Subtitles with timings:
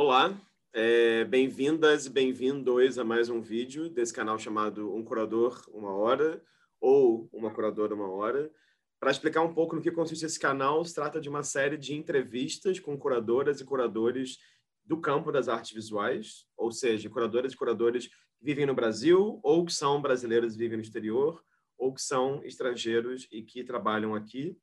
[0.00, 0.40] Olá,
[0.72, 6.40] é, bem-vindas e bem-vindos a mais um vídeo desse canal chamado Um Curador Uma Hora
[6.80, 8.48] ou Uma Curadora Uma Hora.
[9.00, 11.96] Para explicar um pouco no que consiste esse canal, se trata de uma série de
[11.96, 14.38] entrevistas com curadoras e curadores
[14.84, 19.64] do campo das artes visuais, ou seja, curadoras e curadores que vivem no Brasil ou
[19.64, 21.42] que são brasileiros e vivem no exterior,
[21.76, 24.56] ou que são estrangeiros e que trabalham aqui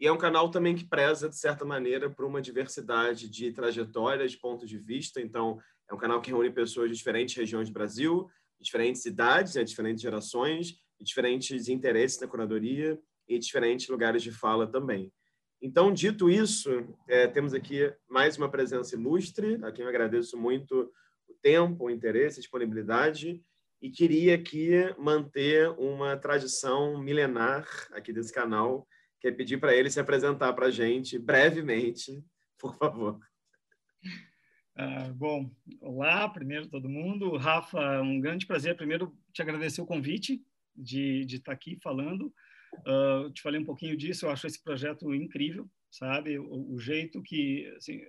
[0.00, 4.32] e é um canal também que preza, de certa maneira, por uma diversidade de trajetórias,
[4.32, 5.20] de pontos de vista.
[5.20, 5.60] Então,
[5.90, 8.26] é um canal que reúne pessoas de diferentes regiões do Brasil,
[8.58, 10.68] de diferentes idades, né, diferentes gerações,
[10.98, 15.12] de diferentes interesses na curadoria e diferentes lugares de fala também.
[15.60, 16.70] Então, dito isso,
[17.06, 20.90] é, temos aqui mais uma presença ilustre, a quem eu agradeço muito
[21.28, 23.42] o tempo, o interesse, a disponibilidade,
[23.82, 28.86] e queria aqui manter uma tradição milenar aqui desse canal,
[29.20, 32.24] quer pedir para ele se apresentar para a gente brevemente,
[32.58, 33.20] por favor.
[34.74, 37.36] Ah, bom, olá, primeiro todo mundo.
[37.36, 38.74] Rafa, um grande prazer.
[38.76, 40.42] Primeiro, te agradecer o convite
[40.74, 42.32] de, de estar aqui falando.
[42.86, 46.38] Uh, te falei um pouquinho disso, eu acho esse projeto incrível, sabe?
[46.38, 48.00] O, o jeito que, assim,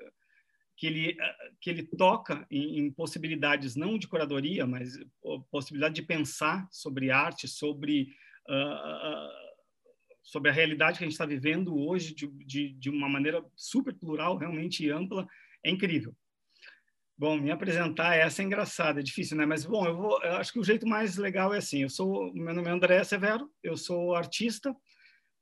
[0.77, 1.17] que, ele,
[1.59, 4.97] que ele toca em, em, possibilidades não de curadoria, mas
[5.49, 8.15] possibilidade de pensar sobre arte, sobre.
[8.47, 9.40] Uh,
[10.23, 13.93] sobre a realidade que a gente está vivendo hoje de, de, de, uma maneira super
[13.93, 15.27] plural, realmente ampla,
[15.63, 16.15] é incrível.
[17.17, 19.45] Bom, me apresentar essa é engraçada, é difícil, né?
[19.45, 21.83] Mas bom, eu, vou, eu acho que o jeito mais legal é assim.
[21.83, 24.75] Eu sou, meu nome é André Severo, eu sou artista.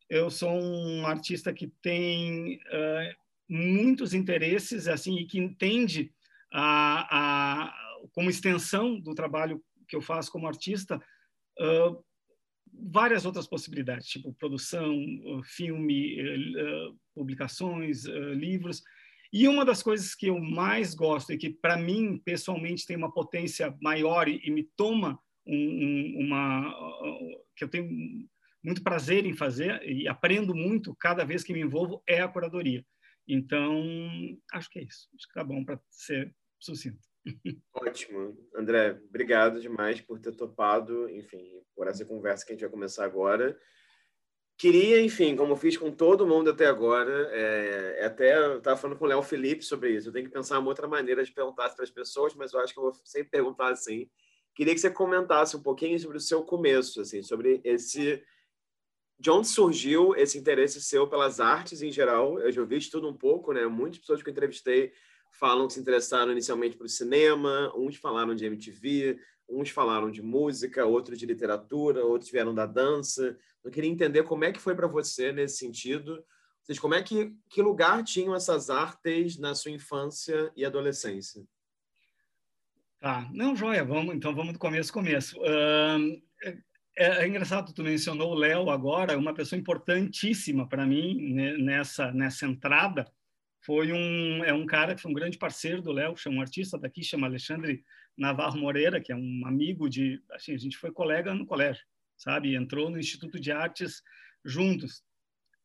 [0.10, 3.16] Eu sou um artista que tem uh,
[3.48, 6.12] muitos interesses, assim, e que entende
[6.52, 7.74] a, a,
[8.12, 10.98] como extensão do trabalho que eu faço como artista
[11.60, 12.04] uh,
[12.82, 14.96] várias outras possibilidades, tipo produção,
[15.44, 16.18] filme,
[17.14, 18.82] publicações, livros.
[19.32, 23.14] E uma das coisas que eu mais gosto e que, para mim, pessoalmente, tem uma
[23.14, 26.74] potência maior e, me toma um, uma.
[27.56, 27.88] que eu tenho
[28.64, 32.84] muito prazer em fazer e aprendo muito cada vez que me envolvo é a curadoria.
[33.28, 33.84] Então,
[34.52, 35.08] acho que é isso.
[35.16, 37.09] Acho que tá bom para ser sucinto.
[37.74, 38.38] Ótimo.
[38.56, 43.06] André, obrigado demais por ter topado, enfim, por essa conversa que a gente vai começar
[43.06, 43.58] agora.
[44.58, 49.08] Queria, enfim, como fiz com todo mundo até agora, é, até estava falando com o
[49.08, 50.10] Léo Felipe sobre isso.
[50.10, 52.74] Eu tenho que pensar uma outra maneira de perguntar para as pessoas, mas eu acho
[52.74, 54.10] que eu vou sempre perguntar assim.
[54.54, 58.22] Queria que você comentasse um pouquinho sobre o seu começo, assim, sobre esse
[59.18, 62.40] de onde surgiu esse interesse seu pelas artes em geral.
[62.40, 63.66] Eu já ouvi de tudo um pouco, né?
[63.66, 64.94] Muitas pessoas que eu entrevistei
[65.32, 69.20] falam que se interessaram inicialmente para o cinema, uns falaram de MTV,
[69.50, 73.38] uns falaram de música, outros de literatura, outros vieram da dança.
[73.64, 76.24] Eu queria entender como é que foi para você nesse sentido.
[76.80, 81.44] Como é que que lugar tinham essas artes na sua infância e adolescência?
[83.00, 85.40] Tá, não, joia, vamos, então vamos do começo, começo.
[85.40, 86.22] Uh,
[86.98, 92.12] é, é, engraçado, tu mencionou o Léo agora, uma pessoa importantíssima para mim né, nessa,
[92.12, 93.10] nessa entrada,
[93.62, 97.04] foi um é um cara que foi um grande parceiro do Léo, um artista daqui,
[97.04, 97.84] chama Alexandre
[98.18, 101.84] Navarro Moreira, que é um amigo de, assim, a gente foi colega no colégio,
[102.18, 102.56] sabe?
[102.56, 104.02] Entrou no Instituto de Artes
[104.44, 105.04] juntos.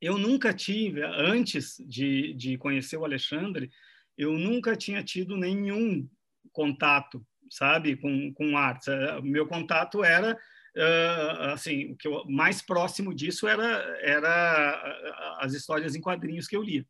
[0.01, 3.71] Eu nunca tive, antes de, de conhecer o Alexandre,
[4.19, 6.09] eu nunca tinha tido nenhum
[6.53, 8.89] contato, sabe, com, com artes.
[9.19, 10.37] O meu contato era
[10.77, 13.65] Uh, assim, o que eu, mais próximo disso era,
[14.03, 16.85] era as histórias em quadrinhos que eu lia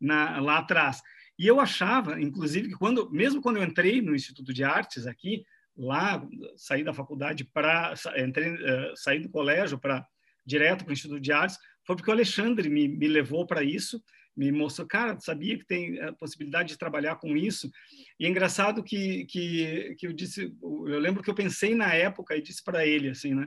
[0.00, 1.02] na, lá atrás.
[1.38, 5.44] E eu achava, inclusive, que quando, mesmo quando eu entrei no Instituto de Artes aqui,
[5.76, 6.26] lá,
[6.56, 10.04] saí da faculdade para uh, saí do colégio para
[10.44, 11.56] direto para o Instituto de Artes,
[11.86, 14.02] foi porque o Alexandre me, me levou para isso,
[14.36, 17.70] me mostrou, cara, sabia que tem a possibilidade de trabalhar com isso.
[18.18, 22.36] E é engraçado que, que, que eu disse, eu lembro que eu pensei na época
[22.36, 23.46] e disse para ele, assim, né?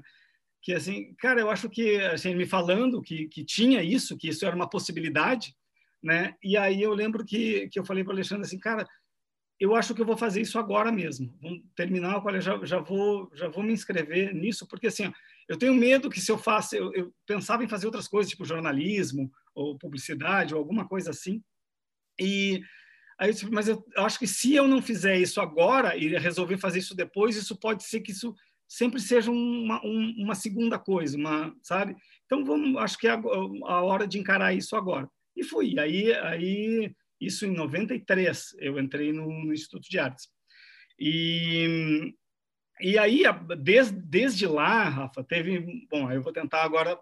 [0.61, 4.45] Que assim, cara, eu acho que, assim, me falando que, que tinha isso, que isso
[4.45, 5.55] era uma possibilidade,
[6.01, 6.35] né?
[6.43, 8.87] E aí eu lembro que, que eu falei para o Alexandre assim, cara,
[9.59, 11.37] eu acho que eu vou fazer isso agora mesmo.
[11.39, 15.13] Vamos terminar o colégio, já, já vou já vou me inscrever nisso, porque assim,
[15.47, 18.43] eu tenho medo que se eu faço, eu, eu pensava em fazer outras coisas, tipo
[18.43, 21.43] jornalismo ou publicidade ou alguma coisa assim.
[22.19, 22.61] E
[23.19, 26.95] aí, mas eu acho que se eu não fizer isso agora e resolver fazer isso
[26.95, 28.33] depois, isso pode ser que isso
[28.67, 31.95] sempre seja uma, uma segunda coisa, uma, sabe?
[32.25, 35.07] Então vamos, acho que é a hora de encarar isso agora.
[35.35, 35.79] E fui.
[35.79, 40.27] Aí, aí isso em 93, eu entrei no, no Instituto de Artes.
[40.99, 42.13] E,
[42.79, 43.23] e aí,
[43.59, 45.87] desde, desde lá, Rafa, teve.
[45.89, 46.99] Bom, eu vou tentar agora.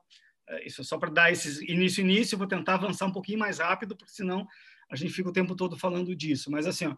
[0.47, 3.39] É, isso é só para dar esse início, início, eu vou tentar avançar um pouquinho
[3.39, 4.47] mais rápido, porque senão
[4.89, 6.49] a gente fica o tempo todo falando disso.
[6.49, 6.97] Mas assim, ó, o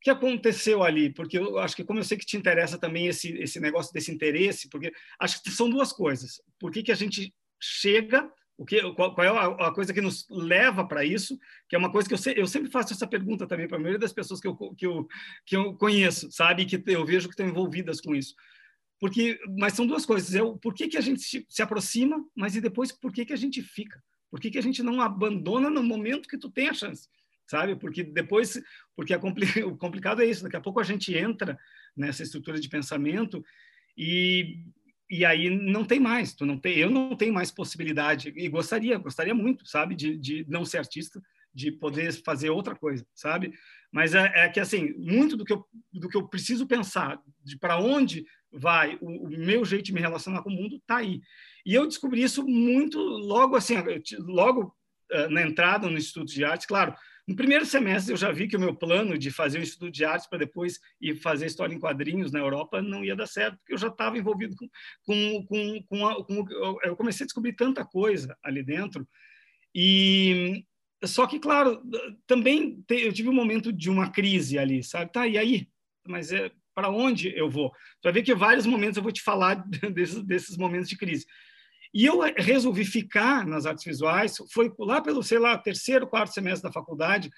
[0.00, 1.12] que aconteceu ali?
[1.12, 4.12] Porque eu acho que, como eu sei que te interessa também esse, esse negócio desse
[4.12, 6.40] interesse, porque acho que são duas coisas.
[6.58, 10.00] Por que, que a gente chega, o que, qual, qual é a, a, coisa que
[10.00, 13.46] nos leva para isso, que é uma coisa que eu, eu sempre faço essa pergunta
[13.46, 15.08] também para a maioria das pessoas que eu, que eu,
[15.44, 16.64] que eu conheço, sabe?
[16.64, 18.34] Que eu vejo que estão envolvidas com isso.
[19.00, 20.34] Porque, mas são duas coisas.
[20.34, 23.26] É o por que, que a gente se, se aproxima, mas e depois por que,
[23.26, 24.02] que a gente fica?
[24.30, 27.08] Por que, que a gente não abandona no momento que tu tem a chance?
[27.46, 27.76] sabe?
[27.76, 28.60] Porque depois,
[28.96, 29.14] porque
[29.64, 31.58] o complicado é isso, daqui a pouco a gente entra
[31.96, 33.44] nessa estrutura de pensamento
[33.96, 34.64] e,
[35.10, 38.96] e aí não tem mais, tu não tem, eu não tenho mais possibilidade e gostaria,
[38.96, 41.20] gostaria muito, sabe, de, de não ser artista,
[41.52, 43.52] de poder fazer outra coisa, sabe?
[43.92, 47.56] Mas é, é que assim, muito do que eu do que eu preciso pensar, de
[47.56, 51.20] para onde vai o, o, meu jeito de me relacionar com o mundo tá aí.
[51.64, 53.74] E eu descobri isso muito logo assim,
[54.18, 54.74] logo
[55.12, 56.94] uh, na entrada no Instituto de Arte, claro,
[57.26, 60.04] no primeiro semestre, eu já vi que o meu plano de fazer um estudo de
[60.04, 63.72] artes para depois ir fazer história em quadrinhos na Europa não ia dar certo, porque
[63.72, 64.68] eu já estava envolvido com.
[65.04, 66.44] com, com, com, a, com
[66.82, 69.08] eu comecei a descobrir tanta coisa ali dentro.
[69.74, 70.64] E
[71.04, 71.82] só que, claro,
[72.26, 75.12] também eu tive um momento de uma crise ali, sabe?
[75.12, 75.68] Tá, e aí?
[76.06, 77.70] Mas é para onde eu vou?
[77.70, 81.24] Tu vai ver que vários momentos eu vou te falar desses, desses momentos de crise.
[81.94, 86.68] E eu resolvi ficar nas artes visuais, foi lá pelo, sei lá, terceiro, quarto semestre
[86.68, 87.30] da faculdade,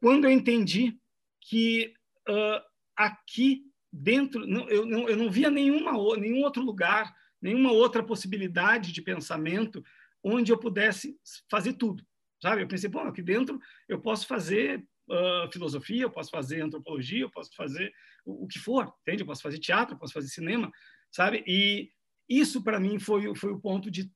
[0.00, 0.98] quando eu entendi
[1.40, 1.94] que
[2.28, 2.60] uh,
[2.96, 3.62] aqui
[3.92, 9.00] dentro, não, eu, não, eu não via nenhuma, nenhum outro lugar, nenhuma outra possibilidade de
[9.00, 9.80] pensamento
[10.24, 11.16] onde eu pudesse
[11.48, 12.04] fazer tudo,
[12.42, 12.62] sabe?
[12.62, 17.30] Eu pensei, bom, aqui dentro eu posso fazer uh, filosofia, eu posso fazer antropologia, eu
[17.30, 17.92] posso fazer
[18.24, 19.22] o, o que for, entende?
[19.22, 20.68] Eu posso fazer teatro, eu posso fazer cinema,
[21.12, 21.44] sabe?
[21.46, 21.92] E
[22.38, 24.10] isso, para mim, foi, foi o ponto de,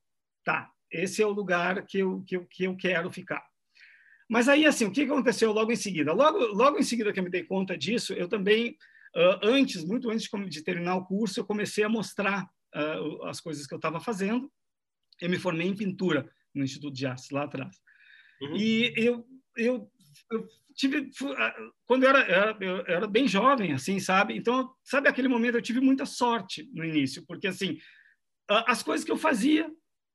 [0.45, 3.45] tá, esse é o lugar que eu, que eu, que eu quero ficar.
[4.29, 6.13] Mas aí, assim, o que aconteceu logo em seguida?
[6.13, 8.77] Logo, logo em seguida que eu me dei conta disso, eu também,
[9.15, 13.67] uh, antes, muito antes de terminar o curso, eu comecei a mostrar uh, as coisas
[13.67, 14.51] que eu estava fazendo.
[15.21, 17.77] Eu me formei em pintura no Instituto de Artes, lá atrás.
[18.43, 18.57] Uhum.
[18.57, 19.25] E eu,
[19.57, 19.91] eu,
[20.33, 21.11] eu tive
[21.87, 25.55] quando eu era, eu era, eu era bem jovem assim sabe então sabe aquele momento
[25.55, 27.79] eu tive muita sorte no início porque assim
[28.49, 29.71] as coisas que eu fazia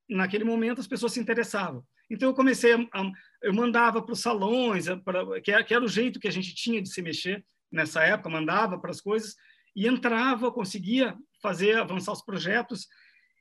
[0.09, 1.85] naquele momento as pessoas se interessavam.
[2.09, 3.11] Então eu comecei a, a
[3.41, 6.53] eu mandava para os salões, pra, que, era, que era o jeito que a gente
[6.53, 9.35] tinha de se mexer nessa época, mandava para as coisas
[9.75, 12.87] e entrava, conseguia fazer avançar os projetos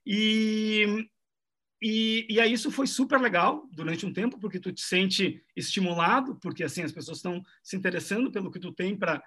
[0.07, 1.07] e
[1.83, 6.39] e, e aí isso foi super legal durante um tempo porque tu te sente estimulado
[6.39, 9.23] porque assim as pessoas estão se interessando pelo que tu tem para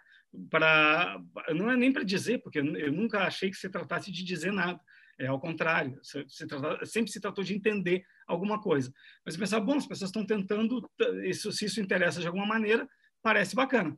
[0.52, 1.20] para
[1.56, 4.80] não é nem para dizer porque eu nunca achei que se tratasse de dizer nada
[5.20, 8.92] é ao contrário, se, se trata, sempre se tratou de entender alguma coisa.
[9.26, 10.90] Mas pensar, bom, as pessoas estão tentando,
[11.24, 12.88] isso, se isso interessa de alguma maneira,
[13.22, 13.98] parece bacana.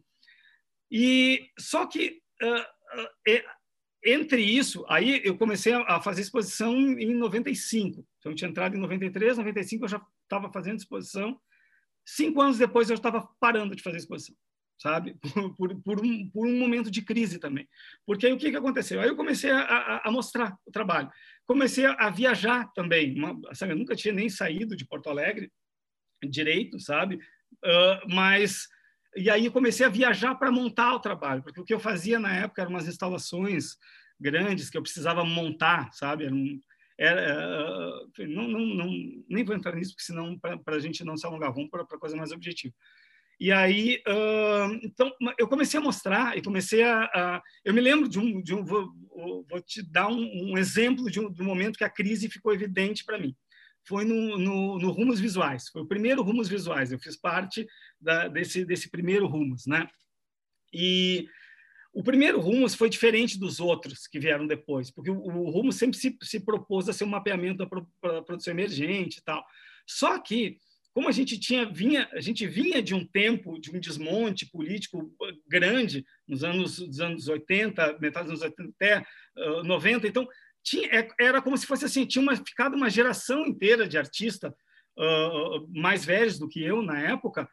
[0.91, 3.43] E só que uh, uh,
[4.05, 8.05] entre isso, aí eu comecei a, fazer exposição em 95.
[8.19, 11.39] Então, eu tinha entrado em 93, 95 eu já estava fazendo exposição.
[12.05, 14.35] Cinco anos depois eu estava parando de fazer exposição
[14.77, 15.15] sabe?
[15.33, 17.67] Por, por, por, um, por um momento de crise também.
[18.05, 18.99] Porque aí o que, que aconteceu?
[19.01, 21.09] Aí eu comecei a, a, a mostrar o trabalho.
[21.45, 23.17] Comecei a, a viajar também.
[23.17, 25.51] Uma, sabe, eu nunca tinha nem saído de Porto Alegre
[26.23, 27.15] direito, sabe?
[27.63, 28.67] Uh, mas
[29.15, 32.35] e aí comecei a viajar para montar o trabalho, porque o que eu fazia na
[32.35, 33.77] época eram umas instalações
[34.19, 36.25] grandes que eu precisava montar, sabe?
[36.25, 36.59] Era um,
[36.97, 38.91] era, uh, não, não, não,
[39.29, 42.15] nem vou entrar nisso, porque senão para a gente não se alongar, vamos para coisa
[42.15, 42.73] mais objetiva.
[43.39, 48.07] E aí, uh, então, eu comecei a mostrar e comecei a, a, eu me lembro
[48.07, 48.93] de um, de um vou,
[49.49, 53.03] vou te dar um, um exemplo de um, do momento que a crise ficou evidente
[53.03, 53.35] para mim.
[53.87, 55.67] Foi no, no, no, Rumos Visuais.
[55.69, 56.91] Foi o primeiro Rumos Visuais.
[56.91, 57.67] Eu fiz parte
[57.99, 59.87] da, desse desse primeiro Rumos, né?
[60.73, 61.27] E
[61.93, 65.97] o primeiro Rumos foi diferente dos outros que vieram depois, porque o, o Rumos sempre
[65.97, 67.87] se, se propôs a ser um mapeamento da pro,
[68.25, 69.45] produção emergente e tal.
[69.87, 70.57] Só que
[70.95, 75.13] como a gente tinha vinha a gente vinha de um tempo de um desmonte político
[75.45, 79.05] grande nos anos dos anos 80 metade dos anos 80 até
[79.37, 80.25] uh, 90 então
[80.63, 84.53] tinha é, era como se fosse assim tinha uma, ficado uma geração inteira de artistas
[84.97, 87.47] uh, mais velhos do que eu na época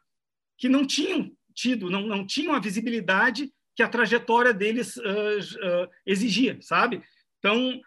[0.57, 6.57] que não tinham tido não, não tinham a visibilidade que a trajetória deles uh, exigia
[6.61, 7.03] sabe?
[7.39, 7.81] Então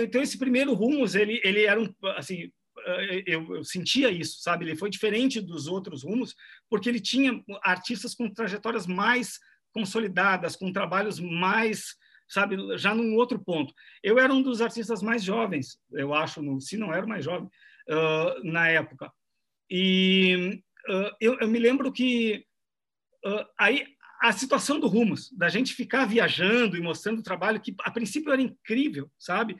[0.00, 2.50] então esse primeiro rumos ele ele era um assim eh,
[3.26, 4.64] eu, eu, sentia isso, sabe?
[4.64, 6.34] Ele foi diferente dos outros rumos,
[6.68, 9.38] porque ele tinha artistas com trajetórias mais
[9.72, 11.96] consolidadas, com trabalhos mais,
[12.28, 13.74] sabe, já num outro ponto.
[14.02, 17.48] Eu era um dos artistas mais jovens, eu acho, se não era mais jovem,
[17.88, 19.12] uh, na época.
[19.68, 22.46] E uh, eu, eu, me lembro que
[23.26, 23.86] uh, aí
[24.22, 28.32] a situação do Rumos, da gente ficar viajando e mostrando o trabalho que a princípio
[28.32, 29.56] era incrível, sabe?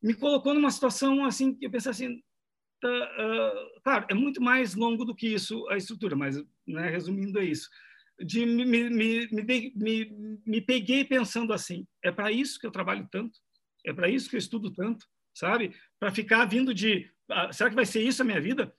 [0.00, 2.22] Me colocou numa situação assim que eu pensei assim,
[3.82, 7.68] claro, é muito mais longo do que isso a estrutura, mas né, resumindo é isso.
[8.20, 13.38] De me, me, me, me, peguei pensando assim, é para isso que eu trabalho tanto,
[13.86, 15.72] é para isso que eu estudo tanto, sabe?
[16.00, 18.72] Para ficar vindo de, uh, será que vai ser isso a minha vida?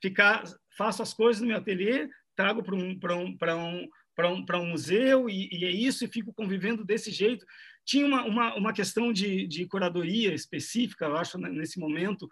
[0.00, 0.44] Ficar,
[0.76, 5.48] faço as coisas no meu ateliê, trago para um, um, um para um, museu e,
[5.52, 7.44] e, é isso, e fico convivendo desse jeito.
[7.84, 12.26] Tinha uma, uma, uma questão de, de curadoria específica, eu acho, nesse momento,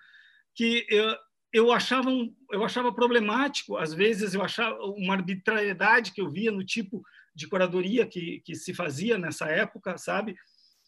[0.54, 1.16] que eu,
[1.52, 6.50] eu, achava, um, eu achava problemático, às vezes eu achava uma arbitrariedade que eu via
[6.50, 7.02] no tipo
[7.34, 10.32] de curadoria que, que se fazia nessa época, sabe?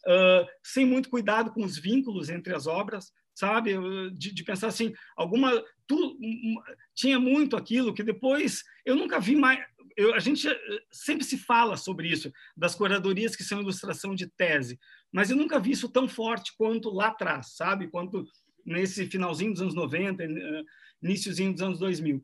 [0.05, 3.75] Uh, sem muito cuidado com os vínculos entre as obras, sabe?
[4.13, 5.51] De, de, pensar assim, alguma.
[5.85, 6.17] Tu,
[6.95, 9.59] tinha muito aquilo que depois eu nunca vi mais
[9.97, 14.27] eu, a gente eh, sempre se fala sobre isso, das curadorias que são ilustração de
[14.27, 14.79] tese,
[15.11, 17.87] mas eu nunca vi isso tão forte quanto lá atrás, sabe?
[17.87, 18.23] Quanto
[18.67, 20.63] nesse finalzinho dos anos 90, eh,
[21.01, 22.23] iníciozinho dos anos 2000.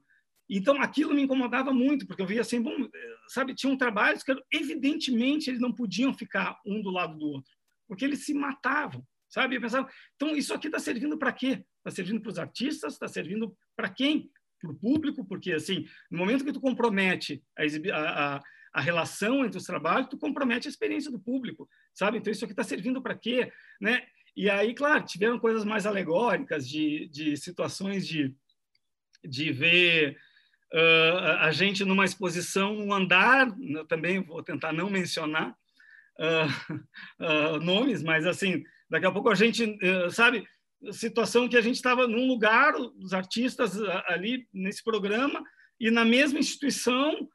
[0.50, 4.36] Então, aquilo me incomodava muito, porque eu via assim, bom, eh, sabe, tinham trabalhos que,
[4.52, 7.52] evidentemente, eles não podiam ficar um do lado do outro,
[7.88, 9.56] porque eles se matavam, sabe?
[9.56, 11.66] Eu pensava, então, isso aqui está servindo para quê?
[11.78, 12.94] Está servindo para os artistas?
[12.94, 14.30] Está servindo para quem?
[14.64, 17.66] para o público, porque assim, no momento que tu compromete a,
[17.98, 22.18] a, a, relação entre os trabalhos, tu compromete a experiência do público, sabe?
[22.18, 24.08] Então isso aqui está servindo para quê, né?
[24.36, 28.34] E aí, claro, tiveram coisas mais alegóricas de, de situações de,
[29.24, 30.18] de ver
[30.74, 33.48] uh, a gente numa exposição, um andar,
[33.88, 35.56] também vou tentar não mencionar
[36.20, 39.78] uh, uh, nomes, mas assim, daqui a pouco a gente,
[40.12, 40.48] sabe,
[40.92, 45.44] situação que a gente estava num lugar, os artistas ali nesse programa,
[45.80, 47.28] e na mesma instituição,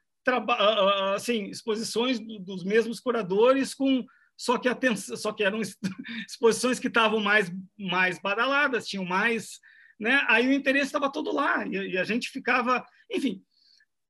[1.15, 4.05] assim, exposições dos mesmos curadores, com
[4.39, 5.59] só que, atenção, só que eram
[6.25, 9.59] exposições que estavam mais, mais badaladas, tinham mais.
[9.99, 10.23] Né?
[10.29, 12.85] Aí o interesse estava todo lá, e, e, a gente ficava.
[13.11, 13.43] Enfim,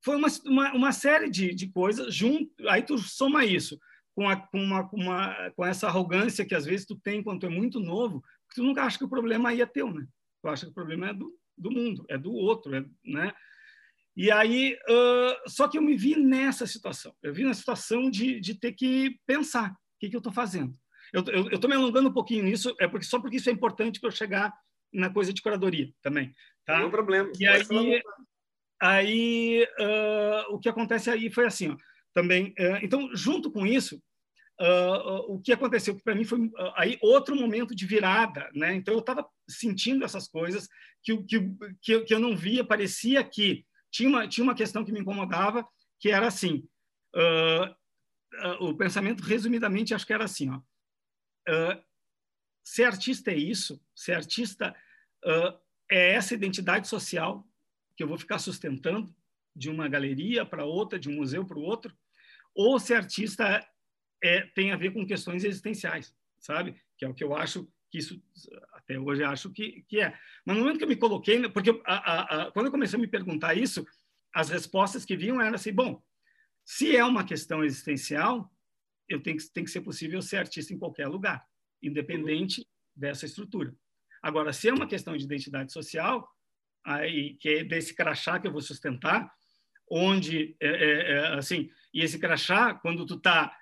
[0.04, 3.76] foi uma, uma, uma série de, de coisas, junto, aí tu soma isso.
[4.14, 7.40] Com, a, com, uma, com, uma, com essa arrogância que às vezes tu tem quando
[7.40, 10.06] tu é muito novo, porque tu nunca acha que o problema aí é teu, né?
[10.42, 13.32] Tu acha que o problema é do, do mundo, é do outro, é, né?
[14.16, 17.14] E aí, uh, só que eu me vi nessa situação.
[17.20, 20.74] Eu vi na situação de, de ter que pensar que, que eu estou fazendo.
[21.12, 24.08] Eu estou me alongando um pouquinho nisso, é porque só porque isso é importante para
[24.08, 24.52] eu chegar
[24.92, 26.34] na coisa de curadoria também.
[26.64, 26.80] Tá?
[26.80, 27.30] Não problema.
[27.38, 28.02] E aí,
[28.80, 31.76] aí uh, o que acontece aí foi assim, ó,
[32.14, 32.54] também.
[32.58, 34.00] Uh, então, junto com isso,
[34.62, 38.74] Uh, o que aconteceu para mim foi uh, aí outro momento de virada, né?
[38.74, 40.68] Então eu estava sentindo essas coisas
[41.02, 41.40] que, que,
[41.80, 45.66] que, que, eu não via, parecia que tinha uma, tinha uma questão que me incomodava,
[45.98, 46.62] que era assim,
[47.16, 47.74] uh,
[48.60, 50.60] o pensamento resumidamente acho que era assim, ó,
[52.62, 54.74] ser artista é isso, ser artista
[55.90, 57.46] é essa identidade social
[57.96, 59.14] que eu vou ficar sustentando
[59.54, 61.94] de uma galeria para outra, de um museu para o outro,
[62.54, 63.66] ou ser artista
[64.22, 66.76] é, tem a ver com questões existenciais, sabe?
[66.96, 68.22] Que é o que eu acho que isso,
[68.72, 70.16] até hoje, acho que, que é.
[70.44, 73.00] Mas no momento que eu me coloquei, porque a, a, a, quando eu comecei a
[73.00, 73.84] me perguntar isso,
[74.32, 76.02] as respostas que vinham eram assim: bom,
[76.72, 78.48] se é uma questão existencial,
[79.08, 81.44] eu tenho que, tem que ser possível ser artista em qualquer lugar,
[81.82, 83.74] independente dessa estrutura.
[84.22, 86.28] Agora, se é uma questão de identidade social,
[86.86, 89.28] aí que é desse crachá que eu vou sustentar,
[89.90, 93.52] onde é, é, é assim, e esse crachá, quando tu está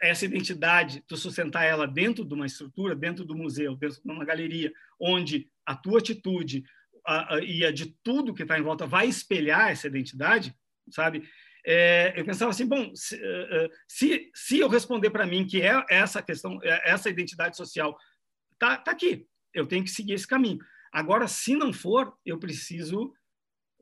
[0.00, 4.24] essa identidade, tu sustentar ela dentro de uma estrutura, dentro do museu, dentro de uma
[4.24, 6.64] galeria, onde a tua atitude
[7.06, 10.52] a, a, e a de tudo que está em volta vai espelhar essa identidade,
[10.90, 11.22] sabe?
[11.66, 15.60] É, eu pensava assim, bom, se, eh, eh, se, se eu responder para mim que
[15.62, 17.96] é essa questão, é essa identidade social,
[18.58, 20.58] tá, tá aqui, eu tenho que seguir esse caminho.
[20.92, 23.14] Agora, se não for, eu preciso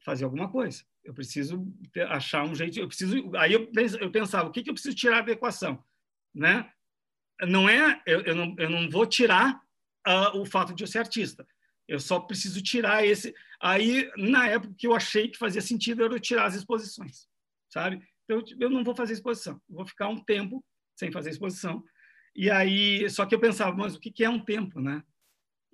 [0.04, 1.66] fazer alguma coisa eu preciso
[2.10, 5.22] achar um jeito, eu preciso, aí eu, eu pensava, o que, que eu preciso tirar
[5.22, 5.82] da equação,
[6.34, 6.70] né?
[7.48, 9.58] Não é, eu, eu, não, eu não vou tirar
[10.06, 11.48] uh, o fato de eu ser artista,
[11.88, 16.12] eu só preciso tirar esse, aí na época que eu achei que fazia sentido era
[16.12, 17.26] eu tirar as exposições,
[17.68, 18.00] sabe?
[18.24, 20.64] Então, eu não vou fazer exposição, vou ficar um tempo
[20.96, 21.82] sem fazer exposição,
[22.34, 25.02] e aí, só que eu pensava, mas o que, é um tempo, né?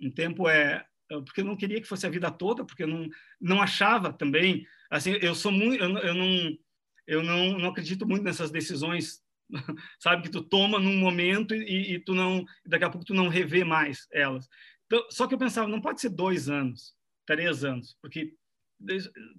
[0.01, 0.85] Um tempo é
[1.27, 3.09] porque eu não queria que fosse a vida toda, porque eu não,
[3.41, 6.59] não achava também, assim, eu sou muito, eu, eu não,
[7.07, 9.23] eu não, não acredito muito nessas decisões,
[10.01, 13.29] sabe, que tu toma num momento e, e, tu não, daqui a pouco tu não
[13.29, 14.49] revê mais elas.
[14.87, 16.95] Então, só que eu pensava, não pode ser dois anos,
[17.27, 18.35] três anos, porque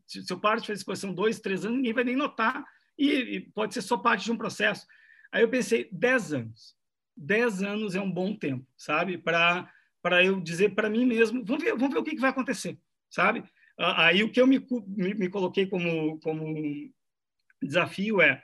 [0.06, 2.66] se eu paro de fazer exposição dois, três anos, ninguém vai nem notar
[2.98, 4.86] E, e pode ser só parte de um processo.
[5.32, 6.75] Aí eu pensei, 10 anos.
[7.18, 9.18] 10 anos é um bom tempo, sabe?
[9.18, 9.70] Para
[10.24, 12.78] eu dizer para mim mesmo, vamos ver, vamos ver o que, que vai acontecer,
[13.10, 13.44] sabe?
[13.78, 16.56] Aí o que eu me, me, me coloquei como, como
[17.62, 18.42] desafio é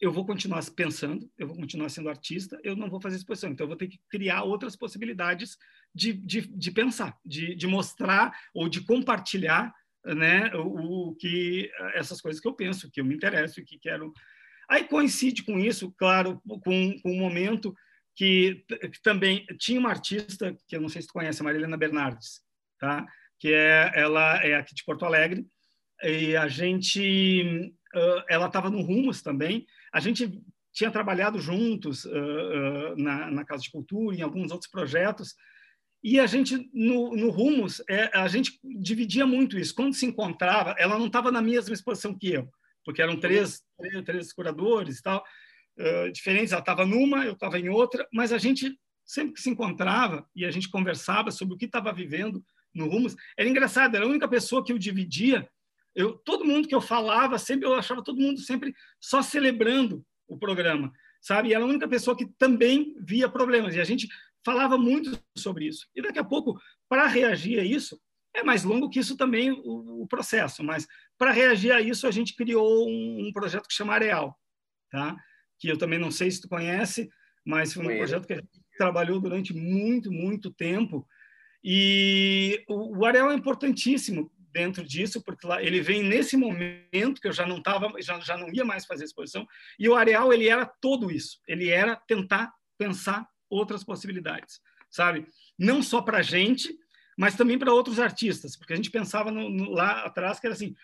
[0.00, 3.50] eu vou continuar pensando, eu vou continuar sendo artista, eu não vou fazer exposição.
[3.50, 5.56] Então, eu vou ter que criar outras possibilidades
[5.94, 12.20] de, de, de pensar, de, de mostrar ou de compartilhar né, o, o, que essas
[12.20, 14.12] coisas que eu penso, que eu me interesso e que quero.
[14.68, 16.60] Aí coincide com isso, claro, com,
[17.00, 17.74] com um momento
[18.14, 21.76] que, que, também tinha uma artista que eu não sei se tu conhece, a Marilena
[21.76, 22.40] Bernardes,
[22.78, 23.06] tá?
[23.38, 25.46] Que é ela é aqui de Porto Alegre
[26.02, 27.72] e a gente
[28.28, 29.66] ela estava no Rumos também.
[29.92, 30.42] A gente
[30.72, 35.34] tinha trabalhado juntos uh, uh, na, na, Casa de Cultura, em alguns outros projetos,
[36.04, 39.74] e a gente, no, no Rumos, é, a gente dividia muito isso.
[39.74, 42.48] Quando se encontrava, ela não estava na mesma exposição que eu,
[42.84, 45.24] porque eram três, três, três curadores e tal,
[45.78, 46.52] uh, diferentes.
[46.52, 50.44] Ela estava numa, eu estava em outra, mas a gente, sempre que se encontrava e
[50.44, 52.44] a gente conversava sobre o que estava vivendo
[52.74, 55.48] no Rumos, era engraçado, era a única pessoa que eu dividia
[55.94, 60.36] eu, todo mundo que eu falava, sempre eu achava todo mundo sempre só celebrando o
[60.36, 61.50] programa, sabe?
[61.50, 63.74] E era a única pessoa que também via problemas.
[63.74, 64.08] E a gente
[64.44, 65.86] falava muito sobre isso.
[65.94, 68.00] E daqui a pouco, para reagir a isso,
[68.34, 70.86] é mais longo que isso também o, o processo, mas
[71.16, 74.36] para reagir a isso a gente criou um, um, projeto que chama Areal,
[74.90, 75.16] tá?
[75.58, 77.08] Que eu também não sei se tu conhece,
[77.46, 78.00] mas foi um Conheço.
[78.00, 81.06] projeto que a gente trabalhou durante muito, muito tempo.
[81.62, 87.28] E o, o Areal é importantíssimo dentro disso, porque lá, ele vem nesse momento que
[87.28, 89.46] eu já não tava, já, já não ia mais fazer exposição,
[89.78, 95.26] e o Areal ele era todo isso, ele era tentar pensar outras possibilidades, sabe?
[95.58, 96.76] Não só para a gente,
[97.16, 100.54] mas também para outros artistas, porque a gente pensava no, no, lá atrás que era
[100.54, 100.74] assim,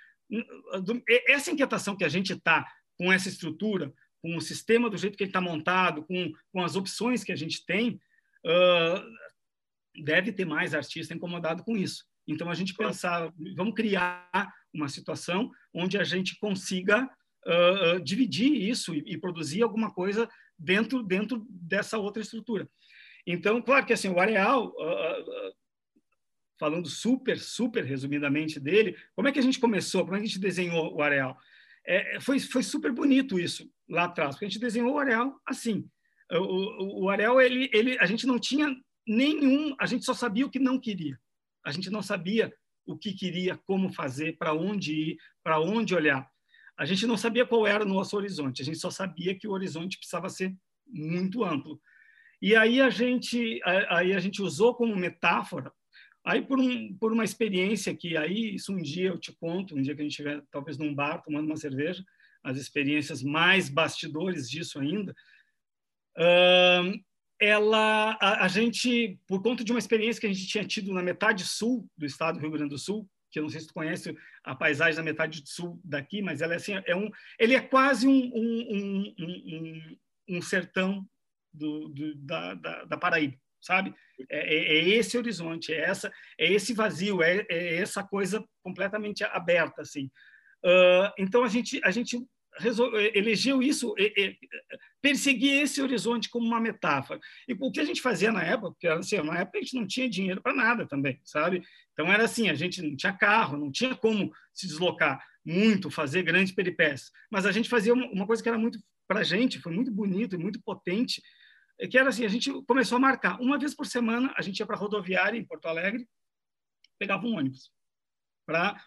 [1.26, 5.24] essa inquietação que a gente está com essa estrutura, com o sistema do jeito que
[5.24, 8.00] ele está montado, com, com as opções que a gente tem,
[8.44, 12.04] uh, deve ter mais artista incomodado com isso.
[12.28, 17.08] Então, a gente pensar, vamos criar uma situação onde a gente consiga
[17.46, 20.28] uh, dividir isso e, e, produzir alguma coisa
[20.60, 22.68] dentro, dentro dessa outra estrutura.
[23.26, 25.54] Então, claro que assim, o Areal, uh,
[26.58, 30.02] falando super, super resumidamente dele, como é que a gente começou?
[30.02, 31.36] Como é que a gente desenhou o Areal?
[31.86, 35.88] É, foi, foi super bonito isso lá atrás, porque a gente desenhou o Areal assim.
[36.30, 38.74] O, o, o Areal, ele, ele, a gente não tinha
[39.06, 41.18] nenhum, a gente só sabia o que não queria
[41.64, 42.52] a gente não sabia
[42.86, 46.28] o que queria, como fazer, para onde ir, para onde olhar.
[46.80, 49.50] A gente não sabia qual era o nosso horizonte, a gente só sabia que o
[49.50, 50.56] horizonte precisava ser
[50.88, 51.78] muito amplo.
[52.40, 55.70] E aí a gente, aí a gente usou como metáfora,
[56.24, 59.82] aí por, um, por uma experiência que aí, isso um dia eu te conto, um
[59.82, 62.02] dia que a gente estiver talvez num bar tomando uma cerveja,
[62.42, 65.14] as experiências mais bastidores disso ainda,
[67.38, 71.02] ela, a, a, gente, por conta de uma experiência que a gente tinha tido na
[71.02, 73.74] metade sul do estado do Rio Grande do Sul, que eu não sei se tu
[73.74, 77.60] conhece a paisagem da metade sul daqui, mas ela é assim, é um, ele é
[77.60, 79.96] quase um, um, um,
[80.36, 81.06] um sertão
[81.52, 83.94] do, do, da, da, da, Paraíba, sabe?
[84.28, 89.24] É, é, é, esse horizonte, é essa, é esse vazio, é, é essa coisa completamente
[89.24, 90.10] aberta, assim.
[90.64, 92.18] Uh, então a gente, a gente
[93.14, 93.94] elegeu isso,
[95.00, 97.20] perseguir esse horizonte como uma metáfora.
[97.48, 99.86] E o que a gente fazia na época, porque assim, na época a gente não
[99.86, 101.62] tinha dinheiro para nada também, sabe?
[101.92, 106.22] Então era assim, a gente não tinha carro, não tinha como se deslocar muito, fazer
[106.22, 109.72] grandes peripécias, mas a gente fazia uma coisa que era muito para a gente, foi
[109.72, 111.22] muito bonito e muito potente,
[111.90, 114.66] que era assim, a gente começou a marcar, uma vez por semana a gente ia
[114.66, 116.06] para a rodoviária em Porto Alegre,
[116.98, 117.72] pegava um ônibus,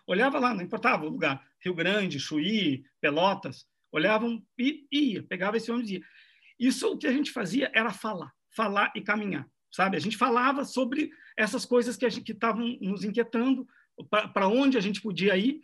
[0.08, 5.72] olhava lá, não importava o lugar, Rio Grande, Chuí, Pelotas, olhavam e ia, pegava esse
[5.72, 6.02] ônibus e ia.
[6.60, 9.98] Isso o que a gente fazia era falar, falar e caminhar, sabe?
[9.98, 13.68] A gente falava sobre essas coisas que estavam nos inquietando,
[14.34, 15.62] para onde a gente podia ir.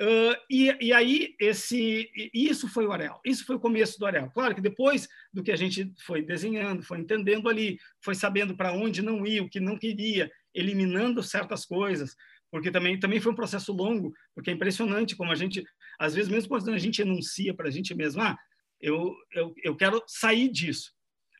[0.00, 4.30] Uh, e, e, aí esse isso foi o Areal, isso foi o começo do Areal.
[4.30, 8.72] Claro que depois do que a gente foi desenhando, foi entendendo ali, foi sabendo para
[8.72, 12.16] onde não ir, o que não queria, eliminando certas coisas,
[12.50, 15.64] porque também, também foi um processo longo, porque é impressionante como a gente,
[15.98, 18.36] às vezes, mesmo quando a gente enuncia para a gente mesmo, ah,
[18.80, 20.92] eu, eu, eu quero sair disso,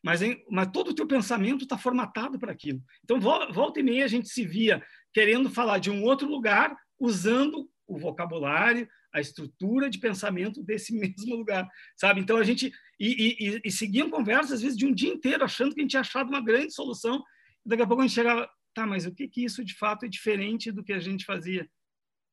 [0.02, 0.20] mas,
[0.50, 2.82] mas todo o teu pensamento está formatado para aquilo.
[3.04, 7.68] Então, volta e meia, a gente se via querendo falar de um outro lugar, usando
[7.86, 12.20] o vocabulário, a estrutura de pensamento desse mesmo lugar, sabe?
[12.20, 12.72] Então, a gente...
[12.98, 15.90] E, e, e seguiam conversas, às vezes, de um dia inteiro, achando que a gente
[15.90, 17.22] tinha achado uma grande solução,
[17.64, 20.08] daqui a pouco a gente chegava, tá, mas o que que isso de fato é
[20.08, 21.68] diferente do que a gente fazia?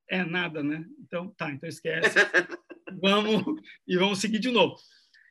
[0.10, 0.86] É nada, né?
[1.00, 2.16] Então, tá, então esquece.
[3.02, 4.76] vamos e vamos seguir de novo.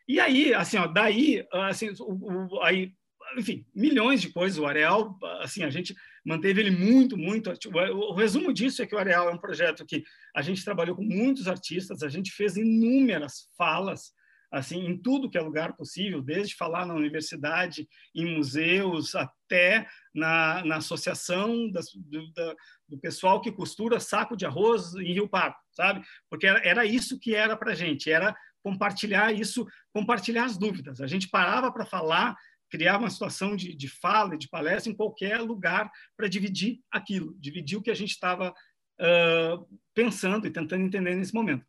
[0.08, 2.92] E aí, assim, ó, daí, assim, o, o, aí,
[3.36, 4.58] enfim, milhões de coisas.
[4.58, 7.50] O Areal, assim, a gente manteve ele muito, muito.
[7.50, 10.94] O, o resumo disso é que o Areal é um projeto que a gente trabalhou
[10.94, 14.12] com muitos artistas, a gente fez inúmeras falas
[14.50, 20.64] assim em tudo que é lugar possível, desde falar na universidade, em museus, até na,
[20.64, 22.54] na associação das, do, da,
[22.88, 26.04] do, pessoal que costura saco de arroz em Rio Pardo, sabe?
[26.30, 31.00] Porque era, era isso que era para gente, era compartilhar isso, compartilhar as dúvidas.
[31.00, 32.36] A gente parava para falar,
[32.68, 37.78] criava uma situação de, de fala, de palestra em qualquer lugar para dividir aquilo, dividir
[37.78, 41.64] o que a gente estava uh, pensando e tentando entender nesse momento.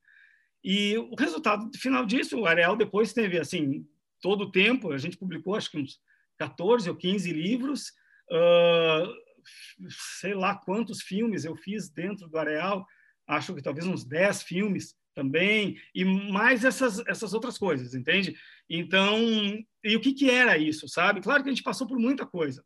[0.70, 3.88] E o resultado final disso, o Ariel depois teve, assim,
[4.22, 5.98] todo o tempo, a gente publicou acho que uns
[6.38, 7.94] 14 ou 15 livros,
[8.30, 9.08] uh,
[10.20, 12.86] sei lá quantos filmes eu fiz dentro do Areal,
[13.26, 18.36] acho que talvez uns 10 filmes também, e mais essas, essas outras coisas, entende?
[18.70, 19.18] Então,
[19.82, 21.22] e o que, que era isso, sabe?
[21.22, 22.62] Claro que a gente passou por muita coisa.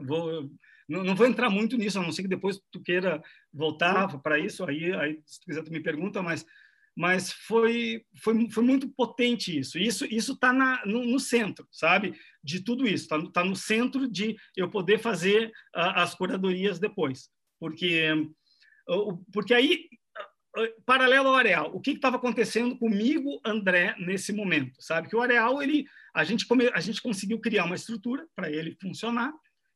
[0.00, 0.50] Vou,
[0.88, 4.40] não, não vou entrar muito nisso, a não ser que depois tu queira voltar para
[4.40, 6.44] isso, aí, aí se tu quiser tu me pergunta, mas
[6.96, 9.78] mas foi, foi, foi muito potente isso.
[9.78, 10.52] Isso isso está
[10.84, 13.04] no, no, centro, sabe, de tudo isso.
[13.04, 18.12] Está tá no centro de eu poder fazer uh, as curadorias depois, porque
[18.88, 19.88] uh, porque aí
[20.58, 25.08] uh, paralelo ao Areal, o que estava acontecendo comigo, André, nesse momento, sabe?
[25.08, 28.76] Que o Areal ele a gente come, a gente conseguiu criar uma estrutura para ele
[28.80, 29.32] funcionar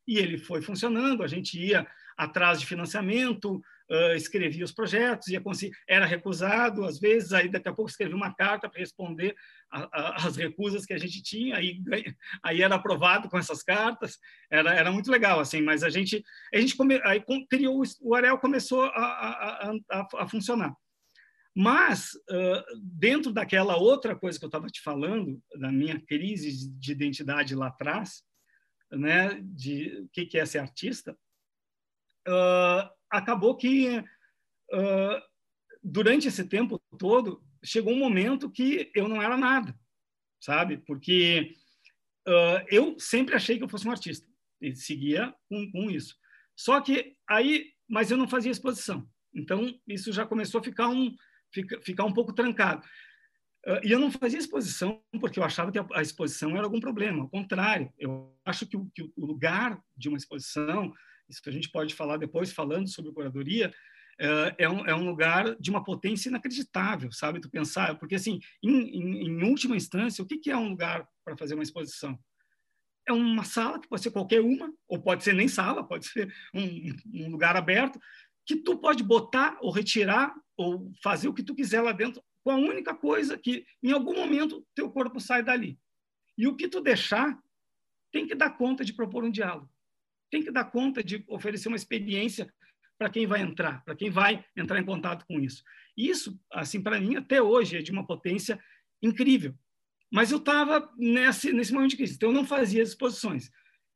[0.07, 1.23] e ele foi funcionando.
[1.23, 5.41] A gente ia atrás de financiamento, uh, escrevia os projetos, ia
[5.87, 9.35] era recusado, às vezes, aí daqui a pouco escrevia uma carta para responder
[9.69, 11.81] às recusas que a gente tinha, aí,
[12.43, 14.17] aí era aprovado com essas cartas,
[14.49, 16.23] era, era muito legal, assim, mas a gente,
[16.53, 20.73] a gente come, aí criou, o Arel começou a, a, a, a funcionar.
[21.59, 26.91] Mas, uh, dentro daquela outra coisa que eu estava te falando, da minha crise de
[26.91, 28.21] identidade lá atrás,
[28.91, 31.17] né, de o que é ser artista,
[32.27, 35.21] uh, acabou que, uh,
[35.83, 39.77] durante esse tempo todo, chegou um momento que eu não era nada,
[40.39, 40.77] sabe?
[40.77, 41.53] Porque
[42.27, 44.27] uh, eu sempre achei que eu fosse um artista
[44.61, 46.15] e seguia com, com isso.
[46.55, 49.07] Só que aí, mas eu não fazia exposição.
[49.33, 51.15] Então, isso já começou a ficar um,
[51.53, 52.85] fica, ficar um pouco trancado.
[53.65, 56.79] Uh, e eu não fazia exposição porque eu achava que a, a, exposição era algum
[56.79, 57.23] problema.
[57.23, 60.93] Ao contrário, eu acho que o, que o lugar de uma exposição
[61.29, 63.73] isso que a gente pode falar depois, falando sobre curadoria,
[64.19, 67.39] é, é um, é um lugar de uma potência inacreditável, sabe?
[67.39, 71.07] Tu pensar, porque assim, em, em, em última instância, o que, que é um lugar
[71.23, 72.17] para fazer uma exposição?
[73.07, 76.33] É uma sala que pode ser qualquer uma, ou pode ser nem sala, pode ser
[76.53, 77.99] um, um lugar aberto,
[78.45, 82.51] que tu pode botar ou retirar ou fazer o que tu quiser lá dentro, com
[82.51, 85.77] a única coisa que em algum momento teu corpo sai dali.
[86.37, 87.37] E o que tu deixar
[88.11, 89.69] tem que dar conta de propor um diálogo
[90.29, 92.51] tem que dar conta de oferecer uma experiência
[92.97, 95.63] para quem vai entrar, para quem vai entrar em contato com isso.
[95.95, 98.59] Isso, assim, para mim, até hoje, é de uma potência
[99.01, 99.53] incrível.
[100.11, 103.51] Mas eu estava nesse, nesse momento de crise, então eu não fazia as exposições.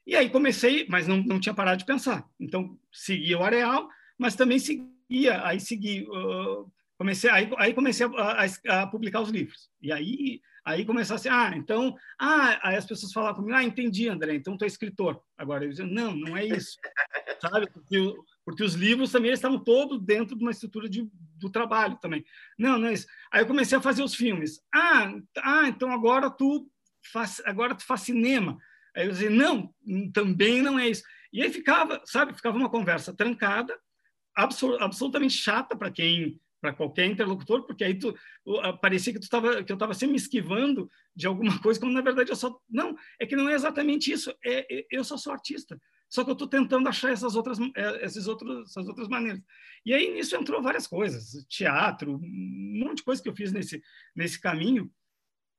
[0.06, 2.28] E aí comecei, mas não, não tinha parado de pensar.
[2.40, 8.46] Então, seguia o Areal, mas também seguia, aí segui, uh, comecei, aí, aí comecei a,
[8.46, 9.72] a, a, publicar os livros.
[9.82, 14.08] E aí Aí começou assim, ah, então, ah, aí as pessoas falavam comigo, ah, entendi,
[14.08, 15.20] André, então tu é escritor.
[15.36, 16.78] Agora eu dizia, não, não é isso,
[17.42, 17.68] sabe?
[17.72, 17.98] Porque,
[18.46, 22.24] porque os livros também estavam todos dentro de uma estrutura de, do trabalho também.
[22.60, 23.08] Não, não é isso.
[23.32, 24.62] Aí eu comecei a fazer os filmes.
[24.72, 26.70] Ah, ah, então agora tu
[27.12, 28.60] faz, agora tu faz cinema.
[28.96, 29.74] Aí eu dizia, não,
[30.14, 31.02] também não é isso.
[31.34, 33.76] E aí ficava, sabe, ficava uma conversa trancada,
[34.36, 38.16] absolutamente chata para quem para qualquer interlocutor, porque aí tu,
[38.80, 42.02] parecia que tu tava, que eu estava sempre me esquivando de alguma coisa, quando na
[42.02, 44.32] verdade eu só não é que não é exatamente isso.
[44.46, 48.06] É, é eu só sou artista, só que eu estou tentando achar essas outras é,
[48.06, 49.42] esses outros, essas outras maneiras.
[49.84, 53.82] E aí nisso entrou várias coisas, teatro, um monte de coisa que eu fiz nesse
[54.16, 54.90] nesse caminho.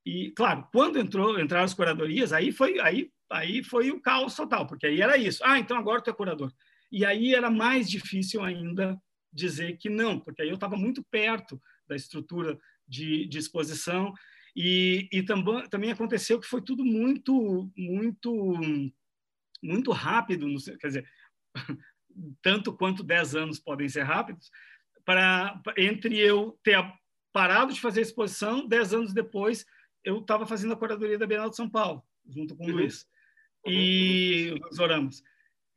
[0.05, 4.65] E claro, quando entrou entraram as curadorias, aí foi aí aí foi o caos total,
[4.65, 5.41] porque aí era isso.
[5.43, 6.51] Ah, então agora tu é curador.
[6.89, 8.97] E aí era mais difícil ainda
[9.33, 14.13] dizer que não, porque aí eu estava muito perto da estrutura de, de exposição
[14.55, 18.59] e, e também, também aconteceu que foi tudo muito, muito,
[19.61, 20.47] muito rápido,
[20.79, 21.09] quer dizer,
[22.41, 24.51] tanto quanto 10 anos podem ser rápidos,
[25.03, 26.79] para entre eu ter
[27.31, 29.65] parado de fazer a exposição, 10 anos depois
[30.03, 32.75] eu estava fazendo a curadoria da Bienal de São Paulo, junto com o uhum.
[32.75, 33.07] Luiz
[33.65, 35.23] e os Oramas.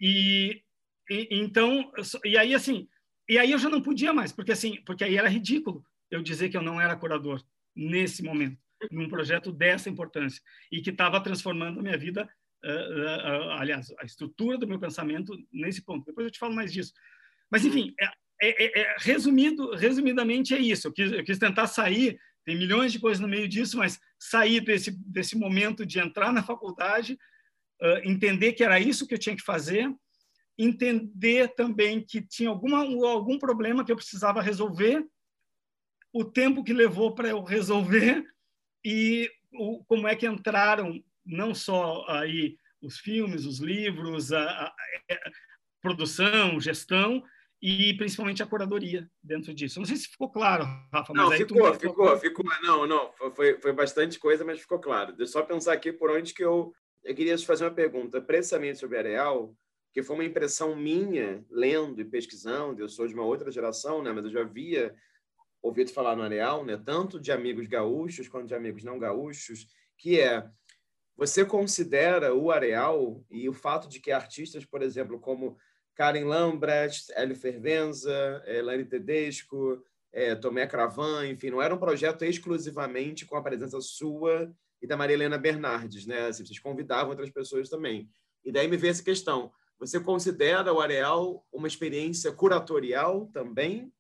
[0.01, 0.63] E,
[1.09, 1.91] e, então,
[2.25, 2.89] e aí assim,
[3.29, 5.85] e aí eu já não podia mais, porque assim, porque aí era ridículo.
[6.11, 7.43] eu dizer que eu não era curador
[7.75, 8.59] nesse momento,
[8.91, 12.29] num projeto dessa importância e que estava transformando a minha vida,
[12.65, 16.07] uh, uh, uh, aliás, a estrutura do meu pensamento nesse ponto.
[16.07, 16.93] Depois eu te falo mais disso.
[17.51, 18.07] Mas, enfim, é,
[18.43, 20.89] é, é, é, resumido, resumidamente é isso.
[20.89, 24.61] Eu quis, eu quis tentar sair, tem milhões de coisas no meio disso, mas sair
[24.61, 27.19] desse, desse momento de entrar na faculdade,
[28.05, 29.93] entender que era isso que eu tinha que fazer,
[30.59, 35.07] entender também que tinha alguma, algum problema que eu precisava resolver,
[36.13, 38.25] o tempo que levou para eu resolver
[38.85, 44.67] e o, como é que entraram não só aí os filmes, os livros, a, a,
[44.67, 45.31] a
[45.83, 47.23] produção, gestão,
[47.61, 49.79] e principalmente a curadoria dentro disso.
[49.79, 51.81] Não sei se ficou claro, Rafa, não, ficou, tu...
[51.81, 52.45] ficou, ficou.
[52.63, 55.13] Não, não, foi, foi bastante coisa, mas ficou claro.
[55.13, 56.73] Deixa eu só pensar aqui por onde que eu...
[57.03, 59.55] Eu queria te fazer uma pergunta, precisamente sobre Areal,
[59.97, 64.13] que foi uma impressão minha, lendo e pesquisando, eu sou de uma outra geração, né,
[64.13, 64.95] mas eu já havia
[65.63, 70.21] ouvido falar no Areal, né, tanto de amigos gaúchos quanto de amigos não gaúchos, que
[70.21, 70.47] é
[71.17, 75.57] você considera o Areal e o fato de que artistas, por exemplo, como
[75.95, 79.83] Karen Lambrecht, Hélio Fervenza, Elane Tedesco,
[80.13, 84.95] é, Tomé Cravan, enfim, não era um projeto exclusivamente com a presença sua e da
[84.95, 86.27] Maria Helena Bernardes, né?
[86.27, 88.11] Assim, vocês convidavam outras pessoas também.
[88.45, 89.51] E daí me veio essa questão.
[89.79, 93.93] Você considera o Areal uma experiência curatorial também?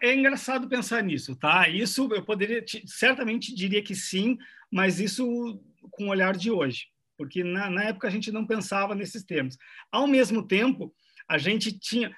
[0.00, 1.68] É engraçado pensar nisso, tá?
[1.68, 4.38] Isso eu poderia, certamente diria que sim,
[4.70, 5.60] mas isso
[5.90, 6.86] com o olhar de hoje
[7.18, 9.58] porque na, na época a gente não pensava nesses termos.
[9.90, 10.94] Ao mesmo tempo,
[11.28, 12.10] a gente tinha.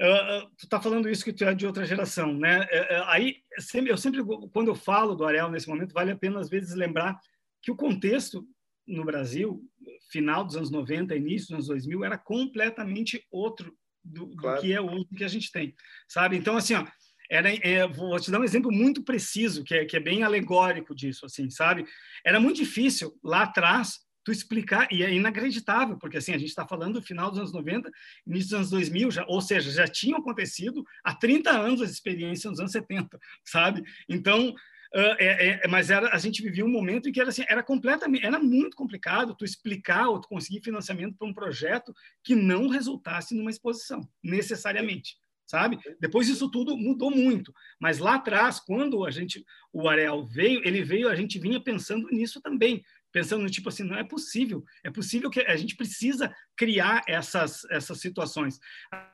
[0.00, 2.62] Uh, tu está falando isso que tu é de outra geração, né?
[2.62, 6.40] Uh, aí sempre, eu sempre, quando eu falo do Ariel nesse momento, vale a pena
[6.40, 7.18] às vezes lembrar
[7.62, 8.46] que o contexto
[8.86, 9.62] no Brasil,
[10.10, 14.56] final dos anos 90, início dos anos 2000, era completamente outro do, claro.
[14.56, 15.74] do que é hoje que a gente tem,
[16.08, 16.36] sabe?
[16.36, 16.86] Então assim, ó,
[17.30, 20.94] era, é, vou te dar um exemplo muito preciso que é, que é bem alegórico
[20.94, 21.84] disso, assim, sabe?
[22.24, 26.66] Era muito difícil lá atrás tu explicar, e é inacreditável, porque assim, a gente está
[26.66, 27.88] falando do final dos anos 90,
[28.26, 32.50] início dos anos 2000, já, ou seja, já tinham acontecido há 30 anos as experiências
[32.50, 33.84] nos anos 70, sabe?
[34.08, 34.52] Então,
[34.94, 37.62] uh, é, é, mas era, a gente vivia um momento em que era, assim, era
[37.62, 42.68] completamente, era muito complicado tu explicar ou tu conseguir financiamento para um projeto que não
[42.68, 45.78] resultasse numa exposição, necessariamente sabe?
[46.00, 50.82] Depois isso tudo mudou muito, mas lá atrás, quando a gente o Areal veio, ele
[50.82, 54.90] veio, a gente vinha pensando nisso também, pensando no tipo assim, não é possível, é
[54.90, 58.58] possível que a gente precisa criar essas, essas situações.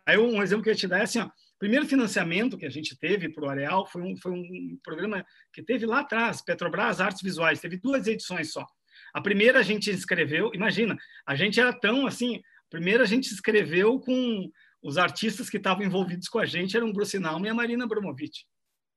[0.06, 1.30] Aí um exemplo que eu te dar é assim, ó,
[1.62, 5.62] primeiro financiamento que a gente teve para o Areal foi um, foi um programa que
[5.62, 8.66] teve lá atrás, Petrobras Artes Visuais, teve duas edições só.
[9.14, 14.00] A primeira a gente escreveu, imagina, a gente era tão assim, primeiro a gente escreveu
[14.00, 14.50] com
[14.82, 18.40] os artistas que estavam envolvidos com a gente, eram Nauman e a Marina Bromovic,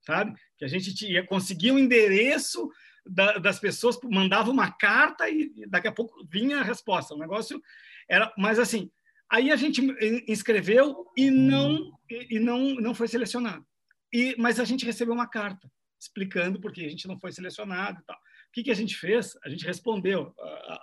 [0.01, 0.33] sabe?
[0.57, 2.67] Que a gente tinha, conseguia o um endereço
[3.05, 7.13] da, das pessoas, mandava uma carta e daqui a pouco vinha a resposta.
[7.13, 7.61] O negócio
[8.09, 8.89] era, mas assim,
[9.35, 9.81] aí a gente
[10.27, 13.65] inscreveu e não e, não não foi selecionado.
[14.13, 15.69] E mas a gente recebeu uma carta
[15.99, 18.15] explicando por que a gente não foi selecionado e tal.
[18.15, 18.19] O
[18.53, 19.37] que, que a gente fez?
[19.43, 20.33] A gente respondeu,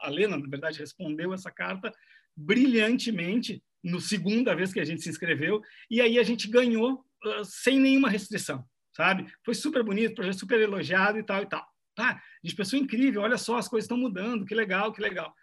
[0.02, 1.92] a, Lena, na verdade, respondeu essa carta
[2.36, 7.44] brilhantemente no segunda vez que a gente se inscreveu e aí a gente ganhou uh,
[7.44, 9.26] sem nenhuma restrição, sabe?
[9.44, 11.66] Foi super bonito, projeto super elogiado e tal e tal.
[11.94, 15.34] Tá, a gente pensou incrível, olha só, as coisas estão mudando, que legal, que legal.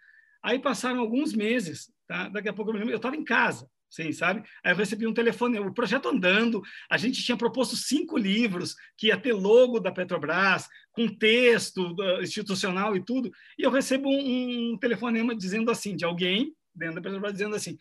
[0.42, 2.28] Aí passaram alguns meses, tá?
[2.28, 4.42] Daqui a pouco eu estava em casa, sim, sabe?
[4.64, 9.06] Aí eu recebi um telefone, o projeto andando, a gente tinha proposto cinco livros que
[9.06, 14.78] ia ter logo da Petrobras, com texto institucional e tudo, e eu recebo um, um
[14.78, 17.78] telefonema dizendo assim, de alguém dentro da Petrobras, dizendo assim,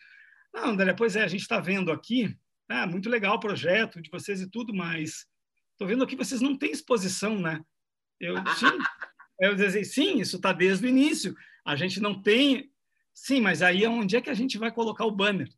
[0.54, 2.38] não, André, pois é, a gente está vendo aqui,
[2.70, 5.26] ah, muito legal o projeto de vocês e tudo, mas
[5.72, 7.60] estou vendo aqui vocês não têm exposição, né?
[8.20, 8.68] Eu, sim.
[9.42, 11.34] Eu dizia, sim, isso está desde o início.
[11.66, 12.70] A gente não tem.
[13.14, 15.50] Sim, mas aí é onde é que a gente vai colocar o banner?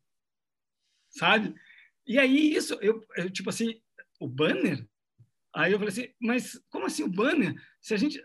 [1.10, 1.54] Sabe?
[2.06, 3.80] E aí isso, eu, eu tipo assim,
[4.20, 4.86] o banner?
[5.54, 7.54] Aí eu falei assim, mas como assim o banner?
[7.80, 8.22] Se a gente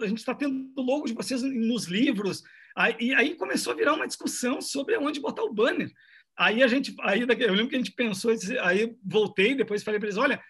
[0.00, 2.42] a gente está tendo logo de vocês nos livros,
[2.74, 5.92] aí, e aí começou a virar uma discussão sobre onde botar o banner.
[6.36, 10.08] Aí a gente, aí eu lembro que a gente pensou, aí voltei, depois falei para
[10.08, 10.42] eles, olha,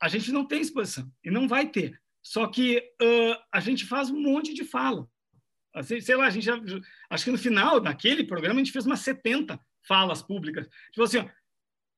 [0.00, 1.98] a gente não tem exposição e não vai ter.
[2.22, 5.08] Só que uh, a gente faz um monte de fala.
[5.76, 6.58] Assim, sei lá, a gente já,
[7.10, 10.66] acho que no final daquele programa a gente fez umas 70 falas públicas.
[10.90, 11.28] Tipo assim, ó,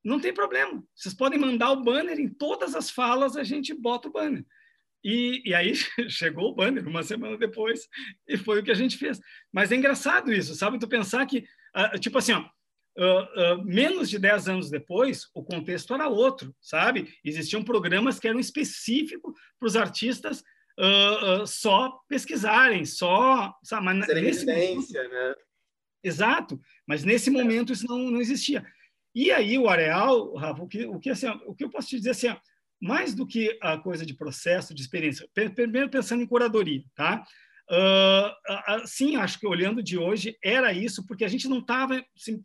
[0.04, 0.82] não tem problema.
[0.96, 4.44] Vocês podem mandar o banner em todas as falas, a gente bota o banner.
[5.04, 5.74] E, e aí
[6.10, 7.88] chegou o banner uma semana depois
[8.26, 9.20] e foi o que a gente fez.
[9.52, 10.80] Mas é engraçado isso, sabe?
[10.80, 11.44] Tu pensar que,
[11.76, 16.52] uh, tipo assim, ó, uh, uh, menos de 10 anos depois, o contexto era outro,
[16.60, 17.16] sabe?
[17.24, 20.42] Existiam programas que eram específicos para os artistas
[20.78, 23.54] uh, só pesquisarem, só...
[23.62, 23.84] Sabe?
[23.84, 25.34] Mas nesse momento, né?
[26.02, 28.64] Exato, mas nesse momento isso não, não existia.
[29.14, 31.96] E aí o Areal, Rafa, o que, o que, assim, o que eu posso te
[31.96, 32.36] dizer assim,
[32.80, 37.24] mais do que a coisa de processo, de experiência, primeiro pensando em curadoria, tá?
[37.70, 38.28] Uh,
[38.82, 42.02] uh, sim, acho que olhando de hoje era isso, porque a gente não estava.
[42.16, 42.40] Assim,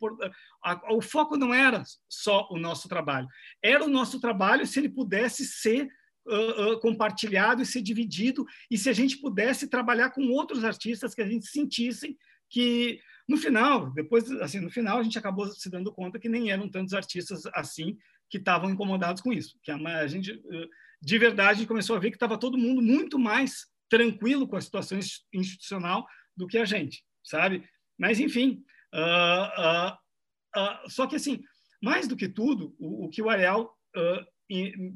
[0.90, 3.26] o foco não era só o nosso trabalho,
[3.62, 5.88] era o nosso trabalho se ele pudesse ser
[6.26, 11.22] uh, compartilhado e ser dividido, e se a gente pudesse trabalhar com outros artistas que
[11.22, 12.16] a gente sentisse
[12.50, 16.50] que no final, depois assim, no final a gente acabou se dando conta que nem
[16.50, 17.96] eram tantos artistas assim
[18.28, 20.40] que estavam incomodados com isso, que a, gente
[21.00, 24.98] de verdade começou a ver que estava todo mundo muito mais tranquilo com a situação
[25.32, 26.06] institucional
[26.36, 27.68] do que a gente, sabe?
[27.98, 29.92] Mas, enfim, uh, uh,
[30.60, 31.42] uh, só que, assim,
[31.82, 33.70] mais do que tudo, o, o que o Ariel,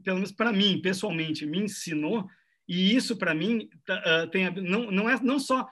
[0.04, 2.28] pelo menos para mim, pessoalmente, me ensinou,
[2.68, 3.68] e isso, para mim,
[4.30, 5.66] tem, não, não é não só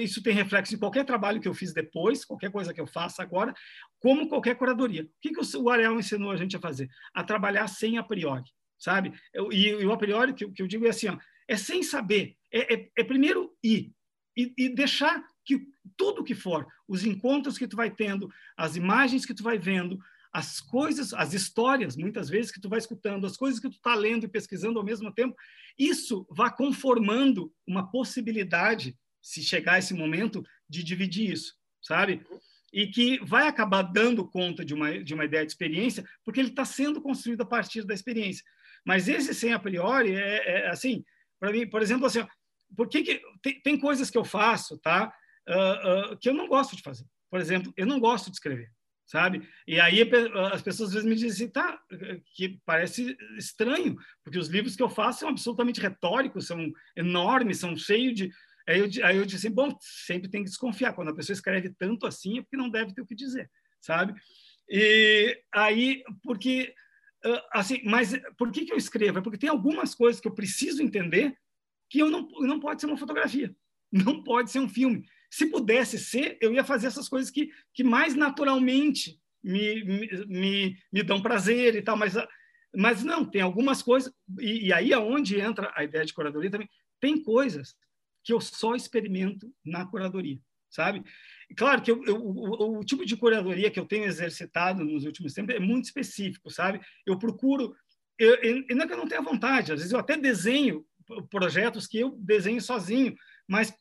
[0.00, 3.22] isso tem reflexo em qualquer trabalho que eu fiz depois, qualquer coisa que eu faça
[3.22, 3.54] agora,
[3.98, 5.04] como qualquer curadoria.
[5.04, 6.88] O que, que o Ariel ensinou a gente a fazer?
[7.14, 8.44] A trabalhar sem a priori,
[8.78, 9.12] sabe?
[9.50, 12.36] E, e o a priori que, que eu digo é assim, ó, é sem saber,
[12.52, 13.92] é, é, é primeiro ir
[14.36, 19.26] e, e, deixar que tudo que for, os encontros que tu vai tendo, as imagens
[19.26, 19.98] que tu vai vendo,
[20.32, 23.94] as coisas, as histórias, muitas vezes que tu vai escutando, as coisas que tu está
[23.94, 25.36] lendo e pesquisando ao mesmo tempo,
[25.78, 32.24] isso vai conformando uma possibilidade, se chegar esse momento, de dividir isso, sabe?
[32.72, 36.50] E que vai acabar dando conta de uma, de uma ideia de experiência, porque ele
[36.50, 38.44] está sendo construído a partir da experiência.
[38.84, 41.04] Mas esse sem a priori é, é assim,
[41.40, 42.24] para mim, por exemplo, assim,
[42.76, 45.12] por que, que tem, tem, coisas que eu faço, tá?
[45.48, 47.04] Uh, uh, que eu não gosto de fazer.
[47.28, 48.70] Por exemplo, eu não gosto de escrever,
[49.10, 49.42] sabe?
[49.66, 50.08] E aí
[50.52, 51.80] as pessoas às vezes me dizem assim, tá,
[52.36, 57.76] que parece estranho, porque os livros que eu faço são absolutamente retóricos, são enormes, são
[57.76, 58.30] cheios de.
[58.68, 60.92] Aí eu, aí eu disse assim, bom, sempre tem que desconfiar.
[60.92, 64.14] Quando a pessoa escreve tanto assim, é porque não deve ter o que dizer, sabe?
[64.68, 66.72] E aí, porque
[67.52, 69.18] assim, mas por que, que eu escrevo?
[69.18, 71.36] É porque tem algumas coisas que eu preciso entender
[71.90, 73.52] que eu não, não pode ser uma fotografia,
[73.90, 75.04] não pode ser um filme.
[75.30, 79.84] Se pudesse ser, eu ia fazer essas coisas que, que mais naturalmente me,
[80.28, 82.14] me, me, dão prazer e tal, mas,
[82.74, 86.50] mas não, tem algumas coisas, e, e aí é onde entra a ideia de curadoria
[86.50, 86.68] também,
[87.00, 87.74] tem coisas
[88.22, 90.38] que eu só experimento na curadoria,
[90.68, 91.02] sabe?
[91.56, 95.32] Claro que eu, eu, o, o, tipo de curadoria que eu tenho exercitado nos últimos
[95.32, 96.80] tempos é muito específico, sabe?
[97.06, 97.74] Eu procuro,
[98.18, 100.84] eu, eu, não é que eu não tenha vontade, às vezes eu até desenho
[101.28, 103.16] projetos que eu desenho sozinho,
[103.48, 103.74] mas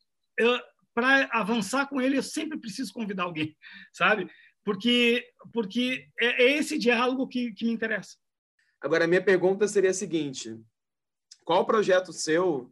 [0.99, 3.55] para avançar com ele eu sempre preciso convidar alguém,
[3.93, 4.29] sabe?
[4.65, 8.17] Porque, porque é, é esse diálogo que, que me interessa.
[8.81, 10.59] Agora, a minha pergunta seria a seguinte:
[11.45, 12.71] qual projeto seu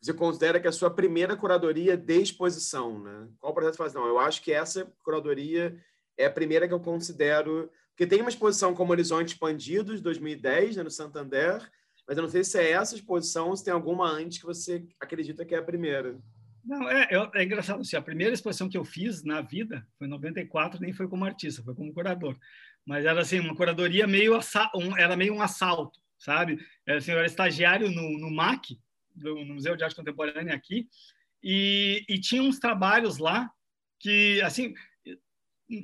[0.00, 3.28] você considera que é a sua primeira curadoria de exposição, né?
[3.38, 3.92] Qual projeto faz?
[3.92, 5.76] Não, eu acho que essa curadoria
[6.16, 10.82] é a primeira que eu considero, porque tem uma exposição como Horizonte Expandidos, 2010, né,
[10.82, 11.68] no Santander,
[12.06, 14.86] mas eu não sei se é essa exposição ou se tem alguma antes que você
[15.00, 16.18] acredita que é a primeira.
[16.66, 20.08] Não, é, é, é engraçado, assim, a primeira exposição que eu fiz na vida foi
[20.08, 22.36] em 94, nem foi como artista, foi como curador.
[22.84, 24.36] Mas era assim, uma curadoria meio,
[24.74, 26.58] um, era meio um assalto, sabe?
[26.84, 28.80] Era, assim, eu era estagiário no, no MAC,
[29.14, 30.88] do, no Museu de Arte Contemporânea aqui,
[31.40, 33.48] e, e tinha uns trabalhos lá
[34.00, 34.74] que, assim,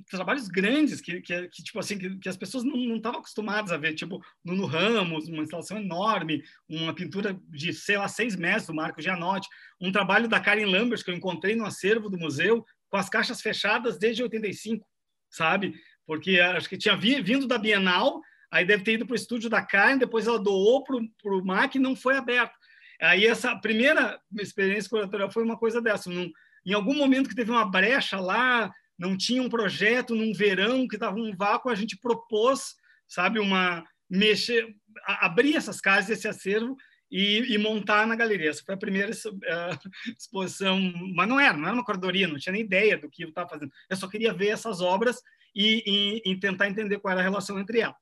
[0.08, 3.76] trabalhos grandes que, que, que tipo assim que, que, as pessoas não estavam acostumadas a
[3.76, 8.74] ver tipo Nuno Ramos uma instalação enorme uma pintura de sei lá seis metros do
[8.74, 9.48] Marco Gianotti
[9.80, 13.40] um trabalho da Karen Lambert que eu encontrei no acervo do museu com as caixas
[13.40, 14.86] fechadas desde 85
[15.30, 15.74] sabe
[16.06, 19.62] porque acho que tinha vindo da Bienal aí deve ter ido para o estúdio da
[19.62, 22.56] Karen depois ela doou para o MAC e não foi aberto
[23.02, 26.08] Aí essa primeira experiência curatorial foi uma coisa dessa.
[26.08, 26.30] Num,
[26.64, 30.96] em algum momento que teve uma brecha lá, não tinha um projeto num verão que
[30.96, 32.74] estava um vácuo, a gente propôs,
[33.08, 34.74] sabe, uma mexer,
[35.06, 36.76] abrir essas casas, esse acervo
[37.10, 38.50] e, e, montar na galeria.
[38.50, 40.78] Essa foi a primeira uh, exposição,
[41.14, 43.48] mas não era, não era uma curadoria, não tinha nem ideia do que eu estava
[43.48, 43.72] fazendo.
[43.88, 45.20] Eu só queria ver essas obras
[45.54, 45.82] e,
[46.24, 47.96] e, e, tentar entender qual era a relação entre elas.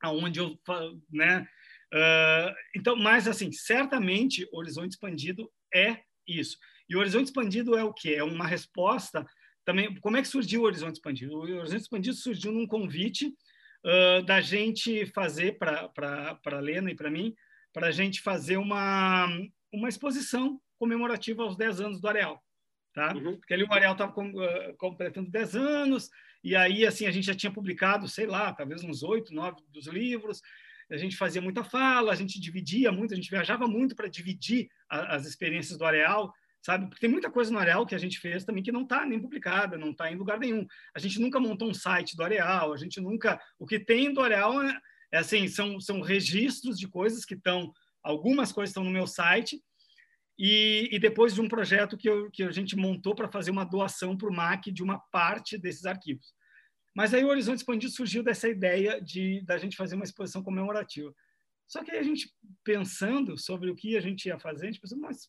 [0.00, 0.58] Aonde eu,
[1.10, 1.46] né,
[1.92, 6.58] Uh, então, mas assim, certamente Horizonte Expandido é isso.
[6.88, 8.14] E o Horizonte Expandido é o que?
[8.14, 9.26] É uma resposta
[9.68, 9.94] também.
[9.96, 11.36] Como é que surgiu o Horizonte Expandido?
[11.36, 13.26] O Horizonte Expandido surgiu num convite
[13.84, 17.34] uh, da gente fazer para a Lena e para mim,
[17.70, 19.28] para a gente fazer uma,
[19.70, 22.42] uma exposição comemorativa aos 10 anos do Areal.
[22.94, 23.12] tá?
[23.14, 23.36] Uhum.
[23.36, 26.08] Porque ali o Arial estava com, uh, completando 10 anos,
[26.42, 29.86] e aí, assim, a gente já tinha publicado, sei lá, talvez uns oito, nove dos
[29.86, 30.40] livros,
[30.90, 34.70] a gente fazia muita fala, a gente dividia muito, a gente viajava muito para dividir
[34.88, 36.86] a, as experiências do Areal, sabe?
[36.86, 39.20] Porque tem muita coisa no Areal que a gente fez também que não está nem
[39.20, 40.66] publicada, não está em lugar nenhum.
[40.94, 43.40] A gente nunca montou um site do Areal, a gente nunca...
[43.58, 44.80] O que tem do Areal é,
[45.12, 47.72] é assim, são, são registros de coisas que estão...
[48.02, 49.60] Algumas coisas estão no meu site,
[50.38, 53.64] e, e, depois de um projeto que, eu, que a gente montou para fazer uma
[53.64, 56.32] doação para o MAC de uma parte desses arquivos.
[56.94, 61.12] Mas aí o Horizonte Expandido surgiu dessa ideia de da gente fazer uma exposição comemorativa.
[61.66, 62.32] Só que aí a gente
[62.64, 65.28] pensando sobre o que a gente ia fazer, a gente pensou, mas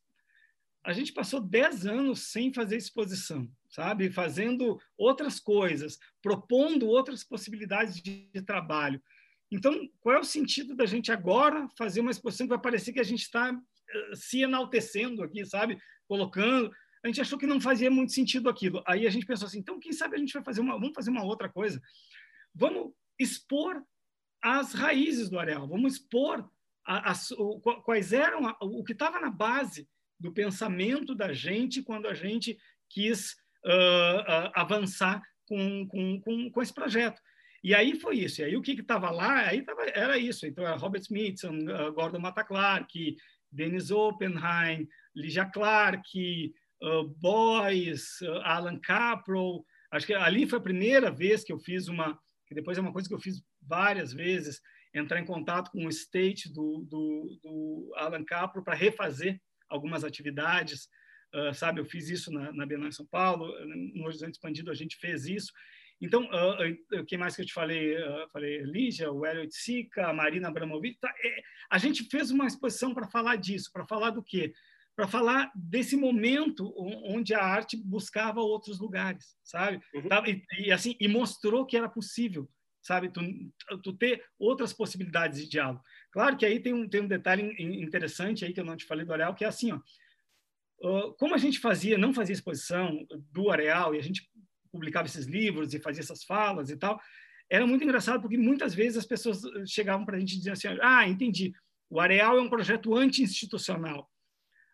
[0.86, 4.10] a gente passou 10 anos sem fazer exposição, sabe?
[4.10, 9.02] Fazendo outras coisas, propondo outras possibilidades de, de trabalho.
[9.52, 13.00] Então, qual é o sentido da gente agora fazer uma exposição que vai parecer que
[13.00, 13.58] a gente está
[14.14, 15.78] se enaltecendo aqui, sabe?
[16.08, 16.72] Colocando.
[17.04, 18.84] A gente achou que não fazia muito sentido aquilo.
[18.86, 21.10] Aí a gente pensou assim, então quem sabe a gente vai fazer uma, vamos fazer
[21.10, 21.82] uma outra coisa.
[22.54, 23.84] Vamos expor
[24.42, 26.50] as raízes do areal, vamos expor
[26.86, 29.88] a, a, o, quais eram a, o que estava na base
[30.20, 32.58] do pensamento da gente quando a gente
[32.90, 33.34] quis
[33.66, 37.22] uh, uh, avançar com, com, com, com, esse projeto.
[37.64, 38.42] E aí foi isso.
[38.42, 40.46] E aí o que estava lá aí tava, era isso.
[40.46, 43.16] Então era Robert Smithson, uh, Gordon Matta Clark,
[43.52, 49.66] Dennis Oppenheim, Ligia Clark, uh, uh, Alan Caprow.
[49.92, 52.18] Acho que ali foi a primeira vez que eu fiz uma,
[52.48, 54.62] que depois é uma coisa que eu fiz várias vezes,
[54.94, 59.40] entrar em contato com o state do, do, do Alan Caprow para refazer
[59.70, 60.90] algumas atividades.
[61.34, 63.54] Uh, sabe, eu fiz isso na, na Bienal em São Paulo,
[63.94, 65.52] no Horizonte Expandido a gente fez isso.
[66.02, 67.96] Então, uh, uh, quem mais que eu te falei?
[67.96, 70.98] Uh, falei Lígia, o Hélio Sica, a Marina Abramovic.
[71.00, 74.54] Tá, é, a gente fez uma exposição para falar disso, para falar do quê?
[74.96, 76.74] Para falar desse momento
[77.06, 79.82] onde a arte buscava outros lugares, sabe?
[79.94, 80.08] Uhum.
[80.08, 82.50] Tá, e, e, assim, e mostrou que era possível,
[82.82, 83.10] sabe?
[83.10, 83.22] Tu,
[83.84, 85.84] tu ter outras possibilidades de diálogo.
[86.12, 89.06] Claro que aí tem um, tem um detalhe interessante aí que eu não te falei
[89.06, 89.80] do Areal, que é assim, ó.
[91.18, 94.30] Como a gente fazia, não fazia exposição do Areal e a gente
[94.72, 97.00] publicava esses livros e fazia essas falas e tal,
[97.50, 101.08] era muito engraçado porque muitas vezes as pessoas chegavam para a gente diziam assim, ah,
[101.08, 101.54] entendi,
[101.90, 104.10] o Areal é um projeto anti-institucional.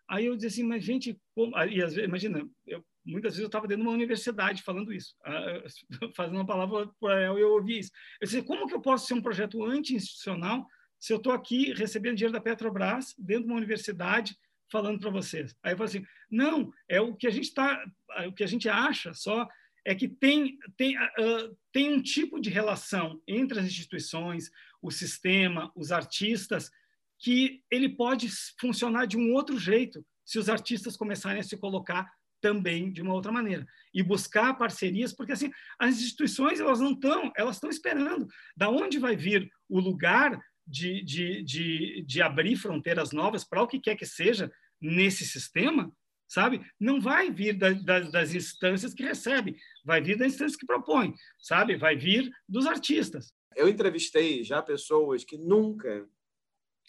[0.08, 1.58] Aí eu dizia assim, mas gente, como...
[1.64, 5.14] e vezes, imagina, eu, muitas vezes eu estava dentro de uma universidade falando isso,
[6.14, 7.92] fazendo uma palavra para e eu ouvi isso.
[8.20, 10.66] Eu disse, como que eu posso ser um projeto anti-institucional
[10.98, 14.36] se eu estou aqui recebendo dinheiro da Petrobras dentro de uma universidade
[14.70, 15.54] falando para vocês?
[15.62, 17.84] Aí eu falei assim, não, é o que a gente está,
[18.26, 19.46] o que a gente acha só
[19.84, 24.50] é que tem, tem, uh, tem um tipo de relação entre as instituições,
[24.82, 26.72] o sistema, os artistas,
[27.18, 28.28] que ele pode
[28.60, 32.10] funcionar de um outro jeito se os artistas começarem a se colocar
[32.46, 37.32] também de uma outra maneira e buscar parcerias porque assim as instituições elas não estão
[37.36, 43.10] elas estão esperando da onde vai vir o lugar de, de, de, de abrir fronteiras
[43.10, 44.48] novas para o que quer que seja
[44.80, 45.92] nesse sistema
[46.28, 46.60] sabe?
[46.78, 51.14] Não vai vir da, da, das instâncias que recebem, vai vir das instâncias que propõem,
[51.38, 51.76] sabe?
[51.76, 53.32] Vai vir dos artistas.
[53.54, 56.04] Eu entrevistei já pessoas que nunca,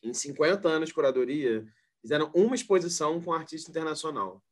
[0.03, 1.64] em 50 anos de curadoria,
[2.01, 4.43] fizeram uma exposição com um artista internacional.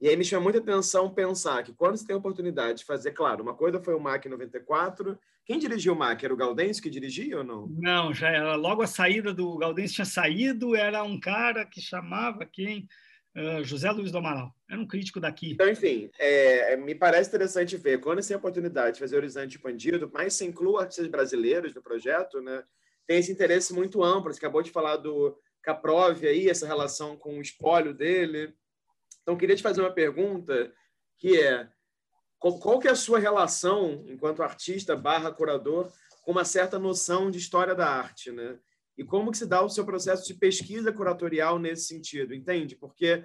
[0.00, 3.12] E aí me chama muita atenção pensar que quando você tem a oportunidade de fazer,
[3.12, 5.18] claro, uma coisa foi o MAC 94.
[5.44, 6.24] Quem dirigiu o MAC?
[6.24, 7.66] Era o Gaudêncio que dirigia ou não?
[7.66, 12.46] Não, já era logo a saída do Gaudêncio tinha saído, era um cara que chamava
[12.46, 12.88] quem?
[13.36, 14.52] Uh, José Luiz do Amaral.
[14.68, 15.52] Era um crítico daqui.
[15.52, 19.16] Então, enfim, é, é, me parece interessante ver quando você tem a oportunidade de fazer
[19.16, 22.64] Horizonte Expandido, mas se inclui artistas brasileiros no projeto, né?
[23.06, 24.32] Tem esse interesse muito amplo.
[24.32, 28.52] Você acabou de falar do Caprove aí, essa relação com o espólio dele.
[29.22, 30.72] Então, queria te fazer uma pergunta
[31.18, 31.68] que é
[32.38, 35.92] qual, qual que é a sua relação, enquanto artista barra curador,
[36.22, 38.58] com uma certa noção de história da arte, né?
[39.00, 42.76] e como que se dá o seu processo de pesquisa curatorial nesse sentido, entende?
[42.76, 43.24] Porque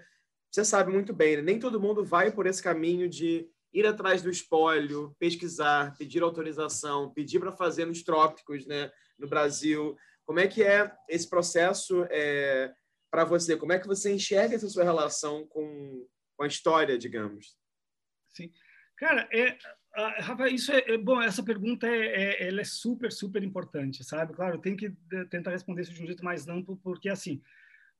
[0.49, 1.41] você sabe muito bem, né?
[1.41, 7.13] nem todo mundo vai por esse caminho de ir atrás do espólio, pesquisar, pedir autorização,
[7.13, 8.89] pedir para fazer nos trópicos, né,
[9.19, 9.97] no Brasil.
[10.23, 12.71] Como é que é esse processo é,
[13.15, 13.55] para você?
[13.55, 16.05] Como é que você enxerga essa sua relação com,
[16.35, 17.57] com a história, digamos?
[18.33, 18.51] Sim.
[18.97, 19.57] Cara, é,
[19.97, 21.21] Uh, Rafa, isso é, é, bom.
[21.21, 24.33] Essa pergunta é, é, ela é super, super importante, sabe?
[24.33, 24.93] Claro, tem que
[25.29, 27.41] tentar responder isso de um jeito mais amplo, porque assim,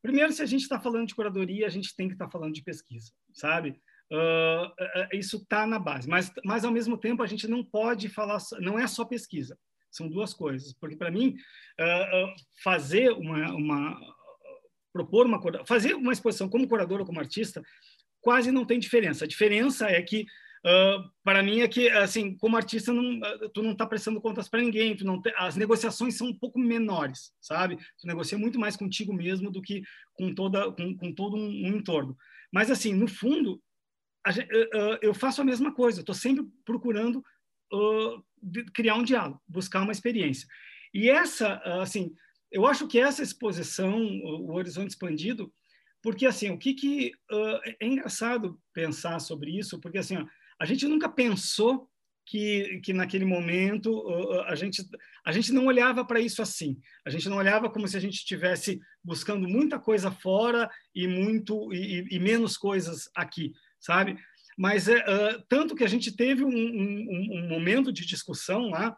[0.02, 2.54] primeiro, se a gente está falando de curadoria, a gente tem que estar tá falando
[2.54, 3.82] de pesquisa, sabe?
[4.12, 8.10] Uh, uh, isso está na base, mas, mas ao mesmo tempo a gente não pode
[8.10, 9.58] falar, não é só pesquisa,
[9.90, 11.38] são duas coisas, porque para mim
[12.62, 13.98] fazer uma, uma
[14.96, 17.62] propor uma fazer uma exposição como curador ou como artista
[18.22, 19.26] quase não tem diferença.
[19.26, 20.26] A diferença é que
[20.66, 23.20] Uh, para mim é que assim como artista não,
[23.54, 26.58] tu não está prestando contas para ninguém tu não te, as negociações são um pouco
[26.58, 27.76] menores sabe?
[27.76, 29.84] Tu negocia muito mais contigo mesmo do que
[30.16, 32.18] com toda com, com todo um, um, entorno.
[32.52, 33.62] Mas assim no fundo
[34.26, 37.24] a, uh, eu faço a mesma coisa estou sempre procurando
[37.72, 38.26] uh,
[38.74, 40.48] criar um diálogo buscar uma experiência.
[40.92, 42.16] E essa assim
[42.52, 45.52] eu acho que essa exposição o horizonte expandido
[46.02, 47.12] porque assim o que que
[47.80, 50.26] é engraçado pensar sobre isso porque assim ó,
[50.60, 51.90] a gente nunca pensou
[52.26, 54.04] que, que naquele momento
[54.48, 54.84] a gente,
[55.24, 56.80] a gente não olhava para isso assim.
[57.06, 61.72] A gente não olhava como se a gente estivesse buscando muita coisa fora e muito
[61.72, 64.18] e, e menos coisas aqui, sabe?
[64.58, 68.96] Mas é, uh, tanto que a gente teve um, um, um momento de discussão lá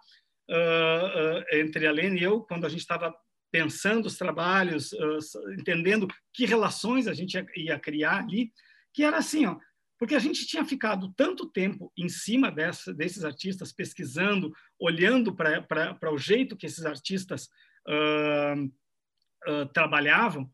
[0.49, 3.13] uh, uh, entre a Lene e eu, quando a gente estava
[3.51, 4.91] pensando os trabalhos,
[5.57, 8.51] entendendo que relações a gente ia, ia criar ali,
[8.93, 9.57] que era assim, ó,
[9.97, 16.11] porque a gente tinha ficado tanto tempo em cima dessa, desses artistas, pesquisando, olhando para
[16.11, 17.49] o jeito que esses artistas
[17.87, 18.63] uh,
[19.51, 20.49] uh, trabalhavam,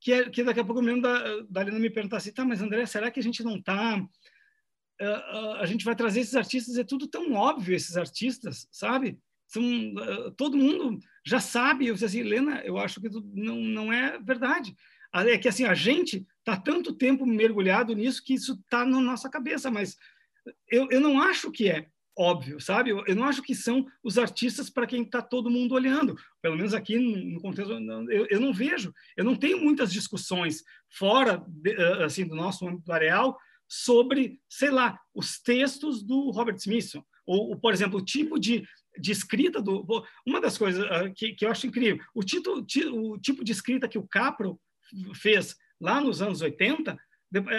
[0.00, 2.60] que, que daqui a pouco eu lembro da, da Helena me perguntar assim, tá, mas
[2.60, 3.96] André, será que a gente não está...
[5.00, 9.18] Uh, a gente vai trazer esses artistas, é tudo tão óbvio, esses artistas, sabe?
[9.46, 9.64] São,
[10.36, 11.86] todo mundo já sabe.
[11.86, 14.74] Eu disse assim, Helena, eu acho que não, não é verdade.
[15.12, 19.30] É que assim, a gente está tanto tempo mergulhado nisso que isso está na nossa
[19.30, 19.96] cabeça, mas
[20.68, 21.86] eu, eu não acho que é
[22.16, 22.90] óbvio, sabe?
[22.90, 26.16] Eu, eu não acho que são os artistas para quem está todo mundo olhando.
[26.42, 27.72] Pelo menos aqui no contexto,
[28.10, 28.92] eu, eu não vejo.
[29.16, 33.36] Eu não tenho muitas discussões fora de, eh, assim do nosso âmbito areal
[33.68, 38.66] sobre, sei lá, os textos do Robert Smithson ou, ou por exemplo, o tipo de,
[38.98, 39.84] de escrita do
[40.26, 43.88] uma das coisas uh, que, que eu acho incrível, o, tito, o tipo de escrita
[43.88, 44.60] que o Capro
[45.14, 46.96] fez lá nos anos 80,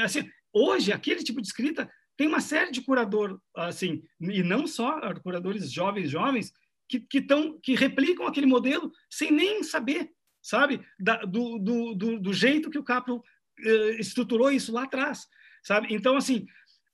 [0.03, 4.99] assim, hoje aquele tipo de escrita tem uma série de curador assim, e não só
[5.21, 6.53] curadores jovens, jovens,
[6.87, 10.11] que, que, tão, que replicam aquele modelo sem nem saber,
[10.41, 15.27] sabe, da, do, do, do, do, jeito que o Capro uh, estruturou isso lá atrás,
[15.63, 15.87] sabe?
[15.93, 16.45] Então, assim,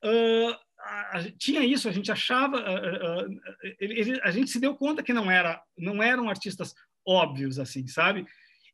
[0.03, 3.41] uh, a, a, tinha isso, a gente achava, uh,
[3.79, 6.73] ele, a gente se deu conta que não era, não eram artistas
[7.05, 8.25] óbvios, assim, sabe?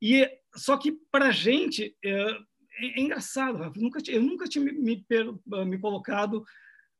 [0.01, 2.11] E só que para a gente é,
[2.79, 5.05] é, engraçado, eu nunca, eu nunca tinha me, me,
[5.65, 6.43] me colocado,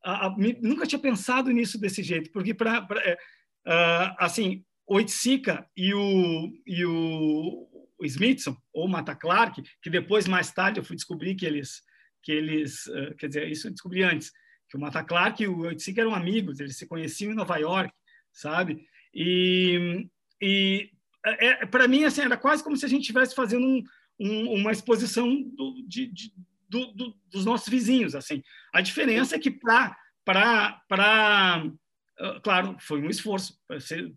[0.03, 3.17] a, a, me, nunca tinha pensado nisso desse jeito, porque para é,
[4.17, 7.67] assim o e o e o,
[7.99, 11.81] o Smithson ou Mata Clark, que depois mais tarde eu fui descobrir que eles
[12.23, 14.33] que eles, uh, quer dizer, isso eu descobri antes,
[14.69, 17.93] que o Mata Clark e o Itzika eram amigos, eles se conheciam em Nova York,
[18.31, 18.85] sabe?
[19.13, 20.07] E,
[20.41, 20.91] e
[21.25, 23.83] é, é para mim assim era quase como se a gente estivesse fazendo um,
[24.19, 26.33] um, uma exposição do, de, de,
[26.69, 28.43] do, do, dos nossos vizinhos assim
[28.73, 31.63] a diferença é que para para
[32.19, 33.57] ah, claro foi um esforço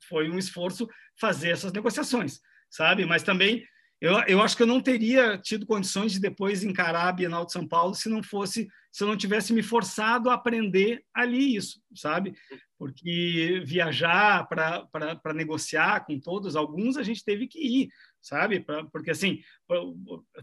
[0.08, 0.88] foi um esforço
[1.18, 3.64] fazer essas negociações sabe mas também
[4.00, 7.52] eu, eu acho que eu não teria tido condições de depois encarar a Bienal de
[7.52, 11.80] São Paulo se não fosse se eu não tivesse me forçado a aprender ali isso
[11.94, 12.34] sabe
[12.80, 17.90] porque viajar para negociar com todos, alguns a gente teve que ir,
[18.22, 18.60] sabe?
[18.60, 19.42] Pra, porque, assim,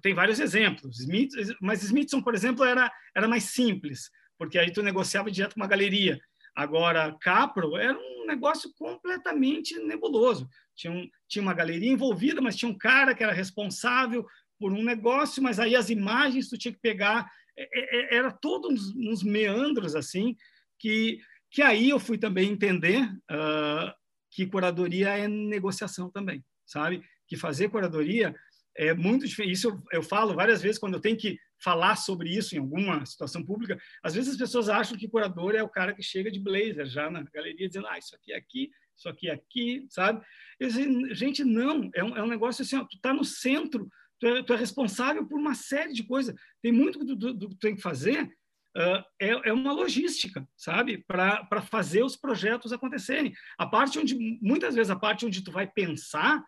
[0.03, 4.83] tem vários exemplos, Smith, mas Smithson, por exemplo, era, era mais simples, porque aí tu
[4.83, 6.19] negociava direto com uma galeria.
[6.55, 10.47] Agora, Capro era um negócio completamente nebuloso.
[10.77, 14.25] Tinha, um, tinha uma galeria envolvida, mas tinha um cara que era responsável
[14.59, 17.29] por um negócio, mas aí as imagens tu tinha que pegar.
[17.57, 20.35] É, é, era todos uns, uns meandros, assim,
[20.79, 21.19] que
[21.49, 23.91] que aí eu fui também entender uh,
[24.29, 27.01] que curadoria é negociação também, sabe?
[27.27, 28.35] Que fazer curadoria
[28.75, 29.53] é muito diferente.
[29.53, 33.03] Isso eu, eu, falo várias vezes quando eu tenho que falar sobre isso em alguma
[33.05, 33.79] situação pública.
[34.03, 37.09] Às vezes as pessoas acham que curador é o cara que chega de blazer já
[37.09, 40.25] na galeria dizendo, ah, isso aqui é aqui, isso aqui é aqui, sabe?
[40.59, 41.89] Disse, gente, não.
[41.93, 43.89] É um, é um negócio assim, ó, tu está no centro,
[44.19, 46.35] tu é, tu é, responsável por uma série de coisas.
[46.61, 48.29] Tem muito que tu, tem que fazer
[48.75, 53.33] Uh, é, é, uma logística, sabe, para fazer os projetos acontecerem.
[53.57, 56.45] A parte onde, muitas vezes, a parte onde tu vai pensar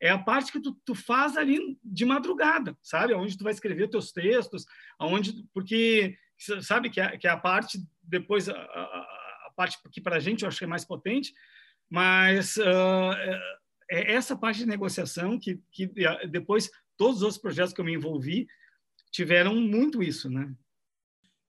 [0.00, 3.88] é a parte que tu, tu faz ali de madrugada, sabe, onde tu vai escrever
[3.88, 4.66] teus textos,
[4.98, 6.18] aonde, porque,
[6.62, 8.82] sabe, que é, que é a parte, depois, a, a,
[9.46, 11.32] a parte que para a gente eu achei mais potente,
[11.90, 13.14] mas uh,
[13.90, 15.90] é essa parte de negociação que, que
[16.28, 18.46] depois todos os outros projetos que eu me envolvi
[19.10, 20.52] tiveram muito isso, né?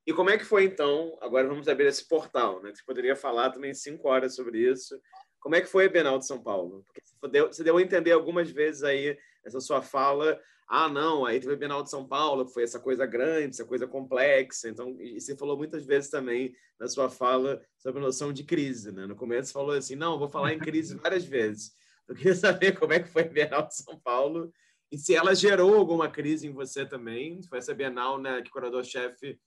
[0.08, 1.18] E como é que foi, então?
[1.22, 2.74] Agora vamos abrir esse portal, né?
[2.74, 5.00] Você poderia falar também cinco horas sobre isso.
[5.40, 6.84] Como é que foi a Bienal de São Paulo?
[6.86, 10.40] Porque você deu, você deu a entender algumas vezes aí, essa sua fala,
[10.72, 13.66] ah, não, aí teve a Bienal de São Paulo, que foi essa coisa grande, essa
[13.66, 14.70] coisa complexa.
[14.70, 18.92] Então, e você falou muitas vezes também na sua fala sobre a noção de crise,
[18.92, 19.08] né?
[19.08, 21.72] No começo você falou assim, não, vou falar em crise várias vezes.
[22.08, 24.54] Eu queria saber como é que foi a Bienal de São Paulo
[24.92, 27.42] e se ela gerou alguma crise em você também.
[27.42, 29.40] Foi essa Bienal, né, que o curador-chefe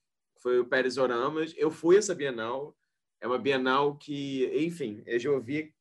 [0.43, 1.55] foi o Pérez Oramas.
[1.57, 2.77] Eu fui essa Bienal.
[3.20, 5.73] É uma Bienal que, enfim, eu já ouvi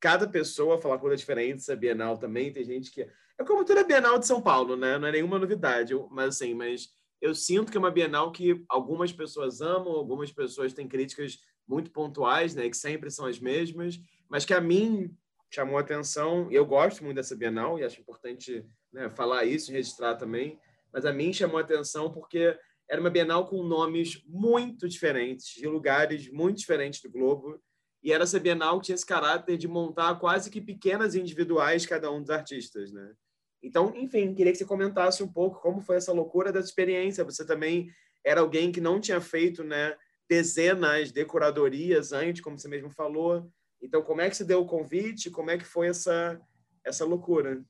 [0.00, 2.52] cada pessoa falar coisa diferente essa Bienal também.
[2.52, 3.08] Tem gente que
[3.40, 4.98] é como toda Bienal de São Paulo, né?
[4.98, 6.90] Não é nenhuma novidade, mas assim, mas
[7.22, 11.90] eu sinto que é uma Bienal que algumas pessoas amam, algumas pessoas têm críticas muito
[11.90, 12.68] pontuais, né?
[12.68, 15.16] Que sempre são as mesmas, mas que a mim
[15.50, 16.52] chamou atenção.
[16.52, 18.62] Eu gosto muito dessa Bienal e acho importante
[18.92, 20.60] né, falar isso e registrar também.
[20.92, 22.54] Mas a mim chamou atenção porque
[22.90, 27.58] era uma Bienal com nomes muito diferentes, de lugares muito diferentes do globo.
[28.02, 32.10] E era essa Bienal que tinha esse caráter de montar quase que pequenas individuais cada
[32.12, 33.14] um dos artistas, né?
[33.62, 37.24] Então, enfim, queria que você comentasse um pouco como foi essa loucura dessa experiência.
[37.24, 37.90] Você também
[38.24, 39.94] era alguém que não tinha feito né,
[40.28, 43.50] dezenas de curadorias antes, como você mesmo falou.
[43.82, 45.30] Então, como é que se deu o convite?
[45.30, 46.40] Como é que foi essa,
[46.84, 47.62] essa loucura?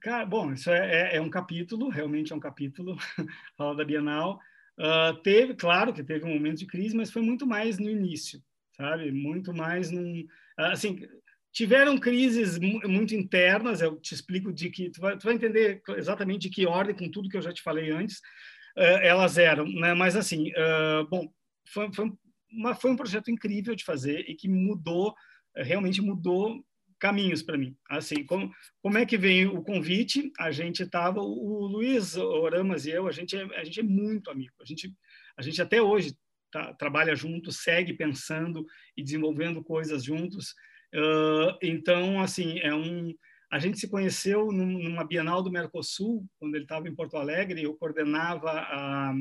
[0.00, 2.96] Cara, bom, isso é, é, é um capítulo, realmente é um capítulo,
[3.56, 4.38] fala da Bienal.
[4.78, 8.42] Uh, teve, claro que teve um momento de crise, mas foi muito mais no início,
[8.76, 9.10] sabe?
[9.12, 10.26] Muito mais num...
[10.58, 11.06] Assim,
[11.56, 16.42] tiveram crises muito internas, eu te explico de que tu vai, tu vai, entender exatamente
[16.42, 18.18] de que ordem com tudo que eu já te falei antes,
[18.76, 19.94] uh, elas eram, né?
[19.94, 21.32] Mas assim, uh, bom,
[21.72, 22.12] foi, foi,
[22.52, 25.14] uma, foi um projeto incrível de fazer e que mudou,
[25.56, 26.62] realmente mudou
[26.98, 27.74] caminhos para mim.
[27.88, 28.52] Assim, como,
[28.82, 30.30] como é que vem o convite?
[30.38, 34.30] A gente estava, o Luiz Oramas e eu, a gente é, a gente é muito
[34.30, 34.52] amigo.
[34.60, 34.92] A gente,
[35.38, 36.14] a gente até hoje
[36.52, 40.54] tá, trabalha junto, segue pensando e desenvolvendo coisas juntos.
[40.96, 43.14] Uh, então, assim, é um.
[43.52, 47.62] A gente se conheceu numa Bienal do Mercosul, quando ele estava em Porto Alegre.
[47.62, 49.14] Eu coordenava a,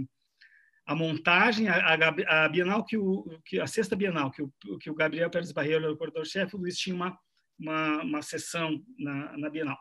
[0.87, 1.93] a montagem, a,
[2.27, 5.83] a, Bienal que o que a sexta Bienal que o, que o Gabriel Pérez Barreiro
[5.83, 7.17] era o coordenador-chefe, o Luiz tinha uma,
[7.59, 9.77] uma, uma sessão na, na Bienal.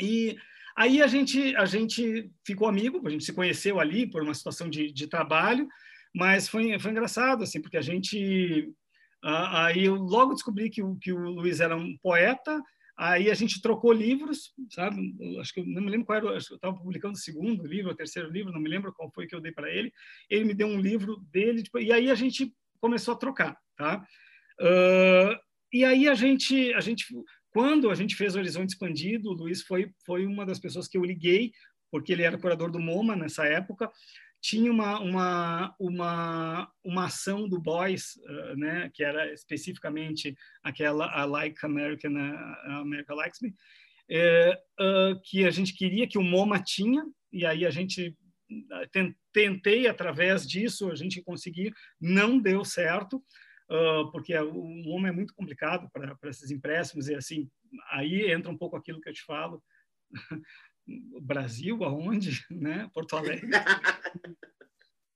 [0.00, 0.38] E
[0.76, 4.70] aí a gente a gente ficou amigo, a gente se conheceu ali por uma situação
[4.70, 5.68] de, de trabalho,
[6.14, 8.72] mas foi foi engraçado assim porque a gente
[9.22, 12.60] aí eu logo descobri que o, que o Luiz era um poeta,
[12.96, 15.14] aí a gente trocou livros, sabe?
[15.40, 17.96] Acho que eu não me lembro qual era, eu estava publicando o segundo livro, o
[17.96, 19.92] terceiro livro, não me lembro qual foi que eu dei para ele.
[20.28, 24.04] Ele me deu um livro dele, tipo, e aí a gente começou a trocar, tá?
[24.60, 25.38] Uh,
[25.72, 27.06] e aí a gente, a gente,
[27.50, 31.04] quando a gente fez Horizonte Expandido, o Luiz foi, foi uma das pessoas que eu
[31.04, 31.52] liguei,
[31.90, 33.90] porque ele era curador do MoMA nessa época,
[34.40, 41.24] tinha uma, uma, uma, uma ação do Boys, uh, né, que era especificamente aquela a
[41.24, 47.04] Like American, uh, America Likes Me, uh, que a gente queria que o MoMA tinha,
[47.32, 48.16] e aí a gente
[49.32, 53.22] tentei através disso a gente conseguir, não deu certo,
[54.10, 57.48] porque o MoMA é muito complicado para esses empréstimos, e assim,
[57.92, 59.62] aí entra um pouco aquilo que eu te falo,
[61.20, 62.90] Brasil, aonde, né?
[62.92, 63.48] Porto Alegre.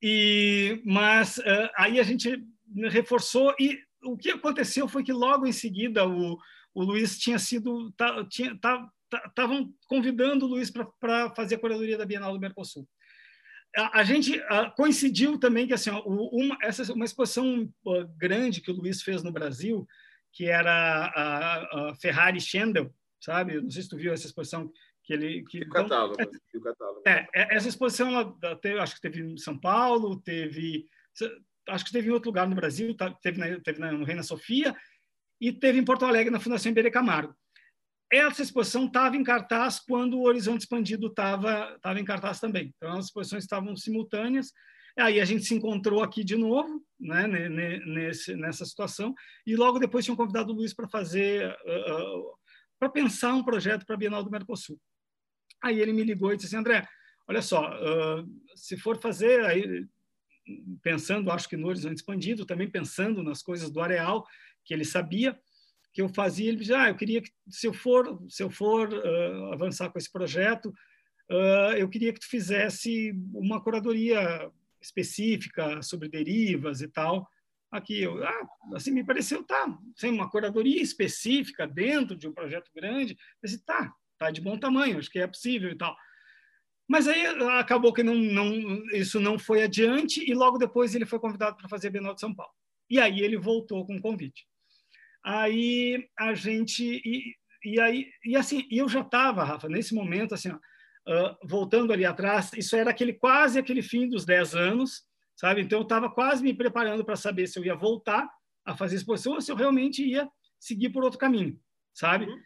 [0.07, 2.45] E mas uh, aí a gente
[2.91, 6.39] reforçou e o que aconteceu foi que logo em seguida o,
[6.75, 11.97] o Luiz tinha sido tá, tinha estavam tá, convidando o Luiz para fazer a curadoria
[11.97, 12.87] da Bienal do Mercosul.
[13.75, 14.39] A, a gente
[14.77, 19.23] coincidiu também que assim ó, uma essa uma exposição uh, grande que o Luiz fez
[19.23, 19.89] no Brasil
[20.35, 23.61] que era a, a Ferrari Schendel, sabe?
[23.61, 24.71] Não sei se tu viu essa exposição
[25.05, 27.03] que ele que, o catálogo, então, o catálogo.
[27.07, 30.87] É, é, essa exposição ela teve, acho que teve em São Paulo, teve
[31.69, 34.23] acho que teve em outro lugar no Brasil, tá, teve na, teve na, no Reina
[34.23, 34.75] Sofia
[35.41, 37.35] e teve em Porto Alegre na Fundação Iberê Camargo.
[38.11, 42.73] Essa exposição estava em cartaz quando o Horizonte Expandido estava estava em cartaz também.
[42.77, 44.53] Então as exposições estavam simultâneas.
[44.97, 49.13] Aí a gente se encontrou aqui de novo, né, nesse, nessa situação,
[49.45, 52.39] e logo depois tinham convidado o Luiz para fazer, uh, uh,
[52.79, 54.79] para pensar um projeto para a Bienal do Mercosul.
[55.65, 56.87] Aí ele me ligou e disse assim, André,
[57.27, 59.87] olha só, uh, se for fazer, aí,
[60.83, 64.27] pensando, acho que no Horizonte Expandido, também pensando nas coisas do Areal,
[64.63, 65.35] que ele sabia
[65.91, 68.93] que eu fazia, ele disse, ah, eu queria que, se eu for, se eu for
[68.93, 70.67] uh, avançar com esse projeto,
[71.31, 74.51] uh, eu queria que tu fizesse uma curadoria
[74.83, 77.27] específica sobre derivas e tal.
[77.71, 82.71] Aqui, eu, ah, assim, me pareceu, tá, sem uma curadoria específica dentro de um projeto
[82.75, 83.91] grande, eu disse, tá,
[84.27, 85.97] tá de bom tamanho, acho que é possível e tal.
[86.89, 87.27] Mas aí
[87.59, 88.53] acabou que não, não,
[88.93, 92.21] isso não foi adiante e logo depois ele foi convidado para fazer a Bienal de
[92.21, 92.53] São Paulo.
[92.91, 94.47] E aí ele voltou com o convite.
[95.25, 100.51] Aí a gente e, e aí e assim eu já estava, Rafa, nesse momento assim,
[100.51, 105.05] ó, uh, voltando ali atrás, isso era aquele quase aquele fim dos 10 anos,
[105.37, 105.63] sabe?
[105.63, 108.29] Então, eu estava quase me preparando para saber se eu ia voltar
[108.65, 111.59] a fazer exposição ou se eu realmente ia seguir por outro caminho,
[111.93, 112.27] sabe?
[112.27, 112.41] Uhum.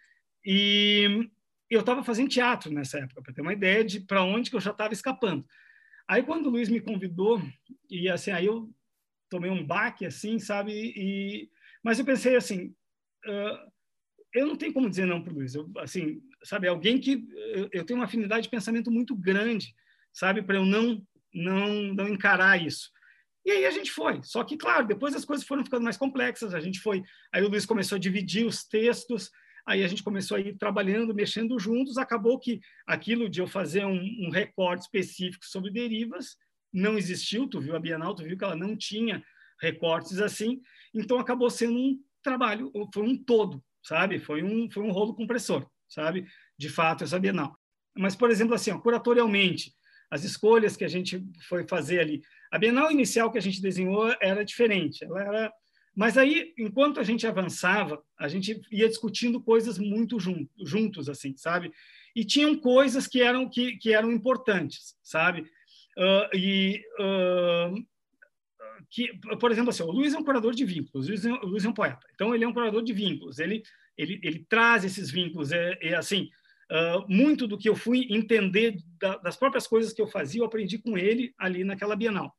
[0.45, 1.31] E
[1.71, 4.61] eu estava fazendo teatro nessa época, para ter uma ideia de para onde que eu
[4.61, 5.45] já estava escapando.
[6.09, 7.43] Aí, quando o Luiz me convidou,
[7.91, 8.71] e assim, aí eu
[9.29, 10.73] tomei um baque, assim, sabe?
[10.73, 11.51] E,
[11.83, 12.75] mas eu pensei assim,
[13.27, 13.71] uh,
[14.35, 15.55] eu não tenho como dizer não para o Luiz.
[15.55, 19.75] Eu, assim, sabe, alguém que eu, eu, tenho uma afinidade de pensamento muito grande,
[20.13, 21.03] sabe, para eu não,
[21.35, 22.91] não, não encarar isso.
[23.45, 24.21] E aí a gente foi.
[24.23, 26.55] Só que, claro, depois as coisas foram ficando mais complexas.
[26.55, 27.03] A gente foi.
[27.33, 29.31] Aí o Luiz começou a dividir os textos.
[29.69, 31.99] Aí a gente começou a ir trabalhando, mexendo juntos.
[31.99, 36.39] Acabou que aquilo de eu fazer um, um recorte específico sobre derivas
[36.73, 37.47] não existiu.
[37.47, 39.23] Tu viu a Bienal, tu viu que ela não tinha
[39.61, 40.63] recortes assim.
[40.95, 44.19] Então acabou sendo um trabalho, foi um todo, sabe?
[44.19, 46.27] Foi um, foi um rolo compressor, sabe?
[46.57, 47.55] De fato, essa Bienal.
[47.95, 49.75] Mas, por exemplo, assim, ó, curatorialmente,
[50.11, 52.23] as escolhas que a gente foi fazer ali.
[52.51, 55.53] A Bienal inicial que a gente desenhou era diferente, ela era
[55.99, 60.17] mas aí, enquanto a gente avançava, a gente ia discutindo coisas muito
[60.65, 61.73] juntos, assim, sabe?
[62.15, 65.41] E tinham coisas que eram que, que eram importantes, sabe?
[65.99, 67.85] Uh, e uh,
[68.89, 71.47] que, por exemplo, assim, o Luiz é um curador de vínculos, o Luiz, é, o
[71.47, 73.65] Luiz é um poeta, então ele é um curador de vínculos, ele
[73.97, 76.31] ele, ele traz esses vínculos, é, é assim,
[76.71, 80.47] uh, muito do que eu fui entender da, das próprias coisas que eu fazia, eu
[80.47, 82.38] aprendi com ele ali naquela Bienal.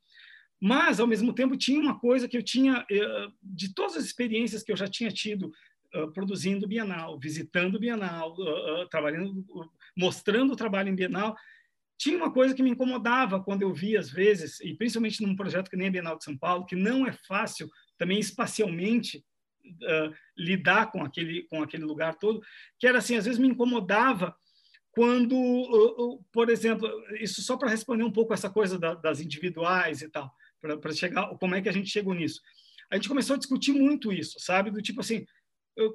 [0.61, 4.61] Mas, ao mesmo tempo, tinha uma coisa que eu tinha, uh, de todas as experiências
[4.61, 5.51] que eu já tinha tido
[5.95, 8.35] uh, produzindo Bienal, visitando Bienal,
[8.89, 9.45] trabalhando,
[9.95, 11.35] mostrando o trabalho em Bienal,
[11.97, 15.69] tinha uma coisa que me incomodava quando eu via, às vezes, e principalmente num projeto
[15.69, 19.23] que nem a Bienal de São Paulo, que não é fácil também espacialmente
[20.37, 22.41] lidar com aquele, com aquele lugar todo,
[22.79, 24.35] que era assim, às vezes me incomodava
[24.91, 26.89] quando, por exemplo,
[27.19, 31.27] isso só para responder um pouco essa coisa da, das individuais e tal, para chegar,
[31.39, 32.41] como é que a gente chegou nisso.
[32.91, 34.71] A gente começou a discutir muito isso, sabe?
[34.71, 35.25] Do tipo assim,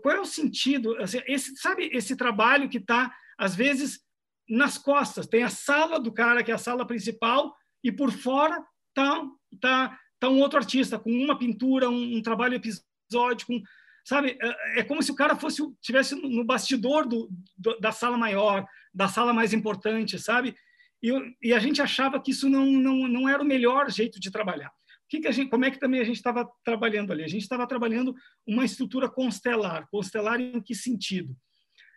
[0.03, 4.01] qual é o sentido, assim, esse, sabe, esse trabalho que está, às vezes,
[4.49, 5.27] nas costas.
[5.27, 8.63] Tem a sala do cara, que é a sala principal, e por fora
[8.95, 9.23] tá,
[9.61, 13.63] tá, tá um outro artista com uma pintura, um, um trabalho episódico, um,
[14.05, 14.39] sabe?
[14.41, 18.67] É, é, como se o cara fosse tivesse no bastidor do, do, da sala maior,
[18.93, 20.57] da sala mais importante, sabe?
[21.05, 24.31] E, e, a gente achava que isso não, não, não era o melhor jeito de
[24.31, 24.73] trabalhar.
[25.09, 27.23] Que que a gente, como é que também a gente estava trabalhando ali?
[27.23, 28.15] A gente estava trabalhando
[28.47, 29.87] uma estrutura constelar.
[29.91, 31.37] Constelar em que sentido?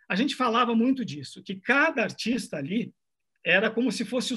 [0.08, 2.92] a gente falava muito disso, que cada artista ali
[3.44, 4.36] era como se fosse, o,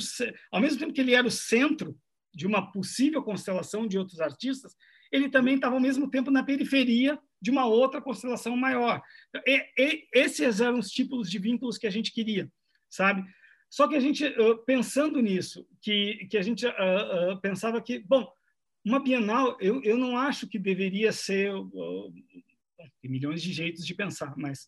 [0.52, 1.98] ao mesmo tempo que ele era o centro
[2.34, 4.76] de uma possível constelação de outros artistas,
[5.12, 9.02] ele também estava ao mesmo tempo na periferia de uma outra constelação maior.
[9.46, 12.50] E, e, esses eram os tipos de vínculos que a gente queria,
[12.90, 13.24] sabe?
[13.72, 14.26] Só que a gente,
[14.66, 18.30] pensando nisso, que, que a gente uh, uh, pensava que, bom,
[18.84, 21.56] uma Bienal, eu, eu não acho que deveria ser.
[21.56, 22.14] Uh,
[23.02, 24.68] tem milhões de jeitos de pensar, mas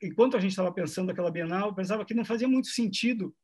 [0.00, 3.34] enquanto a gente estava pensando aquela Bienal, eu pensava que não fazia muito sentido.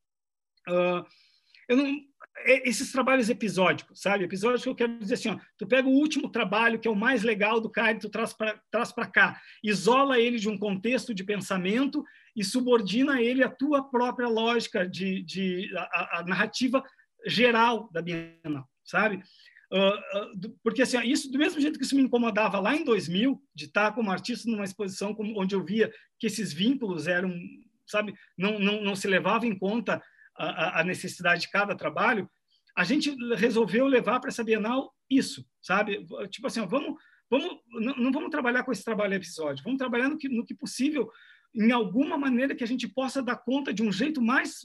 [1.68, 2.00] Eu não,
[2.44, 4.24] esses trabalhos episódicos, sabe?
[4.24, 6.96] Episódicos que eu quero dizer assim, ó, tu pega o último trabalho, que é o
[6.96, 11.24] mais legal do cara, e tu traz para cá, isola ele de um contexto de
[11.24, 16.82] pensamento e subordina ele à tua própria lógica de, de a, a narrativa
[17.26, 19.22] geral da Bienal, sabe?
[19.70, 23.66] Uh, porque assim, isso do mesmo jeito que isso me incomodava lá em 2000 de
[23.66, 27.38] estar como artista numa exposição onde eu via que esses vínculos eram,
[27.86, 30.02] sabe, não não, não se levava em conta
[30.38, 32.28] a, a necessidade de cada trabalho,
[32.76, 36.06] a gente resolveu levar para essa Bienal isso, sabe?
[36.30, 36.94] Tipo assim, vamos
[37.30, 40.54] vamos não, não, vamos trabalhar com esse trabalho episódio, vamos trabalhar no que no que
[40.54, 41.10] possível
[41.54, 44.60] em alguma maneira que a gente possa dar conta de um jeito mais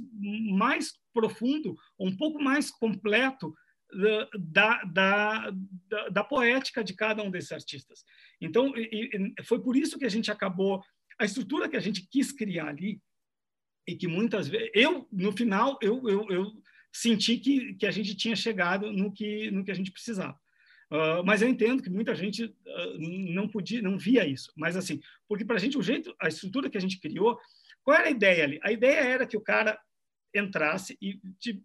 [0.55, 3.53] mais profundo, um pouco mais completo
[4.39, 5.51] da, da,
[5.87, 8.03] da, da, poética de cada um desses artistas.
[8.41, 10.81] Então, e, e foi por isso que a gente acabou
[11.19, 12.99] a estrutura que a gente quis criar ali
[13.87, 16.51] e que muitas vezes eu no final eu, eu, eu
[16.91, 20.39] senti que, que a gente tinha chegado no que no que a gente precisava.
[20.91, 24.51] Uh, mas eu entendo que muita gente uh, não podia, não via isso.
[24.55, 27.39] Mas assim, porque para a gente o jeito, a estrutura que a gente criou,
[27.81, 28.59] qual era a ideia ali?
[28.61, 29.79] A ideia era que o cara
[30.35, 31.63] entrasse e te,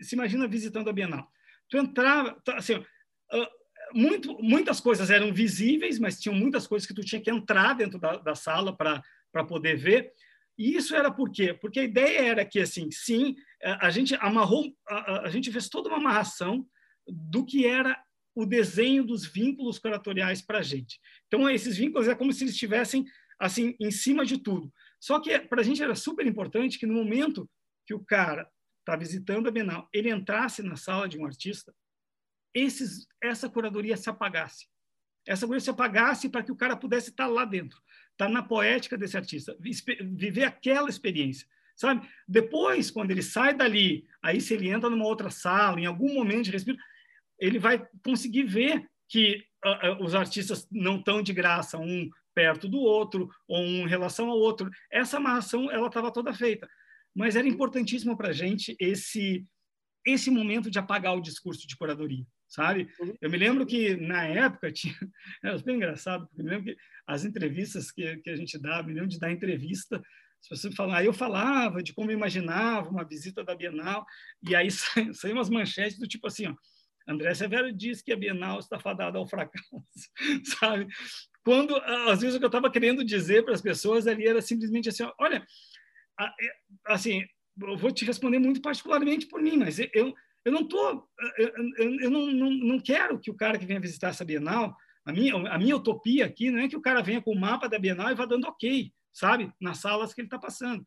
[0.00, 1.28] se imagina visitando a Bienal
[1.68, 3.48] tu entrava, assim, uh,
[3.92, 7.98] muito, muitas coisas eram visíveis, mas tinham muitas coisas que tu tinha que entrar dentro
[7.98, 10.12] da, da sala para poder ver.
[10.58, 11.54] E isso era por quê?
[11.54, 15.88] Porque a ideia era que, assim, sim, a gente amarrou, a, a gente fez toda
[15.88, 16.66] uma amarração
[17.06, 17.96] do que era
[18.34, 21.00] o desenho dos vínculos curatoriais para a gente.
[21.26, 23.04] Então, esses vínculos é como se eles estivessem,
[23.38, 24.72] assim, em cima de tudo.
[25.00, 27.48] Só que para a gente era super importante que no momento
[27.86, 28.48] que o cara
[28.80, 31.74] está visitando a Bienal, ele entrasse na sala de um artista,
[32.54, 34.66] esses, essa curadoria se apagasse.
[35.26, 37.80] Essa curadoria se apagasse para que o cara pudesse estar lá dentro,
[38.18, 41.46] estar tá na poética desse artista, viver aquela experiência,
[41.76, 42.06] sabe?
[42.26, 46.46] Depois, quando ele sai dali, aí se ele entra numa outra sala, em algum momento
[46.46, 46.76] de respiro,
[47.38, 52.78] ele vai conseguir ver que uh, os artistas não estão de graça, um perto do
[52.78, 54.68] outro ou um em relação ao outro.
[54.90, 56.68] Essa amarração ela estava toda feita,
[57.14, 59.46] mas era importantíssimo para a gente esse
[60.06, 62.88] esse momento de apagar o discurso de curadoria, sabe?
[62.98, 63.14] Uhum.
[63.20, 64.94] Eu me lembro que na época tinha,
[65.42, 66.76] era bem engraçado, porque me lembro que
[67.06, 70.02] as entrevistas que, que a gente dava, me lembro de dar entrevista
[70.40, 74.06] as pessoas falam, aí eu falava de como eu imaginava uma visita da Bienal,
[74.48, 74.68] e aí
[75.12, 76.54] saem umas manchetes do tipo assim, ó,
[77.06, 79.82] André Severo diz que a Bienal está fadada ao fracasso,
[80.60, 80.86] sabe?
[81.42, 84.90] Quando, às vezes, o que eu estava querendo dizer para as pessoas ali era simplesmente
[84.90, 85.44] assim, olha,
[86.20, 86.52] é,
[86.86, 87.24] assim,
[87.60, 90.14] eu vou te responder muito particularmente por mim, mas eu,
[90.48, 91.52] eu não tô, eu,
[92.00, 94.74] eu não, não, não quero que o cara que venha visitar essa Bienal,
[95.04, 97.68] a minha, a minha utopia aqui não é que o cara venha com o mapa
[97.68, 100.82] da Bienal e vá dando ok, sabe, nas salas que ele está passando.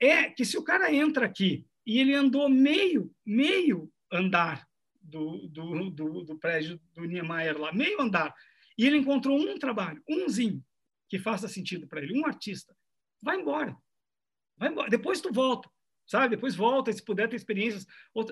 [0.00, 4.66] É que se o cara entra aqui e ele andou meio, meio andar
[5.00, 8.34] do, do, do, do prédio do Niemeyer lá, meio andar,
[8.76, 10.60] e ele encontrou um trabalho, umzinho,
[11.08, 12.76] que faça sentido para ele, um artista,
[13.22, 13.76] vai embora.
[14.56, 14.90] Vai embora.
[14.90, 15.70] Depois tu volta,
[16.08, 16.34] sabe?
[16.34, 17.86] Depois volta, se puder ter experiências,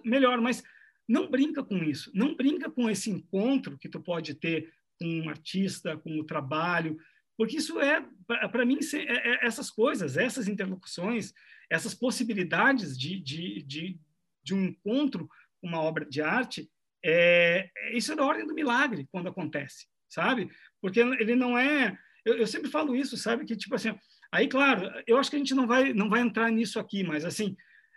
[0.05, 0.65] melhor, mas
[1.07, 2.11] não brinca com isso.
[2.13, 6.99] Não brinca com esse encontro que tu pode ter com um artista, com o trabalho,
[7.37, 8.03] porque isso é,
[8.51, 11.33] para mim, é, é, essas coisas, essas interlocuções,
[11.71, 14.01] essas possibilidades de, de, de,
[14.43, 15.29] de um encontro
[15.63, 16.71] uma obra de arte,
[17.05, 20.51] é, isso é da ordem do milagre quando acontece, sabe?
[20.81, 21.99] Porque ele não é.
[22.25, 23.45] Eu, eu, sempre falo isso, sabe?
[23.45, 23.97] Que tipo assim,
[24.37, 27.25] aí claro, eu acho que a gente não vai não vai entrar nisso aqui, mas
[27.25, 27.57] assim,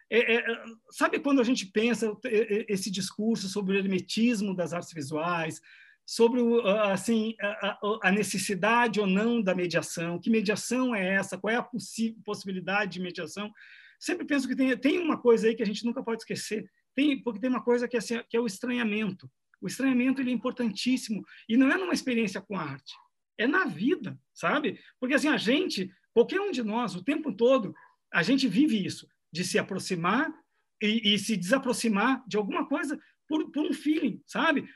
[0.09, 0.45] é, é,
[0.89, 2.11] sabe quando a gente pensa
[2.67, 5.61] esse discurso sobre o hermetismo das artes visuais,
[6.05, 6.41] sobre
[6.91, 11.69] assim a, a, necessidade ou não da mediação, que mediação é essa, qual é a
[12.25, 13.53] possibilidade de mediação?
[13.99, 17.21] Sempre penso que tem, tem uma coisa aí que a gente nunca pode esquecer, tem,
[17.21, 19.29] porque tem uma coisa que é, assim, que é o estranhamento.
[19.61, 22.95] O estranhamento ele é importantíssimo e não é numa experiência com arte,
[23.37, 24.79] é na vida, sabe?
[24.99, 27.73] Porque assim a gente, qualquer um de nós, o tempo todo,
[28.11, 30.31] a gente vive isso, de se aproximar
[30.81, 34.67] e, e se desaproximar de alguma coisa por, por, um feeling, sabe?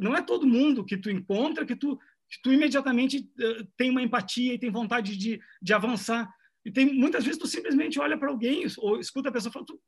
[0.00, 1.98] Não é todo mundo que tu encontra que tu,
[2.30, 6.32] que tu imediatamente uh, tem uma empatia e tem vontade de, de avançar.
[6.64, 9.80] E tem muitas vezes tu simplesmente olha para alguém ou escuta a pessoa falar, tu,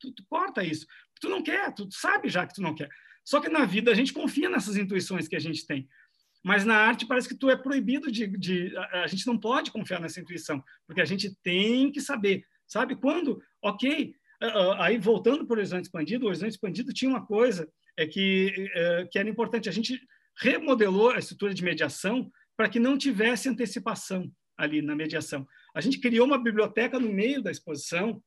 [0.00, 0.86] tu, tu corta isso.
[1.20, 2.88] Tu não quer, tu sabe já que tu não quer.
[3.24, 5.88] Só que na vida a gente confia nessas intuições que a gente tem.
[6.42, 9.70] Mas na arte parece que tu é proibido de, de a, a, gente não pode
[9.70, 13.42] confiar nessa intuição, porque a gente tem que saber, sabe quando?
[13.62, 18.06] OK, uh, aí voltando para o horizonte expandido, o horizonte expandido tinha uma coisa é
[18.06, 20.00] que uh, que era importante, a gente
[20.38, 25.46] remodelou a estrutura de mediação para que não tivesse antecipação ali na mediação.
[25.74, 28.22] A gente criou uma biblioteca no meio da exposição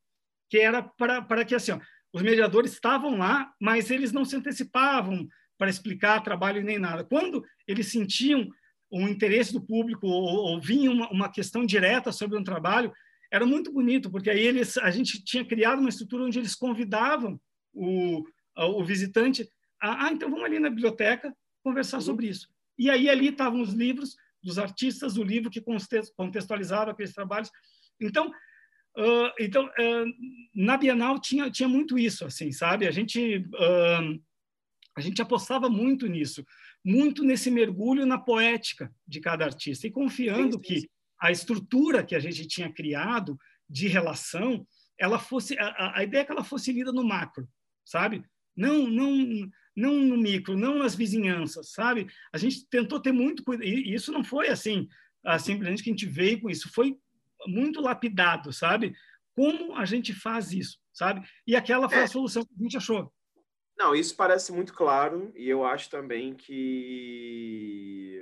[0.49, 1.79] que era para que assim, ó,
[2.13, 5.27] os mediadores estavam lá, mas eles não se antecipavam
[5.63, 7.05] para explicar trabalho nem nada.
[7.05, 8.49] Quando eles sentiam
[8.91, 12.91] um interesse do público ou, ou vinha uma, uma, questão direta sobre um trabalho,
[13.31, 17.39] era muito bonito, porque aí eles, a gente tinha criado uma estrutura onde eles convidavam
[17.73, 18.25] o,
[18.57, 19.49] o visitante
[19.81, 21.33] a, ah, então vamos ali na biblioteca
[21.63, 22.03] conversar uhum.
[22.03, 22.49] sobre isso.
[22.77, 25.63] E aí ali estavam os livros dos artistas, o livro que
[26.17, 27.49] contextualizava aqueles trabalhos.
[28.01, 28.29] Então,
[28.95, 30.05] Uh, então, uh,
[30.53, 32.85] na Bienal tinha, tinha muito isso, assim, sabe?
[32.85, 34.21] A gente, uh,
[34.95, 36.45] a gente apostava muito nisso,
[36.83, 40.89] muito nesse mergulho na poética de cada artista, e confiando sim, sim, que
[41.19, 43.37] a estrutura que a gente tinha criado
[43.69, 44.67] de relação,
[44.99, 47.47] ela fosse a, a ideia é que ela fosse lida no macro,
[47.83, 48.23] sabe?
[48.55, 52.07] Não, não, não no micro, não nas vizinhanças, sabe?
[52.31, 54.87] A gente tentou ter muito cuidado, e isso não foi assim,
[55.39, 56.95] simplesmente que a gente veio com isso, foi
[57.47, 58.93] muito lapidado, sabe?
[59.35, 61.27] Como a gente faz isso, sabe?
[61.47, 62.07] E aquela foi a é.
[62.07, 63.11] solução que a gente achou.
[63.77, 68.21] Não, isso parece muito claro e eu acho também que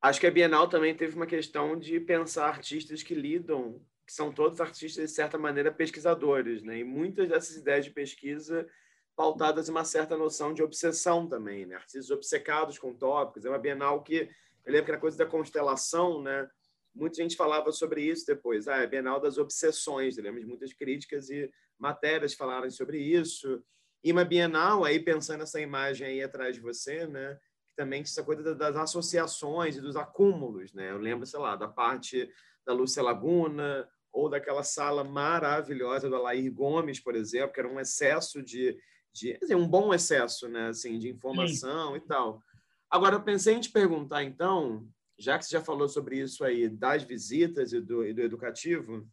[0.00, 4.32] acho que a Bienal também teve uma questão de pensar artistas que lidam, que são
[4.32, 6.78] todos artistas de certa maneira pesquisadores, né?
[6.78, 8.66] E muitas dessas ideias de pesquisa
[9.14, 11.76] pautadas em uma certa noção de obsessão também, né?
[11.76, 13.44] Artistas obcecados com tópicos.
[13.44, 14.30] É uma Bienal que
[14.64, 16.48] eu lembro que era coisa da constelação, né?
[16.94, 18.68] muita gente falava sobre isso depois.
[18.68, 21.50] Ah, é Bienal das Obsessões, lembro de muitas críticas e
[21.82, 23.62] matérias falaram sobre isso.
[24.04, 27.38] E uma Bienal, aí pensando nessa imagem aí atrás de você, né?
[27.68, 30.90] Que também essa coisa das associações e dos acúmulos, né?
[30.92, 32.30] Eu lembro, sei lá, da parte
[32.64, 37.80] da Lúcia Laguna ou daquela sala maravilhosa do Alair Gomes, por exemplo, que era um
[37.80, 38.78] excesso de,
[39.12, 41.96] de assim, um bom excesso, né, assim, de informação Sim.
[41.96, 42.42] e tal.
[42.90, 44.86] Agora, eu pensei em te perguntar, então,
[45.18, 49.08] já que você já falou sobre isso aí das visitas e do, e do educativo,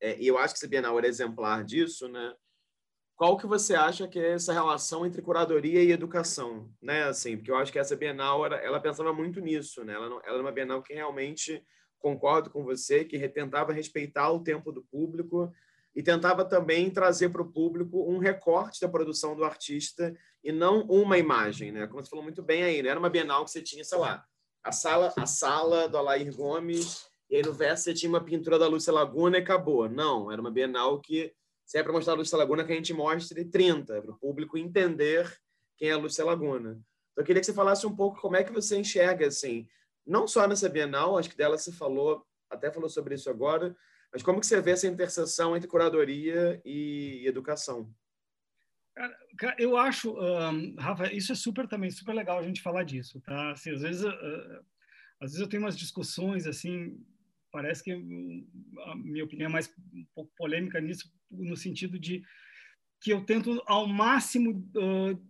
[0.00, 2.34] é, e eu acho que esse Bienal era exemplar disso, né?
[3.16, 7.04] Qual que você acha que é essa relação entre curadoria e educação, né?
[7.04, 9.92] Assim, porque eu acho que essa Bienal era, ela pensava muito nisso, né?
[9.92, 11.62] Ela, não, ela era uma Bienal que realmente
[11.98, 15.52] concordo com você que tentava respeitar o tempo do público
[15.94, 20.86] e tentava também trazer para o público um recorte da produção do artista e não
[20.86, 21.86] uma imagem, né?
[21.86, 22.88] Como você falou muito bem aí, né?
[22.88, 24.24] Era uma Bienal que você tinha, sei lá,
[24.64, 28.58] a sala, a sala do Alair Gomes e aí no verso você tinha uma pintura
[28.58, 29.88] da Lúcia Laguna e acabou.
[29.88, 31.32] Não, era uma Bienal que
[31.64, 34.58] se é para mostrar a Lúcia Laguna que a gente mostre 30, para o público
[34.58, 35.32] entender
[35.76, 36.70] quem é a Lúcia Laguna.
[37.12, 39.68] Então eu queria que você falasse um pouco como é que você enxerga assim,
[40.04, 43.76] não só nessa Bienal, acho que dela se falou, até falou sobre isso agora,
[44.12, 47.88] mas como que você vê essa interseção entre curadoria e educação?
[49.56, 53.52] Eu acho, um, Rafa, isso é super também super legal a gente falar disso, tá?
[53.52, 54.64] Assim, às vezes, uh,
[55.20, 57.00] às vezes eu tenho umas discussões assim,
[57.50, 62.22] parece que a minha opinião é mais um pouco polêmica nisso, no sentido de
[63.00, 65.28] que eu tento ao máximo uh,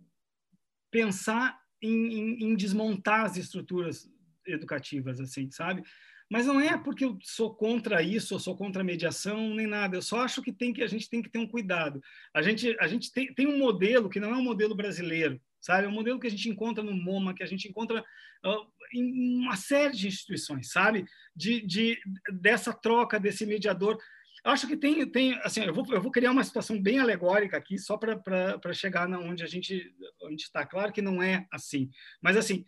[0.91, 4.09] pensar em, em, em desmontar as estruturas
[4.45, 5.83] educativas, assim, sabe?
[6.29, 9.97] Mas não é porque eu sou contra isso, eu sou contra a mediação, nem nada.
[9.97, 12.01] Eu só acho que tem que a gente tem que ter um cuidado.
[12.33, 15.85] A gente a gente tem, tem um modelo que não é um modelo brasileiro, sabe?
[15.85, 19.39] É um modelo que a gente encontra no MoMA, que a gente encontra uh, em
[19.39, 21.05] uma série de instituições, sabe?
[21.35, 21.97] De, de
[22.33, 23.97] dessa troca desse mediador.
[24.43, 27.55] Eu acho que tem tem assim, eu vou eu vou criar uma situação bem alegórica
[27.55, 29.93] aqui só para chegar na onde a gente
[30.35, 30.65] está.
[30.65, 31.89] Claro que não é assim,
[32.21, 32.65] mas assim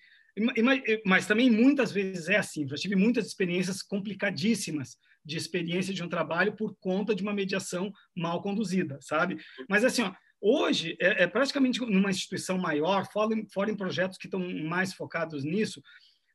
[1.06, 2.68] mas também muitas vezes é assim.
[2.68, 7.94] Já tive muitas experiências complicadíssimas de experiência de um trabalho por conta de uma mediação
[8.16, 9.38] mal conduzida, sabe?
[9.70, 10.12] Mas assim, ó,
[10.44, 15.44] hoje é, é, praticamente numa instituição maior, fora, fora em projetos que estão mais focados
[15.44, 15.82] nisso,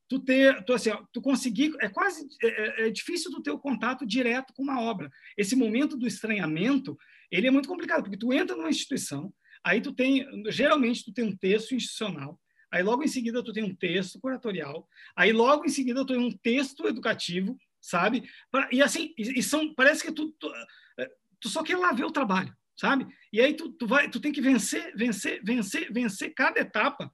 [0.09, 3.59] tu ter, tu, assim, tu conseguir, é quase, é, é, é difícil tu ter o
[3.59, 5.11] contato direto com uma obra.
[5.37, 6.97] Esse momento do estranhamento,
[7.31, 9.33] ele é muito complicado, porque tu entra numa instituição,
[9.63, 12.41] aí tu tem, geralmente tu tem um texto institucional,
[12.71, 14.87] Aí logo em seguida tu tem um texto curatorial.
[15.17, 18.29] Aí logo em seguida tu tem um texto educativo, sabe?
[18.71, 20.53] E assim, e, são, parece que tu, tu,
[20.99, 23.07] eh, tu, só quer lá ver o trabalho, sabe?
[23.33, 27.13] E aí tu, tu vai, tu tem que vencer, vencer, vencer, vencer cada etapa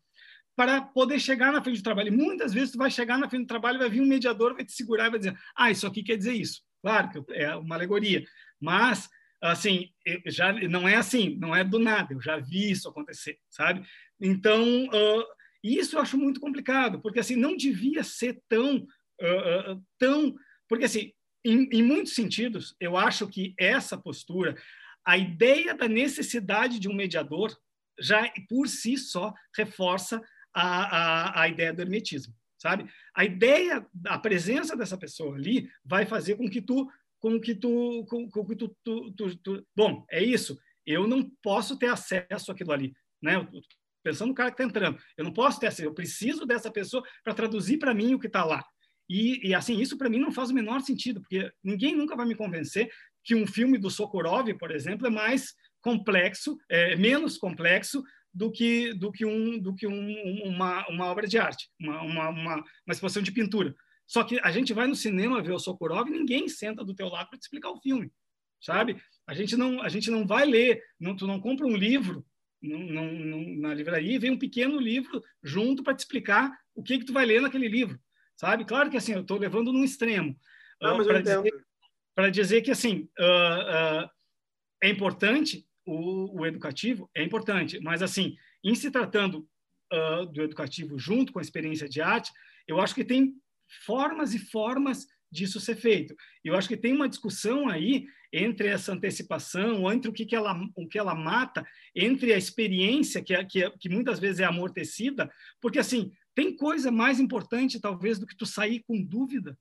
[0.57, 2.09] para poder chegar na frente do trabalho.
[2.09, 4.65] E muitas vezes tu vai chegar na frente do trabalho, vai vir um mediador, vai
[4.65, 6.63] te segurar e vai dizer: "Ah, isso aqui quer dizer isso".
[6.83, 8.25] Claro que é uma alegoria,
[8.61, 9.09] mas
[9.41, 9.91] assim,
[10.27, 12.15] já não é assim, não é do nada.
[12.15, 13.87] Eu já vi isso acontecer, sabe?
[14.21, 15.25] Então, uh,
[15.63, 20.35] isso eu acho muito complicado, porque assim não devia ser tão, uh, tão,
[20.69, 21.13] porque assim,
[21.45, 24.57] em, em muitos sentidos, eu acho que essa postura,
[25.05, 27.57] a ideia da necessidade de um mediador
[27.99, 30.21] já por si só reforça
[30.53, 32.89] a, a, a ideia do hermetismo, sabe?
[33.15, 36.89] A ideia, a presença dessa pessoa ali vai fazer com que tu,
[37.21, 40.59] com que tu, com, com que tu, tu, tu, tu, bom, é isso.
[40.87, 43.47] Eu não posso ter acesso àquilo ali, né?
[44.05, 44.99] pensando no cara que está entrando.
[45.17, 48.27] Eu não posso ter assim, eu preciso dessa pessoa para traduzir para mim o que
[48.27, 48.63] está lá.
[49.09, 52.27] E, e, assim, isso para mim não faz o menor sentido, porque ninguém nunca vai
[52.27, 52.91] me convencer
[53.25, 58.03] que um filme do Sokurov, por exemplo, é mais complexo, é menos complexo
[58.33, 62.29] do que do que um do que um, uma, uma obra de arte, uma, uma,
[62.29, 63.75] uma, uma exposição de pintura.
[64.07, 67.09] Só que a gente vai no cinema ver o Sokurov e ninguém senta do teu
[67.09, 68.13] lado para te explicar o filme,
[68.61, 68.97] sabe?
[69.27, 72.25] A gente não a gente não vai ler, não, tu não compra um livro
[72.61, 77.13] na livraria e vem um pequeno livro junto para te explicar o que que tu
[77.13, 77.99] vai ler naquele livro,
[78.37, 78.65] sabe?
[78.65, 80.37] Claro que assim, eu estou levando num extremo.
[81.05, 81.65] uh, para dizer,
[82.31, 84.11] dizer, que assim uh, uh,
[84.83, 89.49] é importante o, o, educativo, é importante, mas assim, em se tratando
[90.33, 92.33] do educativo junto com a experiência de arte,
[92.67, 93.33] eu acho que tem
[93.85, 96.17] formas e formas disso ser feito.
[96.45, 100.59] Eu acho que tem uma discussão aí entre essa antecipação, entre o que, que, ela,
[100.77, 104.45] o que ela mata, entre a experiência, que, é, que, é, que muitas vezes é
[104.45, 109.57] amortecida, porque, assim, tem coisa mais importante, talvez, do que tu sair com dúvida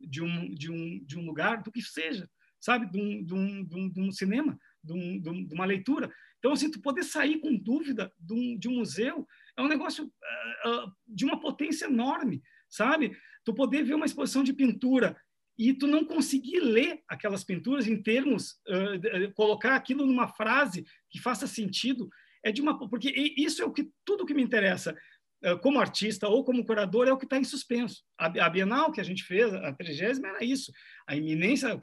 [0.00, 2.28] de um, de um, de um lugar, do que seja,
[2.60, 2.90] sabe?
[2.90, 6.10] De um, de um, de um, de um cinema, de, um, de, uma leitura.
[6.38, 9.26] Então, assim, tu poder sair com dúvida de um, de um museu
[9.56, 13.16] é um negócio uh, uh, de uma potência enorme, sabe?
[13.44, 15.16] Tu poder ver uma exposição de pintura
[15.58, 21.20] e tu não conseguir ler aquelas pinturas em termos, uh, colocar aquilo numa frase que
[21.20, 22.08] faça sentido,
[22.44, 24.96] é de uma porque isso é o que tudo que me interessa.
[25.42, 28.02] Eh, como artista ou como curador, é o que está em suspenso.
[28.18, 30.72] A Bienal que a gente fez, a 30 era isso.
[31.06, 31.78] A iminência,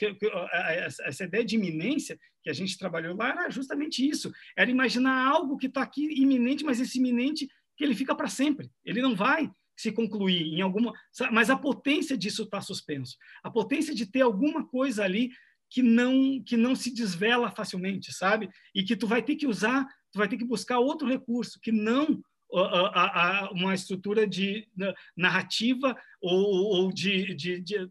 [1.06, 4.32] essa ideia de iminência que a gente trabalhou lá era justamente isso.
[4.58, 7.48] Era imaginar algo que está aqui iminente, mas esse iminente
[7.78, 8.70] que ele fica para sempre.
[8.84, 10.94] Ele não vai se concluir em alguma,
[11.32, 13.18] mas a potência disso está suspenso.
[13.44, 15.32] A potência de ter alguma coisa ali
[15.70, 18.50] que não que não se desvela facilmente, sabe?
[18.76, 21.72] E que tu vai ter que usar, tu vai ter que buscar outro recurso que
[21.72, 22.22] não
[22.56, 24.68] a, a, uma estrutura de
[25.16, 27.90] narrativa ou, ou de, de, de,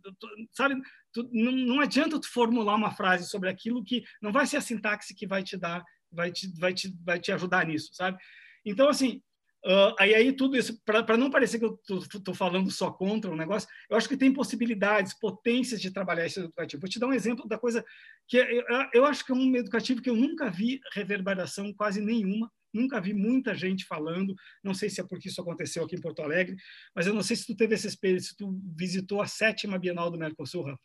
[0.53, 0.81] sabe
[1.13, 5.15] tu, não, adianta tu formular uma frase sobre aquilo que não vai ser a sintaxe
[5.15, 8.19] que vai te dar vai te vai te vai te ajudar nisso sabe
[8.65, 9.23] então assim
[9.65, 13.37] Uh, aí, aí tudo isso, para não parecer que eu estou falando só contra o
[13.37, 16.81] negócio, eu acho que tem possibilidades, potências de trabalhar esse educativo.
[16.81, 17.85] Vou te dar um exemplo da coisa
[18.27, 22.51] que eu, eu acho que é um educativo que eu nunca vi reverberação quase nenhuma,
[22.73, 26.23] nunca vi muita gente falando, não sei se é porque isso aconteceu aqui em Porto
[26.23, 26.57] Alegre,
[26.95, 30.11] mas eu não sei se tu teve essa experiência, se tu visitou a sétima Bienal
[30.11, 30.83] do Mercosul, Rafa.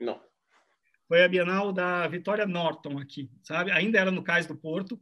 [0.00, 0.20] Não.
[1.06, 3.70] Foi a Bienal da Vitória Norton aqui, sabe?
[3.70, 5.00] Ainda era no Cais do Porto,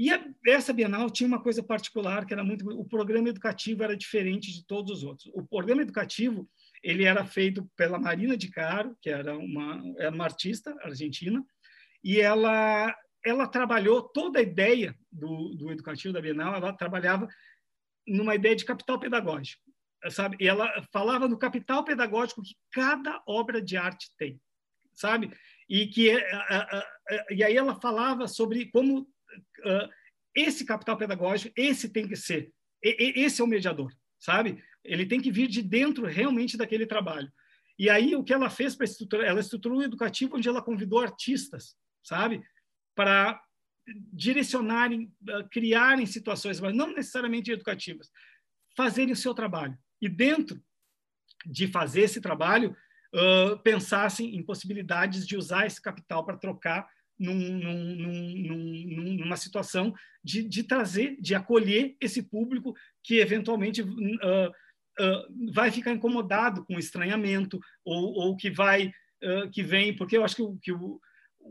[0.00, 3.94] e a, essa Bienal tinha uma coisa particular que era muito o programa educativo era
[3.94, 5.30] diferente de todos os outros.
[5.34, 6.48] O programa educativo
[6.82, 11.44] ele era feito pela Marina de Caro, que era uma, era uma artista argentina,
[12.02, 12.94] e ela
[13.24, 17.28] ela trabalhou toda a ideia do, do educativo da Bienal, ela trabalhava
[18.06, 19.62] numa ideia de capital pedagógico,
[20.10, 20.36] sabe?
[20.40, 24.40] E ela falava no capital pedagógico que cada obra de arte tem,
[24.94, 25.30] sabe?
[25.68, 26.10] E que
[27.30, 29.06] e aí ela falava sobre como
[30.34, 32.52] esse capital pedagógico, esse tem que ser,
[32.82, 34.62] esse é o mediador, sabe?
[34.82, 37.30] Ele tem que vir de dentro realmente daquele trabalho.
[37.78, 41.00] E aí o que ela fez para estruturar, ela estruturou um educativo onde ela convidou
[41.00, 42.42] artistas, sabe,
[43.00, 43.42] para
[44.12, 45.10] direcionarem,
[45.50, 48.10] criarem situações, mas não necessariamente educativas,
[48.76, 49.74] fazerem o seu trabalho.
[50.02, 50.62] E dentro
[51.46, 52.76] de fazer esse trabalho,
[53.14, 56.86] uh, pensassem em possibilidades de usar esse capital para trocar
[57.18, 65.52] num, num, numa situação de, de, trazer, de acolher esse público que eventualmente uh, uh,
[65.54, 68.92] vai ficar incomodado com estranhamento ou, ou que vai
[69.52, 70.98] que vem, porque eu acho que o, que o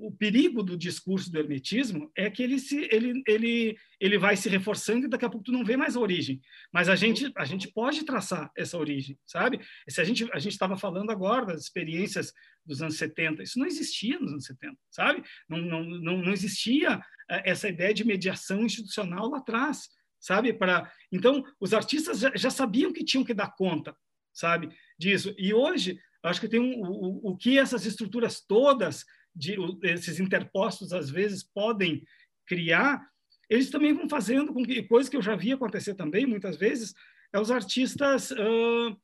[0.02, 4.48] o perigo do discurso do hermetismo é que ele se ele, ele, ele vai se
[4.48, 6.42] reforçando e daqui a pouco tu não vê mais a origem.
[6.72, 9.60] Mas a gente a gente pode traçar essa origem, sabe?
[9.88, 12.34] Se a gente a gente estava falando agora das experiências
[12.66, 15.24] dos anos 70, isso não existia nos anos 70, sabe?
[15.48, 19.90] Não não, não, não existia é, essa ideia de mediação institucional lá atrás,
[20.20, 20.54] sabe?
[20.54, 23.96] Para então os artistas já, já sabiam que tinham que dar conta,
[24.34, 24.70] sabe?
[24.98, 25.34] Disso.
[25.38, 29.06] E hoje acho que tem um, o, o que essas estruturas todas
[29.36, 32.04] de, esses interpostos às vezes podem
[32.46, 33.08] criar,
[33.50, 36.94] eles também vão fazendo com que coisa que eu já vi acontecer também muitas vezes
[37.34, 38.98] é os artistas uh,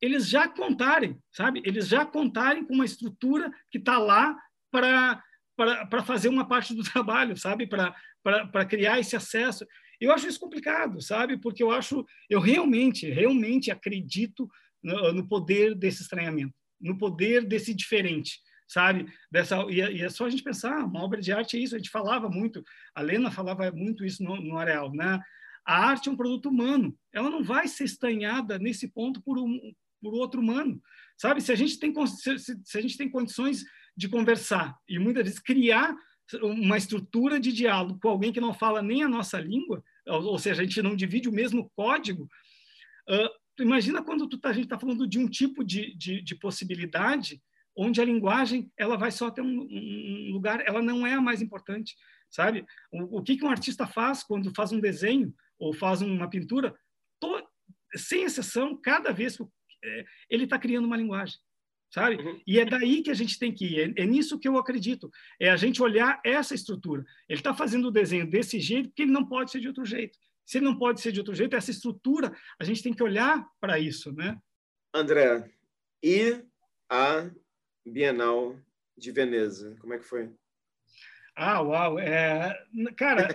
[0.00, 1.62] eles já contarem, sabe?
[1.64, 4.36] Eles já contarem com uma estrutura que está lá
[4.70, 5.22] para
[5.56, 7.66] para fazer uma parte do trabalho, sabe?
[7.66, 9.66] Para criar esse acesso.
[10.00, 11.36] Eu acho isso complicado, sabe?
[11.36, 14.48] Porque eu acho, eu realmente, realmente acredito
[14.82, 18.40] no, no poder desse estranhamento, no poder desse diferente
[18.70, 19.12] sabe?
[19.30, 21.60] Dessa, e, é, e, é só a gente pensar, ah, uma obra de arte é
[21.60, 22.62] isso, a gente falava muito,
[22.94, 25.20] a Lena falava muito isso no, no Areal, né?
[25.66, 29.58] A arte é um produto humano, ela não vai ser estanhada nesse ponto por, um,
[30.00, 30.80] por outro humano,
[31.18, 31.40] sabe?
[31.40, 33.64] Se a gente tem, se, se a gente tem condições
[33.96, 35.92] de conversar e muitas vezes criar
[36.40, 40.38] uma estrutura de diálogo com alguém que não fala nem a nossa língua, ou, ou
[40.38, 42.28] seja, a gente não divide o mesmo código,
[43.08, 47.42] uh, imagina quando tá, a gente está falando de um tipo de, de, de possibilidade
[47.80, 51.40] onde a linguagem ela vai só ter um, um lugar, ela não é a mais
[51.40, 51.96] importante,
[52.28, 52.66] sabe?
[52.92, 56.74] O, o que, que um artista faz quando faz um desenho ou faz uma pintura?
[57.18, 57.42] To,
[57.96, 59.44] sem exceção, cada vez que
[59.82, 61.38] é, ele está criando uma linguagem,
[61.90, 62.16] sabe?
[62.16, 62.38] Uhum.
[62.46, 63.94] E é daí que a gente tem que ir.
[63.96, 65.10] É, é, nisso que eu acredito.
[65.40, 67.02] É a gente olhar essa estrutura.
[67.30, 70.18] Ele está fazendo o desenho desse jeito porque ele não pode ser de outro jeito.
[70.44, 73.48] Se ele não pode ser de outro jeito, essa estrutura, a gente tem que olhar
[73.58, 74.38] para isso, né?
[74.92, 75.50] André,
[76.02, 76.44] e
[76.90, 77.30] a
[77.84, 78.58] Bienal
[78.96, 79.76] de Veneza.
[79.80, 80.30] Como é que foi?
[81.34, 81.98] Ah, uau!
[81.98, 82.54] É,
[82.96, 83.28] cara,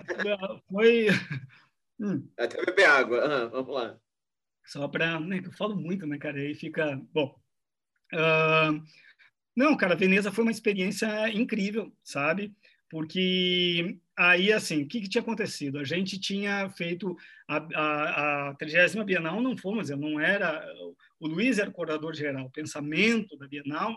[0.70, 1.08] foi.
[1.98, 2.28] hum.
[2.38, 3.24] Até beber água.
[3.24, 3.98] Ah, vamos lá.
[4.64, 5.18] Só para.
[5.20, 6.38] Né, eu falo muito, né, cara?
[6.38, 7.00] Aí fica.
[7.12, 7.38] Bom.
[8.12, 8.82] Uh,
[9.56, 12.54] não, cara, Veneza foi uma experiência incrível, sabe?
[12.88, 15.78] Porque aí, assim, o que, que tinha acontecido?
[15.78, 17.16] A gente tinha feito
[17.48, 20.64] a, a, a 30 Bienal, não fomos, eu não era.
[21.18, 22.46] O Luiz era o coordenador geral.
[22.46, 23.96] O pensamento da Bienal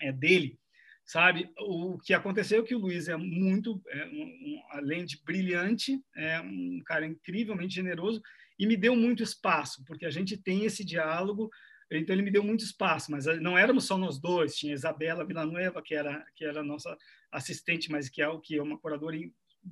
[0.00, 0.58] é dele,
[1.04, 1.50] sabe?
[1.58, 6.40] O que aconteceu é que o Luiz é muito, é um, além de brilhante, é
[6.40, 8.22] um cara incrivelmente generoso
[8.58, 11.50] e me deu muito espaço, porque a gente tem esse diálogo,
[11.90, 15.82] então ele me deu muito espaço, mas não éramos só nós dois, tinha Isabela Villanueva,
[15.82, 16.96] que era que era nossa
[17.32, 19.16] assistente, mas que é que é uma curadora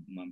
[0.08, 0.26] uma,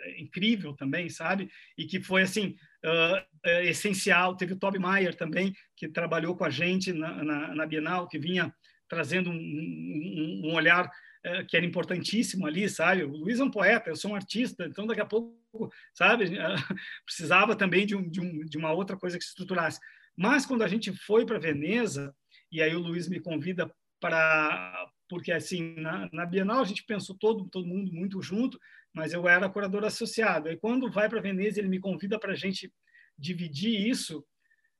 [0.00, 1.50] é, incrível também, sabe?
[1.76, 4.36] E que foi assim uh, essencial.
[4.36, 8.18] Teve o Toby Mayer também, que trabalhou com a gente na, na, na Bienal, que
[8.18, 8.54] vinha
[8.88, 13.04] trazendo um, um, um olhar uh, que era importantíssimo ali, sabe?
[13.04, 16.24] O Luiz é um poeta, eu sou um artista, então daqui a pouco, sabe?
[16.24, 16.28] Uh,
[17.04, 19.78] precisava também de, um, de, um, de uma outra coisa que se estruturasse.
[20.16, 22.14] Mas quando a gente foi para Veneza,
[22.50, 23.70] e aí o Luiz me convida
[24.00, 28.58] para porque assim na, na, Bienal a gente pensou todo todo mundo muito junto,
[28.92, 30.48] mas eu era curador associado.
[30.48, 32.72] E quando vai para Veneza ele me convida para a gente
[33.18, 34.24] dividir isso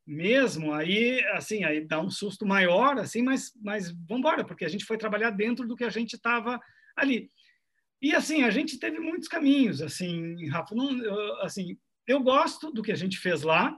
[0.08, 0.72] mesmo.
[0.72, 4.84] Aí assim aí dá um susto maior assim, mas mas vamos embora porque a gente
[4.84, 6.58] foi trabalhar dentro do que a gente estava
[6.96, 7.30] ali.
[8.00, 10.74] E assim a gente teve muitos caminhos assim, Rafa.
[10.74, 11.76] Não, eu, assim
[12.06, 13.76] eu gosto do que a gente fez lá,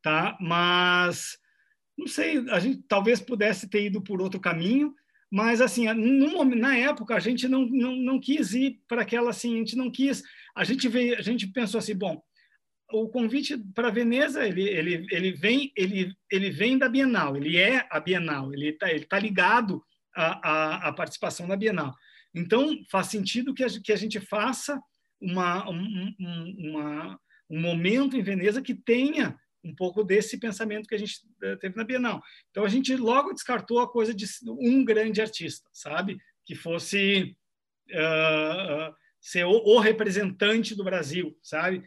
[0.00, 0.38] tá?
[0.40, 1.36] Mas
[1.98, 4.94] não sei, a gente talvez pudesse ter ido por outro caminho
[5.30, 9.54] mas assim no, na época a gente não, não, não quis ir para aquela assim
[9.54, 10.22] a gente não quis
[10.54, 12.22] a gente veio a gente pensou assim bom
[13.02, 17.86] o convite para Veneza ele, ele, ele vem ele, ele vem da Bienal ele é
[17.90, 19.82] a Bienal ele está ele tá ligado
[20.14, 21.94] à, à, à, participação na Bienal
[22.34, 24.80] então faz sentido que a, que a gente faça
[25.20, 26.14] uma, um,
[26.58, 31.56] uma um momento em Veneza que tenha um pouco desse pensamento que a gente eh,
[31.56, 32.22] teve na Bienal.
[32.50, 37.34] Então a gente logo descartou a coisa de um grande artista, sabe, que fosse
[37.90, 41.82] uh, ser o, o, representante do Brasil, sabe?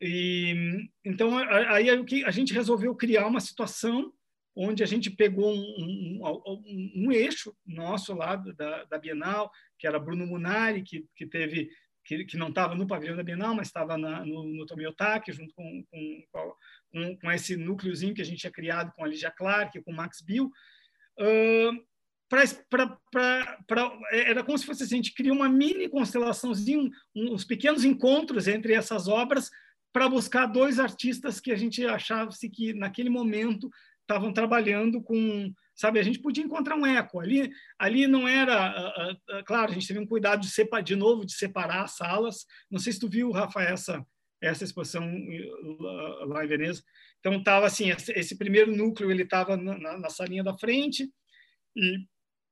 [0.00, 1.90] E então aí
[2.24, 4.12] a gente resolveu criar uma situação
[4.56, 9.98] onde a gente pegou um, um, um eixo nosso lá da, da, Bienal, que era
[9.98, 11.70] Bruno Munari, que, que teve
[12.04, 15.84] que, que não estava no pavilhão da Bienal, mas estava no, no Tomiotaki, junto com,
[15.90, 16.24] com,
[16.92, 19.94] com, com, esse núcleozinho que a gente tinha criado com a Lígia Clark, com o
[19.94, 20.50] Max Bill.
[21.18, 21.86] Uh,
[22.28, 27.44] pra, pra, pra, era como se fosse assim, a gente cria uma mini constelaçãozinha, uns
[27.44, 29.50] pequenos encontros entre essas obras
[29.92, 33.68] para buscar dois artistas que a gente achava que naquele momento
[34.02, 35.98] estavam trabalhando com sabe?
[35.98, 37.50] A gente podia encontrar um eco ali.
[37.78, 41.24] Ali não era, uh, uh, claro, a gente teve um cuidado de separar, de novo,
[41.24, 42.44] de separar as salas.
[42.70, 44.04] Não sei se tu viu, Rafa, essa
[44.42, 45.06] essa exposição
[46.26, 46.82] lá em Veneza.
[47.18, 51.10] Então estava assim, esse, primeiro núcleo ele estava na, na, salinha da frente
[51.76, 52.06] e,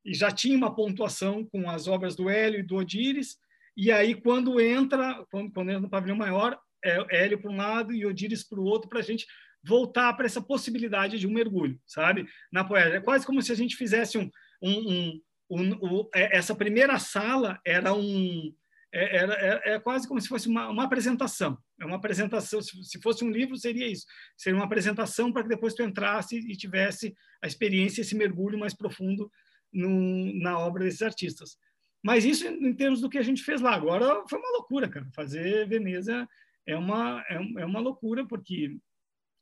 [0.05, 3.39] e, já tinha uma pontuação com as obras do Hélio e do Odires.
[3.75, 7.93] E aí quando entra, quando, quando entra no pavilhão maior, é Hélio para um lado
[7.93, 9.27] e Odires para o outro, para a gente
[9.63, 12.29] voltar para essa possibilidade de um mergulho, sabe?
[12.53, 12.97] Na poesia.
[12.97, 14.31] É quase como se a gente fizesse um,
[14.63, 18.55] um, um, um, é, essa primeira sala era um
[18.93, 21.59] é, é, é, quase como se fosse uma, uma apresentação.
[21.79, 22.63] É uma apresentação.
[22.63, 24.07] Se, se, fosse um livro, seria isso.
[24.37, 28.75] Seria uma apresentação para que depois tu entrasse e tivesse a experiência, esse mergulho mais
[28.75, 29.31] profundo
[29.73, 31.59] no, na obra desses artistas.
[32.03, 33.75] Mas isso em termos do que a gente fez lá.
[33.75, 35.07] Agora foi uma loucura, cara.
[35.15, 36.27] Fazer Veneza
[36.69, 38.77] é uma, é, é uma loucura, porque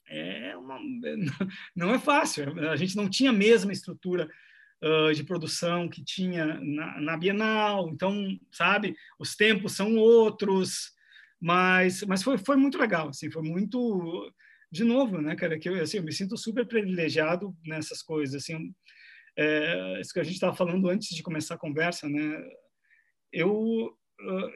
[0.08, 0.78] é uma,
[1.74, 2.58] não é fácil.
[2.70, 4.30] A gente não tinha a mesma estrutura
[4.82, 10.92] uh, de produção que tinha na, na, Bienal, então, sabe, os tempos são outros,
[11.40, 14.32] mas, mas foi, foi muito legal, assim, foi muito,
[14.70, 18.72] de novo, né, cara, que eu, assim, eu me sinto super privilegiado nessas coisas, assim,
[19.36, 22.40] é, isso que a gente estava falando antes de começar a conversa, né,
[23.32, 23.96] eu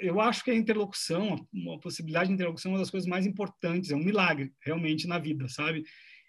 [0.00, 3.90] eu acho que a interlocução, a possibilidade de interlocução é uma das coisas mais importantes,
[3.90, 5.84] é um milagre realmente na vida, sabe?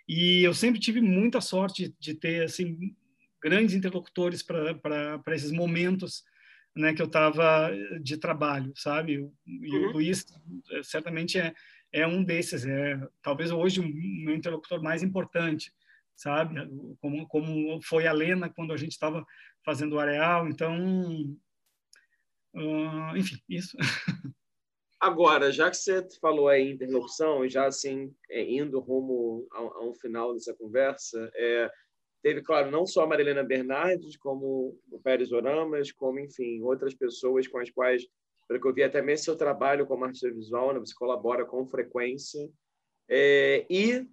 [0.08, 2.78] E eu sempre tive muita sorte de ter assim
[3.42, 6.24] grandes interlocutores para esses momentos
[6.76, 7.72] né, que eu estava
[8.02, 9.14] de trabalho, sabe?
[9.46, 9.90] E uhum.
[9.90, 10.26] o Luiz
[10.72, 11.54] é, certamente é,
[11.92, 13.88] é um desses, é talvez hoje o
[14.24, 15.72] meu interlocutor mais importante,
[16.16, 16.56] sabe?
[17.00, 19.26] Como, como foi a Lena quando a gente estava
[19.66, 21.36] fazendo o Areal, então
[22.54, 23.78] Uh, enfim, isso.
[25.02, 29.84] Agora, já que você falou aí em interlocução, já assim, é, indo rumo a, a,
[29.84, 31.72] um final dessa conversa, é,
[32.22, 37.48] teve, claro, não só a Marilena Bernardes, como o Pérez Oramas, como, enfim, outras pessoas
[37.48, 38.04] com as quais,
[38.48, 41.68] pelo que eu vi, até mesmo seu trabalho como artista visual, né, você colabora com
[41.68, 42.48] frequência.
[43.10, 44.06] É, e,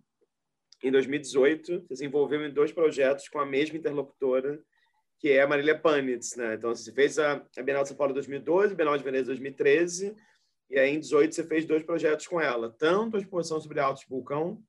[0.82, 4.58] em 2018, você se envolveu em dois projetos com a mesma interlocutora,
[5.18, 6.54] que é a Marília Panitz, né?
[6.54, 10.14] Então, você fez a, a Bienal de São Paulo 2012, a Bienal de Veneza 2013,
[10.70, 14.04] e aí em 18 você fez dois projetos com ela, tanto a exposição sobre Altos
[14.08, 14.62] Vulcão,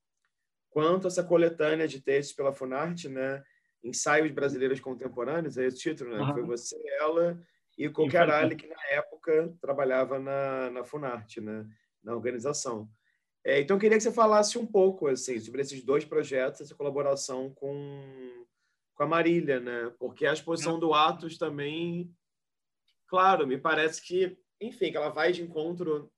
[0.70, 3.42] quanto essa coletânea de textos pela Funarte, né?
[3.82, 6.18] Ensaios Brasileiros Contemporâneos, é esse o título, né?
[6.18, 6.34] Uhum.
[6.34, 7.40] Foi você, ela
[7.78, 11.66] e o Coquerali, que na época trabalhava na, na Funarte, né?
[12.02, 12.88] na organização.
[13.44, 16.74] É, então, eu queria que você falasse um pouco assim, sobre esses dois projetos, essa
[16.74, 18.44] colaboração com,
[19.00, 19.90] com a Marília, né?
[19.98, 22.14] porque a exposição do Atos também,
[23.08, 26.12] claro, me parece que, enfim, que ela vai de encontro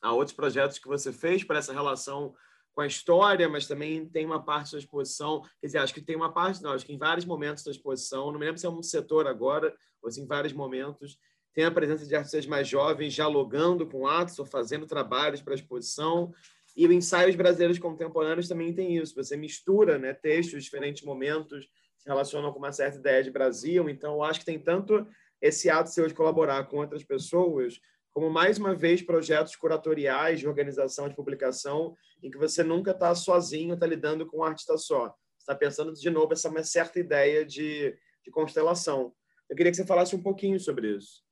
[0.00, 2.36] a outros projetos que você fez para essa relação
[2.72, 6.14] com a história, mas também tem uma parte da exposição, quer dizer, acho que tem
[6.14, 8.70] uma parte, não, acho que em vários momentos da exposição, não me lembro se é
[8.70, 11.18] um setor agora, ou se em vários momentos,
[11.52, 15.56] tem a presença de artistas mais jovens dialogando com atos ou fazendo trabalhos para a
[15.56, 16.32] exposição,
[16.76, 21.68] e o Ensaios Brasileiros Contemporâneos também tem isso, você mistura né, textos, diferentes momentos,
[22.08, 25.06] relacionam com uma certa ideia de Brasil, então eu acho que tem tanto
[25.40, 27.80] esse ato seu de colaborar com outras pessoas,
[28.10, 33.14] como mais uma vez projetos curatoriais de organização de publicação em que você nunca está
[33.14, 35.14] sozinho, está lidando com um artista só.
[35.38, 39.14] está pensando de novo essa uma certa ideia de, de constelação.
[39.48, 41.22] Eu queria que você falasse um pouquinho sobre isso.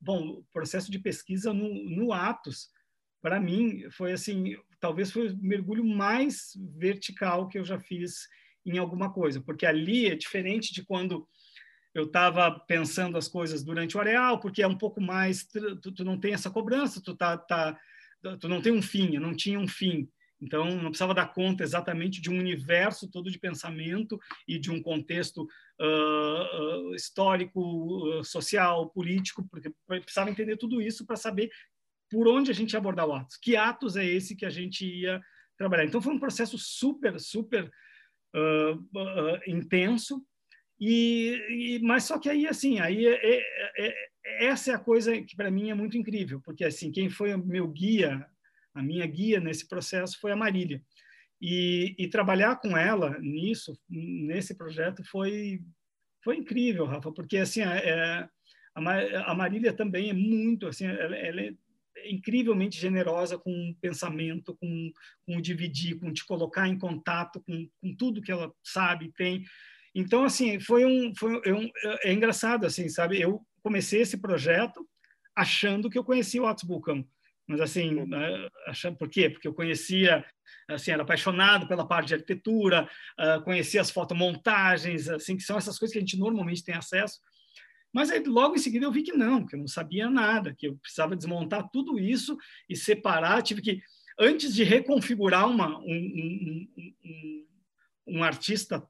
[0.00, 2.68] Bom, o processo de pesquisa no, no Atos,
[3.20, 8.26] para mim, foi assim, talvez foi o mergulho mais vertical que eu já fiz
[8.64, 11.26] em alguma coisa, porque ali é diferente de quando
[11.94, 16.04] eu estava pensando as coisas durante o areal, porque é um pouco mais, tu, tu
[16.04, 17.78] não tem essa cobrança, tu, tá, tá,
[18.40, 20.08] tu não tem um fim, eu não tinha um fim.
[20.40, 24.18] Então, não precisava dar conta exatamente de um universo todo de pensamento
[24.48, 25.46] e de um contexto
[25.80, 31.48] uh, uh, histórico, uh, social, político, porque precisava entender tudo isso para saber
[32.10, 33.36] por onde a gente ia abordar o atos.
[33.36, 35.20] Que atos é esse que a gente ia
[35.56, 35.84] trabalhar?
[35.84, 37.70] Então, foi um processo super, super
[39.46, 40.24] intenso,
[40.84, 43.42] e, e, mas só que aí assim, aí é, é,
[43.78, 43.94] é,
[44.24, 47.32] é essa é a coisa que para mim é muito incrível, porque assim quem foi
[47.34, 48.26] o meu guia,
[48.74, 50.82] a minha guia nesse processo foi a Marília.
[51.40, 55.60] E, e trabalhar com ela nisso, nesse projeto foi
[56.24, 58.28] foi incrível, Rafa, porque assim é,
[58.74, 61.54] a, Marília também é muito assim, ela, ela é
[62.06, 64.92] incrivelmente generosa com o pensamento, com,
[65.26, 69.44] com o dividir, com te colocar em contato com, com tudo que ela sabe, tem.
[69.94, 71.70] Então, assim, foi um, foi um,
[72.02, 73.20] é engraçado, assim, sabe?
[73.20, 74.86] Eu comecei esse projeto
[75.34, 77.06] achando que eu conhecia o Atos Vulcão.
[77.46, 79.28] Mas, assim, né, achando, por quê?
[79.28, 80.24] Porque eu conhecia,
[80.68, 82.88] assim, era apaixonado pela parte de arquitetura,
[83.18, 87.20] uh, conhecia as fotomontagens, assim, que são essas coisas que a gente normalmente tem acesso.
[87.92, 90.66] Mas aí, logo em seguida, eu vi que não, que eu não sabia nada, que
[90.66, 92.36] eu precisava desmontar tudo isso
[92.68, 93.42] e separar.
[93.42, 93.82] Tive que,
[94.18, 96.68] antes de reconfigurar uma, um, um,
[97.04, 97.46] um,
[98.06, 98.82] um artista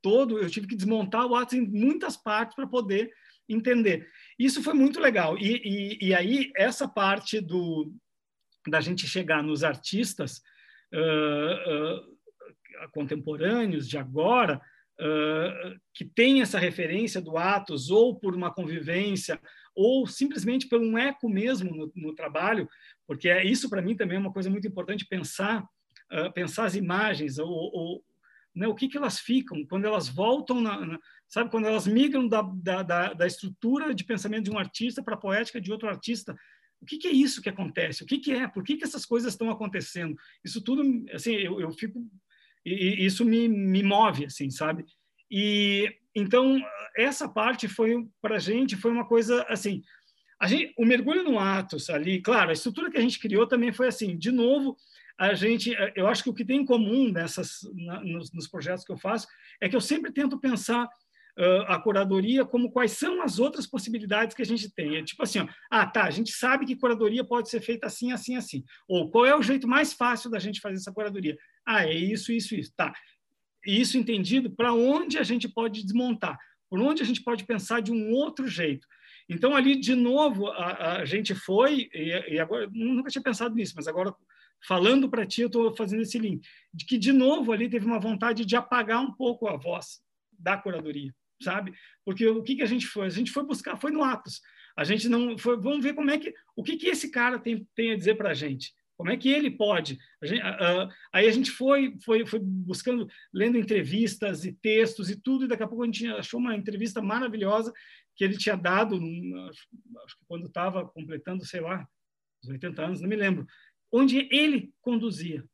[0.00, 3.12] todo, eu tive que desmontar o Atos em muitas partes para poder
[3.48, 4.08] entender.
[4.38, 5.36] Isso foi muito legal.
[5.36, 7.92] E, e, e, aí, essa parte do,
[8.68, 10.40] da gente chegar nos artistas
[10.92, 14.60] uh, uh, contemporâneos de agora,
[15.00, 19.40] uh, que tem essa referência do Atos, ou por uma convivência,
[19.74, 22.68] ou simplesmente por um eco mesmo no, no trabalho,
[23.06, 25.64] porque é, isso, para mim, também é uma coisa muito importante, pensar,
[26.34, 28.04] pensar as imagens, ou, ou
[28.56, 30.98] né, o que, que elas ficam quando elas voltam, na, na,
[31.28, 35.18] sabe, quando elas migram da, da, da, estrutura de pensamento de um artista para a
[35.18, 36.34] poética de outro artista.
[36.80, 38.02] O que, que, é isso que acontece?
[38.02, 38.48] O que, que é?
[38.48, 40.16] Por que, que essas coisas estão acontecendo?
[40.42, 40.82] Isso tudo,
[41.12, 42.02] assim, eu, eu fico,
[42.66, 44.84] e, isso me, me move, assim, sabe?
[45.30, 46.60] E então
[46.96, 49.82] essa parte foi para a gente foi uma coisa assim.
[50.40, 53.72] A gente, o mergulho no Atos ali, claro, a estrutura que a gente criou também
[53.72, 54.18] foi assim.
[54.18, 54.76] De novo,
[55.18, 58.84] a gente, eu acho que o que tem em comum nessas, na, nos, nos, projetos
[58.84, 59.26] que eu faço
[59.60, 64.36] é que eu sempre tento pensar uh, a curadoria como quais são as outras possibilidades
[64.36, 64.96] que a gente tem.
[64.96, 68.12] É tipo assim, ó, ah, tá, a gente sabe que curadoria pode ser feita assim,
[68.12, 68.62] assim, assim.
[68.86, 71.36] Ou qual é o jeito mais fácil da gente fazer essa curadoria?
[71.66, 72.72] Ah, é isso, isso, isso.
[72.76, 72.94] Tá.
[73.66, 76.38] Isso entendido para onde a gente pode desmontar,
[76.70, 78.86] por onde a gente pode pensar de um outro jeito.
[79.28, 83.72] Então, ali, de novo, a, a gente foi, e, e agora, nunca tinha pensado nisso,
[83.74, 84.14] mas agora
[84.66, 87.98] falando para ti, eu estou fazendo esse link, de que, de novo, ali teve uma
[87.98, 90.00] vontade de apagar um pouco a voz
[90.38, 91.12] da curadoria,
[91.42, 91.74] sabe?
[92.04, 93.06] Porque o que, que a gente foi?
[93.06, 94.40] A gente foi buscar, foi no Atos.
[94.76, 97.66] A gente não foi, vamos ver como é que, o que, que esse cara tem,
[97.74, 98.72] tem a dizer para a gente.
[98.96, 99.98] Como é que ele pode?
[100.22, 100.42] A gente,
[101.12, 105.62] aí a gente foi, foi, foi buscando, lendo entrevistas e textos e tudo, e daqui
[105.62, 107.72] a pouco a gente achou uma entrevista maravilhosa
[108.16, 108.96] que ele tinha dado,
[109.44, 111.86] acho que quando estava completando, sei lá,
[112.42, 113.46] os 80 anos, não me lembro,
[113.92, 115.44] onde ele conduzia.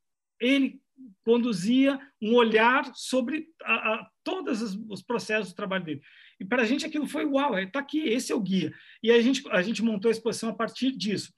[0.41, 0.81] Ele
[1.25, 6.03] conduzia um olhar sobre a, a, todos os processos do trabalho dele.
[6.39, 8.73] E para a gente aquilo foi uau, está aqui, esse é o guia.
[9.03, 11.33] E a gente, a gente montou a exposição a partir disso.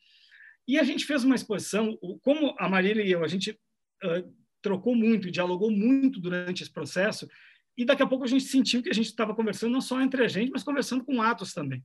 [0.67, 4.95] E a gente fez uma exposição, como a Marília e eu, a gente uh, trocou
[4.95, 7.29] muito, dialogou muito durante esse processo,
[7.77, 10.25] e daqui a pouco a gente sentiu que a gente estava conversando não só entre
[10.25, 11.85] a gente, mas conversando com Atos também.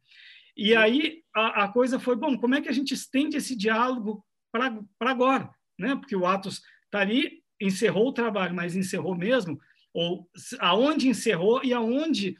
[0.55, 4.23] E aí a, a coisa foi, bom, como é que a gente estende esse diálogo
[4.51, 5.49] para agora?
[5.77, 5.95] Né?
[5.95, 9.59] Porque o Atos está ali, encerrou o trabalho, mas encerrou mesmo,
[9.93, 10.29] ou
[10.59, 12.35] aonde encerrou e aonde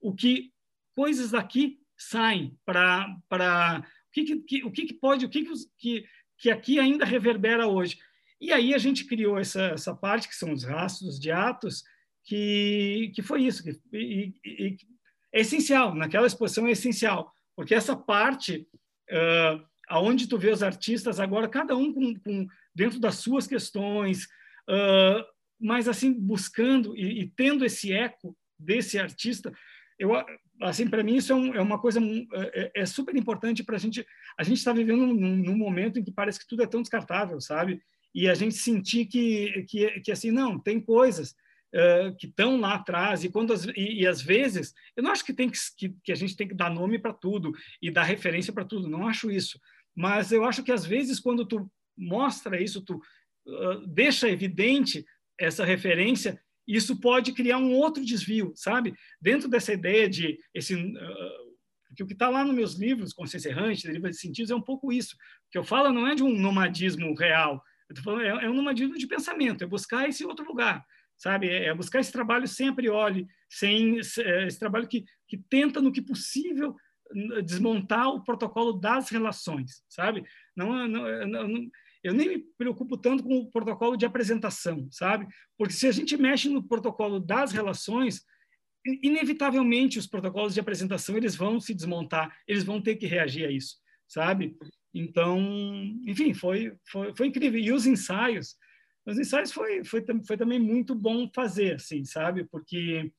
[0.00, 0.52] o que
[0.94, 3.84] coisas daqui saem para
[4.22, 5.44] o que, que, o que, que pode o que,
[5.78, 6.04] que,
[6.38, 7.98] que aqui ainda reverbera hoje?
[8.40, 11.82] E aí a gente criou essa, essa parte que são os rastros de atos
[12.24, 14.76] que, que foi isso que e, e,
[15.32, 18.66] é essencial naquela exposição é essencial porque essa parte
[19.10, 24.24] uh, aonde tu vê os artistas agora cada um com, com dentro das suas questões
[24.68, 25.24] uh,
[25.60, 29.52] mas assim buscando e, e, tendo esse eco desse artista,
[29.98, 30.10] eu
[30.62, 33.76] assim para mim isso é, um, é, uma coisa é, é, é super importante para
[33.76, 34.06] a gente.
[34.38, 37.40] A gente está vivendo num, num, momento em que parece que tudo é tão descartável,
[37.40, 37.80] sabe?
[38.14, 41.30] E a gente sentir que que, que assim não tem coisas
[41.74, 45.24] uh, que estão lá atrás e quando as, e, e, às vezes eu não acho
[45.24, 47.52] que tem que, que, que a gente tem que dar nome para tudo
[47.82, 48.88] e dar referência para tudo.
[48.88, 49.58] Não acho isso,
[49.94, 53.00] mas eu acho que às vezes quando tu mostra isso, tu
[53.46, 55.04] uh, deixa evidente
[55.38, 58.94] essa referência, isso pode criar um outro desvio, sabe?
[59.20, 61.54] Dentro dessa ideia de esse uh,
[61.94, 64.60] que o que está lá nos meus livros, Consciência Errante, Deriva de Sentidos, é um
[64.60, 65.14] pouco isso.
[65.14, 67.62] O que eu falo não é de um nomadismo real,
[68.02, 70.84] falando, é, é, um nomadismo de pensamento, é buscar esse outro lugar,
[71.16, 71.48] sabe?
[71.48, 75.80] É, é buscar esse trabalho sem a priori, sem é, esse trabalho que, que tenta,
[75.80, 76.74] no que possível,
[77.44, 80.24] desmontar o protocolo das relações, sabe?
[80.56, 81.70] Não, não, não,
[82.04, 85.26] eu nem me preocupo tanto com o protocolo de apresentação, sabe?
[85.56, 88.22] Porque se a gente mexe no protocolo das relações,
[89.02, 93.50] inevitavelmente os protocolos de apresentação eles vão se desmontar, eles vão ter que reagir a
[93.50, 93.76] isso,
[94.06, 94.54] sabe?
[94.92, 95.40] Então,
[96.06, 97.58] enfim, foi foi, foi incrível.
[97.58, 98.54] E os ensaios,
[99.06, 102.44] os ensaios foi, foi foi também muito bom fazer, assim, sabe?
[102.44, 103.10] Porque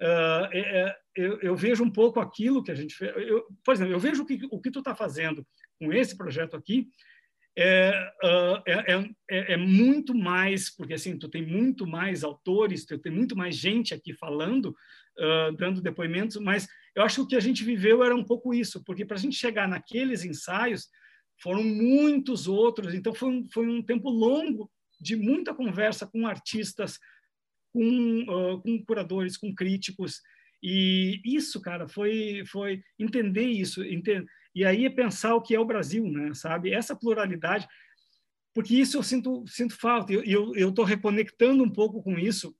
[0.00, 3.12] Uh, é, eu, eu, vejo um pouco aquilo que a gente fez.
[3.16, 5.44] Eu, por exemplo, eu vejo o que, o que tu está fazendo
[5.76, 6.88] com esse projeto aqui,
[7.60, 8.82] é, é,
[9.28, 13.56] é, é, muito mais, porque assim, tu tem muito mais autores, tu tem muito mais
[13.56, 14.66] gente aqui falando,
[15.18, 18.54] uh, dando depoimentos, mas eu acho que o que a gente viveu era um pouco
[18.54, 20.86] isso, porque para a gente chegar naqueles ensaios,
[21.42, 24.70] foram muitos outros, então foi um, foi um tempo longo
[25.00, 26.96] de muita conversa com artistas,
[27.72, 30.20] com, uh, com curadores, com críticos,
[30.62, 34.24] e isso, cara, foi, foi entender isso, entender
[34.58, 36.34] e aí é pensar o que é o Brasil, né?
[36.34, 36.72] Sabe?
[36.72, 37.68] Essa pluralidade,
[38.52, 40.12] porque isso eu sinto, sinto falta.
[40.12, 42.50] E eu estou reconectando um pouco com isso.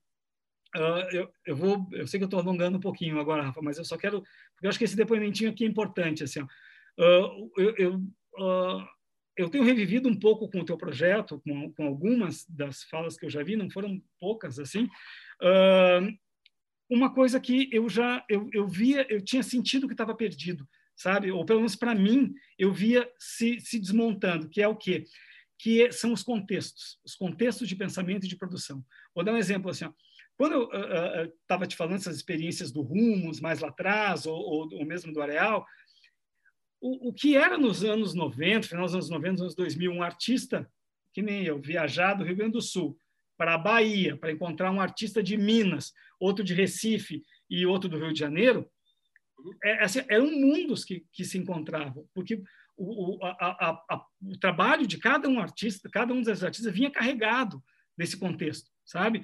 [0.73, 3.77] Uh, eu, eu, vou, eu sei que eu estou alongando um pouquinho agora, Rafa, mas
[3.77, 6.23] eu só quero, porque eu acho que esse depoimentinho aqui é importante.
[6.23, 8.87] Assim, uh, eu, eu, uh,
[9.35, 13.25] eu tenho revivido um pouco com o teu projeto, com, com, algumas das falas que
[13.25, 14.87] eu já vi, não foram poucas assim.
[16.89, 20.65] uma coisa que eu já eu, eu via, eu tinha sentido que estava perdido
[20.99, 21.31] sabe?
[21.31, 25.05] Ou pelo menos para mim, eu via se, se desmontando, que é o quê?
[25.57, 28.83] Que são os contextos, os contextos de pensamento e de produção.
[29.15, 29.93] Vou dar um exemplo assim, ó.
[30.35, 34.85] Quando eu estava te falando essas experiências do Rumos, mais lá atrás, ou, ou, ou
[34.85, 35.65] mesmo do Areal,
[36.79, 40.69] o, o, que era nos anos 90, final dos anos 90, anos 2000, um artista,
[41.13, 42.97] que nem eu, viajar do Rio Grande do Sul
[43.37, 47.97] para a Bahia, para encontrar um artista de Minas, outro de Recife e outro do
[47.97, 48.69] Rio de Janeiro,
[49.63, 52.41] é, assim, eram mundos que, que se encontravam, porque
[52.77, 56.91] o, o, a, a, o trabalho de cada um artista, cada um dos artistas vinha
[56.91, 57.61] carregado
[57.97, 59.23] desse contexto, sabe?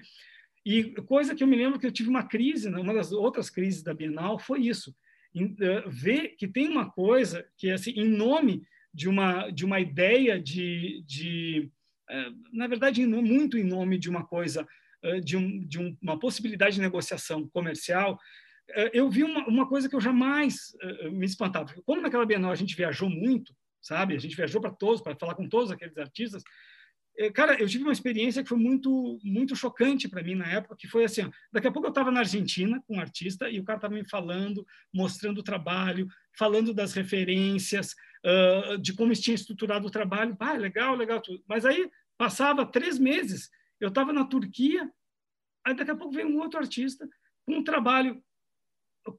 [0.65, 3.49] E coisa que eu me lembro que eu tive uma crise, né, uma das outras
[3.49, 4.93] crises da Bienal foi isso,
[5.33, 8.63] em, uh, ver que tem uma coisa que assim, em nome
[8.93, 11.69] de uma de uma ideia de, de
[12.09, 14.65] uh, na verdade em, muito em nome de uma coisa
[15.03, 18.17] uh, de, um, de um, uma possibilidade de negociação comercial é,
[18.93, 21.73] eu vi uma, uma coisa que eu jamais uh, me espantava.
[21.85, 24.15] Como naquela Bienal a gente viajou muito, sabe?
[24.15, 26.43] A gente viajou para todos, para falar com todos aqueles artistas.
[27.19, 30.75] Uh, cara, eu tive uma experiência que foi muito muito chocante para mim na época,
[30.75, 33.59] que foi assim, ó, daqui a pouco eu estava na Argentina com um artista e
[33.59, 39.35] o cara estava me falando, mostrando o trabalho, falando das referências, uh, de como tinha
[39.35, 40.35] estruturado o trabalho.
[40.39, 41.43] Ah, legal, legal tudo.
[41.47, 44.89] Mas aí passava três meses, eu estava na Turquia,
[45.63, 47.07] aí daqui a pouco veio um outro artista
[47.45, 48.21] com um trabalho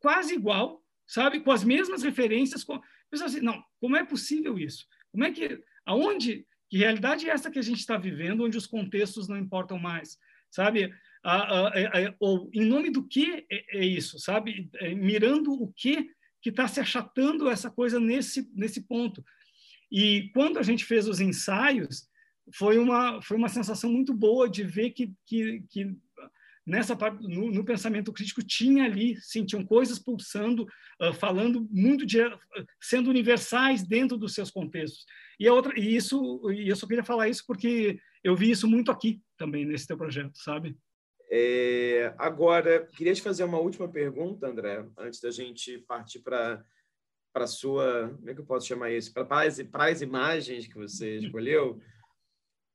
[0.00, 2.64] quase igual, sabe, com as mesmas referências.
[2.64, 2.80] Com...
[3.10, 4.84] Pessoal, assim, não, como é possível isso?
[5.10, 8.66] Como é que, aonde, que realidade é essa que a gente está vivendo, onde os
[8.66, 10.18] contextos não importam mais,
[10.50, 10.92] sabe?
[11.22, 14.68] A, a, a, ou em nome do que é, é isso, sabe?
[14.76, 16.10] É, mirando o que
[16.42, 19.24] que está se achatando essa coisa nesse nesse ponto.
[19.90, 22.08] E quando a gente fez os ensaios,
[22.54, 25.96] foi uma foi uma sensação muito boa de ver que que, que
[26.66, 30.66] nessa parte, no, no, pensamento crítico, tinha ali, sim, tinham coisas pulsando,
[31.00, 32.38] uh, falando muito de, uh,
[32.80, 35.04] sendo universais dentro dos seus contextos.
[35.38, 38.66] E a outra, e isso, e eu só queria falar isso porque eu vi isso
[38.66, 40.76] muito aqui também nesse teu projeto, sabe?
[41.30, 46.64] É, agora, queria te fazer uma última pergunta, André, antes da gente partir para
[47.32, 49.12] para sua, como é que eu posso chamar isso?
[49.12, 51.78] Para as, para as imagens que você escolheu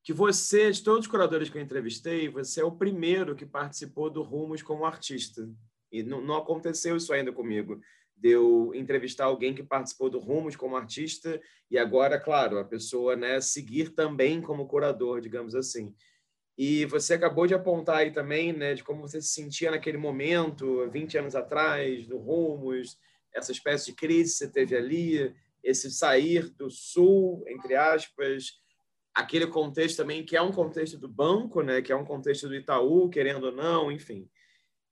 [0.03, 4.09] que você, de todos os curadores que eu entrevistei, você é o primeiro que participou
[4.09, 5.47] do Rumos como artista.
[5.91, 7.79] E não, não aconteceu isso ainda comigo.
[8.15, 13.15] De eu entrevistar alguém que participou do Rumos como artista e agora, claro, a pessoa
[13.15, 15.93] né, seguir também como curador, digamos assim.
[16.57, 20.89] E você acabou de apontar aí também né, de como você se sentia naquele momento,
[20.91, 22.97] 20 anos atrás, do Rumos,
[23.33, 28.60] essa espécie de crise que você teve ali, esse sair do Sul, entre aspas,
[29.13, 32.55] aquele contexto também que é um contexto do banco, né, que é um contexto do
[32.55, 34.29] Itaú, querendo ou não, enfim.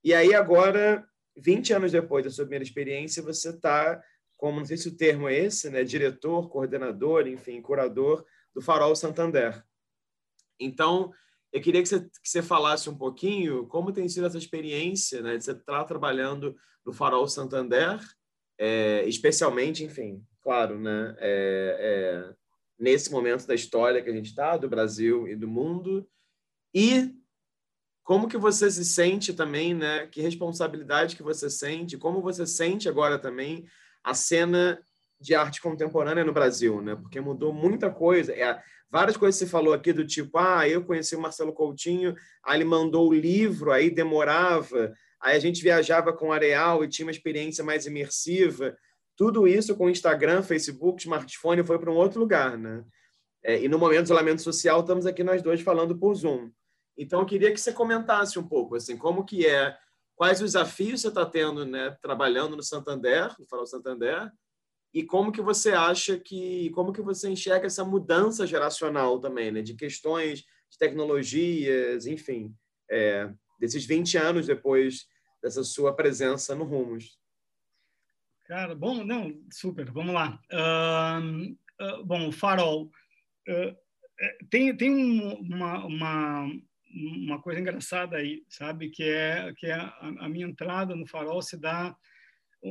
[0.04, 1.06] E aí agora,
[1.38, 4.02] 20 anos depois da sua primeira experiência, você está
[4.40, 8.26] como, não sei se o termo é esse, né, diretor, coordenador, enfim, curador
[8.56, 9.62] do Farol Santander.
[10.58, 11.12] Então,
[11.52, 15.36] eu queria que você, que você falasse um pouquinho como tem sido essa experiência, né,
[15.38, 16.56] de você estar tá trabalhando
[16.86, 18.00] no Farol Santander,
[18.58, 21.78] é, especialmente, enfim, claro, né, é,
[22.32, 22.36] é,
[22.80, 26.08] nesse momento da história que a gente está, do Brasil e do mundo,
[26.74, 27.14] e
[28.04, 30.08] como que você se sente também, né?
[30.08, 33.68] Que responsabilidade que você sente, como você sente agora também
[34.04, 34.82] a cena
[35.22, 36.96] de arte contemporânea no Brasil, né?
[36.96, 38.34] Porque mudou muita coisa.
[38.34, 42.58] É, várias coisas você falou aqui do tipo, ah, eu conheci o Marcelo Coutinho, aí
[42.58, 44.92] ele mandou o livro, aí demorava,
[45.22, 48.76] aí a gente viajava com areal e tinha uma experiência mais imersiva.
[49.20, 52.86] Tudo isso com Instagram, Facebook, smartphone foi para um outro lugar, né?
[53.44, 56.50] É, e no momento de isolamento social, estamos aqui nós dois falando por Zoom.
[56.98, 59.76] Então, eu queria que você comentasse um pouco, assim, como que é,
[60.16, 64.32] quais os desafios você está tendo, né, trabalhando no Santander, no Farol Santander,
[64.94, 69.62] e como que você acha que, como que você enxerga essa mudança geracional também, né,
[69.62, 72.56] de questões de tecnologias, enfim,
[72.90, 73.30] é,
[73.60, 75.08] desses 20 anos depois
[75.44, 77.19] dessa sua presença no Rumos.
[78.50, 80.42] Cara, bom, não, super, vamos lá.
[80.52, 81.52] Uh,
[81.84, 82.92] uh, bom, o Farol.
[83.48, 83.78] Uh,
[84.50, 86.52] tem tem um, uma, uma,
[86.92, 88.90] uma coisa engraçada aí, sabe?
[88.90, 91.96] Que é, que é a, a minha entrada no Farol se dá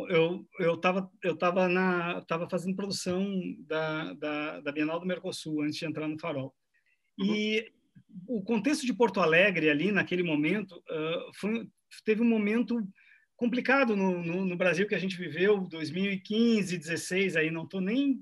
[0.09, 3.25] eu eu estava eu tava na tava fazendo produção
[3.61, 6.53] da, da, da Bienal do Mercosul antes de entrar no Farol
[7.17, 7.73] e
[8.27, 8.41] uhum.
[8.41, 11.71] o contexto de Porto Alegre ali naquele momento uh, foi
[12.05, 12.85] teve um momento
[13.39, 18.21] complicado no, no, no, Brasil que a gente viveu, 2015, 16, aí não estou nem,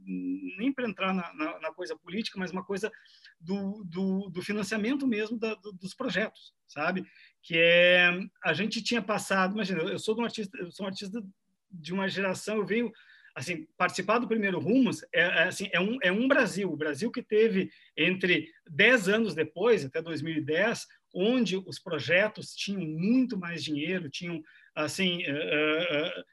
[0.59, 2.93] nem para entrar na, na, na, coisa política, mas uma coisa
[3.41, 7.07] do, do, do financiamento mesmo da, do, dos projetos, sabe?
[7.43, 8.11] Que é,
[8.45, 11.25] a gente tinha passado, imagina, eu sou um artista, eu sou um artista
[11.71, 12.93] de uma geração, eu venho,
[13.35, 17.11] assim, participar do primeiro Rumos é, é, assim, é, um, é um Brasil, o Brasil
[17.11, 24.11] que teve entre 10 anos depois, até 2010, onde os projetos tinham muito mais dinheiro,
[24.11, 24.43] tinham
[24.77, 26.25] assim eh, eh, eh,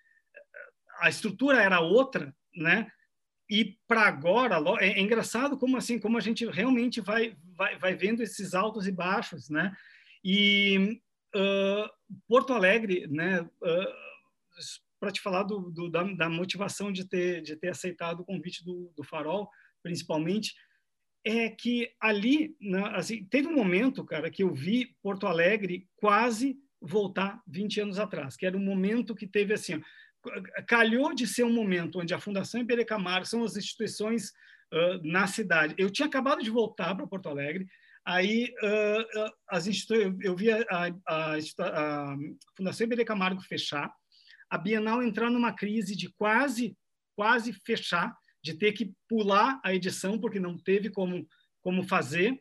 [1.00, 2.92] a estrutura era outra, né?
[3.50, 7.96] E para agora é, é, engraçado como assim como a gente realmente vai vai, vai
[7.96, 9.76] vendo esses altos e baixos, né?
[10.24, 11.00] E
[11.36, 11.90] uh,
[12.28, 13.42] Porto Alegre, né?
[13.42, 14.04] Uh,
[15.00, 18.64] para te falar do, do, da, da, motivação de ter de ter aceitado o convite
[18.64, 19.50] do, do Farol,
[19.82, 20.54] principalmente,
[21.26, 22.56] é que ali,
[22.94, 28.36] assim, teve um momento, cara, que eu vi Porto Alegre quase voltar 20 anos atrás,
[28.36, 29.82] que era um momento que teve assim,
[30.68, 34.30] calhou de ser um momento onde a Fundação Iberê Camargo são as instituições
[34.74, 35.76] uh, na cidade.
[35.78, 37.68] Eu tinha acabado de voltar para Porto Alegre,
[38.06, 39.66] aí uh, as
[40.22, 40.66] eu vi a,
[41.08, 42.18] a, a,
[42.56, 43.94] Fundação Iberê Camargo fechar,
[44.50, 46.78] a Bienal entrar numa crise de quase
[47.16, 51.28] quase fechar, de ter que pular a edição porque não teve como
[51.62, 52.38] como fazer.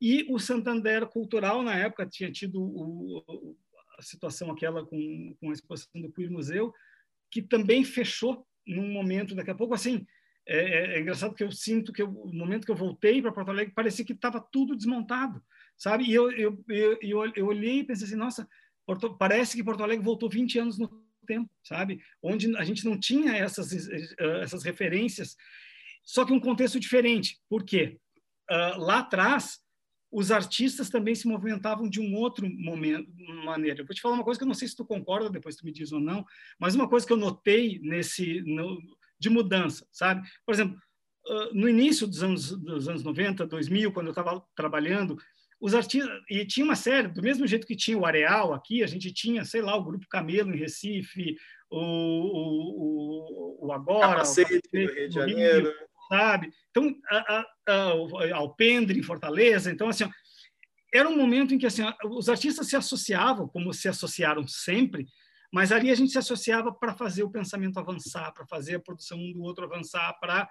[0.00, 3.56] E o Santander Cultural, na época, tinha tido o,
[4.02, 6.72] situação aquela com, com a exposição do Queer Museu,
[7.30, 10.06] que também fechou num momento, daqui a pouco, assim,
[10.46, 13.32] é, é, é engraçado que eu sinto que eu, o momento que eu voltei para
[13.32, 15.42] Porto Alegre, parecia que estava tudo desmontado,
[15.76, 16.04] sabe?
[16.04, 18.48] E eu, eu, eu, eu, eu olhei e pensei assim, nossa,
[18.86, 20.88] Porto, parece que Porto Alegre voltou 20 anos no
[21.26, 22.02] tempo, sabe?
[22.22, 23.70] Onde a gente não tinha essas,
[24.18, 25.36] essas referências,
[26.02, 27.38] só que um contexto diferente.
[27.48, 27.98] Por quê?
[28.50, 29.60] Uh, lá atrás,
[30.10, 33.08] os artistas também se movimentavam de um outro momento,
[33.44, 33.80] maneira.
[33.80, 35.64] Eu vou te falar uma coisa que eu não sei se tu concorda, depois tu
[35.64, 36.24] me diz ou não,
[36.58, 38.78] mas uma coisa que eu notei nesse no,
[39.18, 40.28] de mudança, sabe?
[40.44, 40.76] Por exemplo,
[41.52, 45.16] no início dos anos dos anos 90, 2000, quando eu estava trabalhando,
[45.60, 48.86] os artistas e tinha uma série do mesmo jeito que tinha o Areal aqui a
[48.86, 51.36] gente tinha sei lá o grupo Camelo em Recife
[51.70, 51.78] o,
[53.60, 55.74] o, o agora Capacete, o Capacete, Rio de Janeiro
[56.10, 56.52] sabe?
[56.70, 60.10] Então a, a, a, Alpendre em Fortaleza então assim
[60.92, 65.06] era um momento em que assim os artistas se associavam como se associaram sempre
[65.52, 69.18] mas ali a gente se associava para fazer o pensamento avançar para fazer a produção
[69.18, 70.50] um do outro avançar para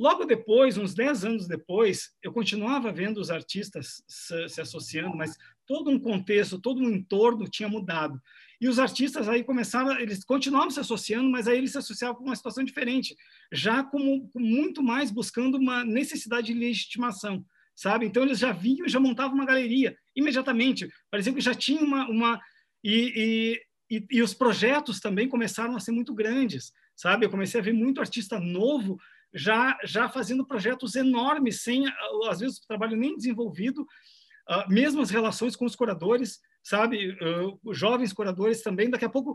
[0.00, 5.36] Logo depois, uns 10 anos depois, eu continuava vendo os artistas se, se, associando, mas
[5.66, 8.18] todo um contexto, todo um entorno tinha mudado.
[8.58, 12.24] E os artistas aí começaram, eles continuavam se associando, mas aí eles se associavam com
[12.24, 13.14] uma situação diferente,
[13.52, 17.44] já como muito mais buscando uma necessidade de legitimação,
[17.76, 18.06] sabe?
[18.06, 20.88] Então eles já vinham, já montavam uma galeria imediatamente.
[21.10, 22.40] Parecia que já tinha uma, uma
[22.82, 23.60] e,
[23.90, 27.26] e, e, e os projetos também começaram a ser muito grandes, sabe?
[27.26, 28.98] Eu comecei a ver muito artista novo
[29.32, 31.84] já, já fazendo projetos enormes, sem,
[32.28, 37.10] às vezes, trabalho nem desenvolvido, uh, mesmo as relações com os curadores, sabe?
[37.10, 38.90] Uh, jovens curadores também.
[38.90, 39.32] Daqui a pouco,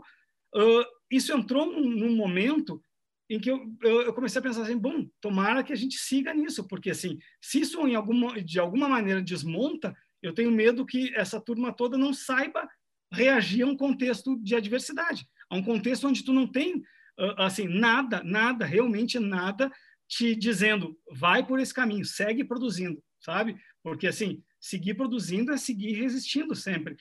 [0.54, 2.82] uh, isso entrou num, num, momento
[3.28, 6.66] em que eu, eu, comecei a pensar assim, bom, tomara que a gente siga nisso,
[6.68, 11.40] porque, assim, se isso em alguma, de alguma maneira desmonta, eu tenho medo que essa
[11.40, 12.68] turma toda não saiba
[13.10, 16.82] reagir a um contexto de adversidade, a um contexto onde tu não tem
[17.38, 19.72] assim nada, nada, realmente nada
[20.08, 23.56] te dizendo, vai por esse caminho, segue produzindo, sabe?
[23.82, 26.96] Porque, assim, seguir produzindo é seguir resistindo sempre.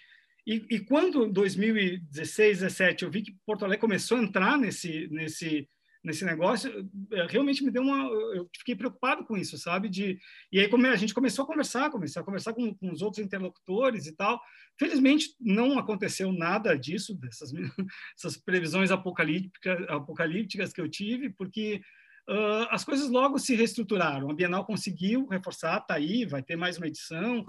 [0.46, 5.08] E, e quando, em 2016, 2017, eu vi que Porto Alegre começou a entrar nesse,
[5.10, 5.68] nesse,
[6.04, 8.08] nesse negócio, é, realmente me deu uma...
[8.36, 9.90] Eu fiquei preocupado com isso, sabe?
[9.90, 10.20] De,
[10.52, 13.26] e aí como a gente começou a conversar, começou a conversar com, com os outros
[13.26, 14.40] interlocutores e tal.
[14.78, 17.52] Felizmente, não aconteceu nada disso, dessas
[18.16, 21.82] essas previsões apocalípticas, apocalípticas que eu tive, porque
[22.28, 24.30] Uh, as coisas logo se reestruturaram.
[24.30, 27.42] A Bienal conseguiu reforçar, está aí, vai ter mais uma edição.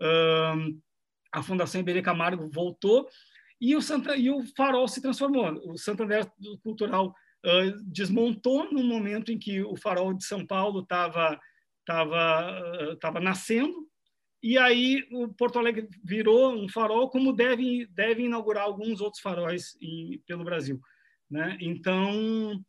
[0.00, 0.80] Uh,
[1.32, 3.08] a Fundação Iberê Camargo voltou
[3.60, 5.52] e o, Santa, e o Farol se transformou.
[5.70, 6.26] O Santander
[6.62, 7.08] Cultural
[7.44, 11.38] uh, desmontou no momento em que o Farol de São Paulo estava
[11.84, 13.90] tava, tava nascendo
[14.42, 19.78] e aí o Porto Alegre virou um farol, como deve, deve inaugurar alguns outros faróis
[19.80, 20.80] em, pelo Brasil.
[21.30, 21.56] Né?
[21.60, 22.60] Então,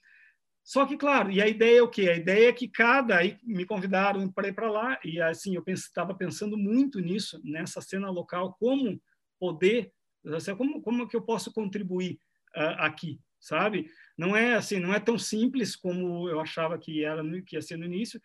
[0.63, 2.09] só que, claro, e a ideia é o quê?
[2.09, 5.63] A ideia é que cada, aí me convidaram para ir para lá, e assim, eu
[5.67, 9.01] estava pensando muito nisso, nessa cena local, como
[9.37, 9.91] poder,
[10.33, 12.17] assim, como, como que eu posso contribuir
[12.55, 13.89] uh, aqui, sabe?
[14.17, 17.75] Não é assim, não é tão simples como eu achava que era que ia ser
[17.75, 18.21] no início,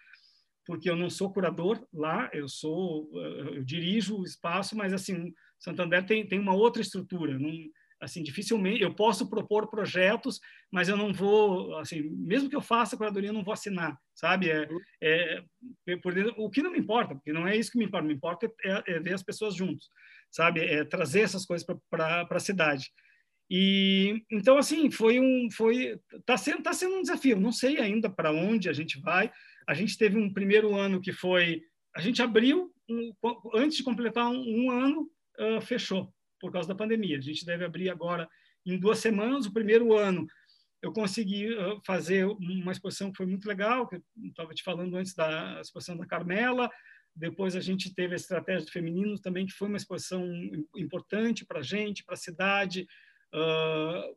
[0.64, 6.06] porque eu não sou curador lá, eu sou, eu dirijo o espaço, mas assim, Santander
[6.06, 7.50] tem, tem uma outra estrutura, não,
[8.00, 12.94] assim dificilmente eu posso propor projetos mas eu não vou assim mesmo que eu faça
[12.94, 14.50] a curadoria eu não vou assinar sabe?
[14.50, 14.80] É, uhum.
[15.02, 15.42] é,
[16.02, 18.14] por dentro, o que não me importa porque não é isso que me importa me
[18.14, 19.90] importa é, é ver as pessoas juntos
[20.30, 20.60] sabe?
[20.60, 22.90] É trazer essas coisas para a cidade.
[23.50, 27.40] E então assim foi um foi tá sendo tá sendo um desafio.
[27.40, 29.30] Não sei ainda para onde a gente vai.
[29.66, 31.62] A gente teve um primeiro ano que foi
[31.96, 33.12] a gente abriu um,
[33.54, 35.10] antes de completar um, um ano
[35.40, 37.18] uh, fechou por causa da pandemia.
[37.18, 38.28] A gente deve abrir agora
[38.64, 39.46] em duas semanas.
[39.46, 40.26] O primeiro ano
[40.80, 41.48] eu consegui
[41.84, 45.96] fazer uma exposição que foi muito legal, que eu estava te falando antes da exposição
[45.96, 46.70] da Carmela.
[47.14, 50.24] Depois a gente teve a estratégia do feminino também, que foi uma exposição
[50.76, 52.86] importante para a gente, para a cidade.
[53.34, 54.16] Uh,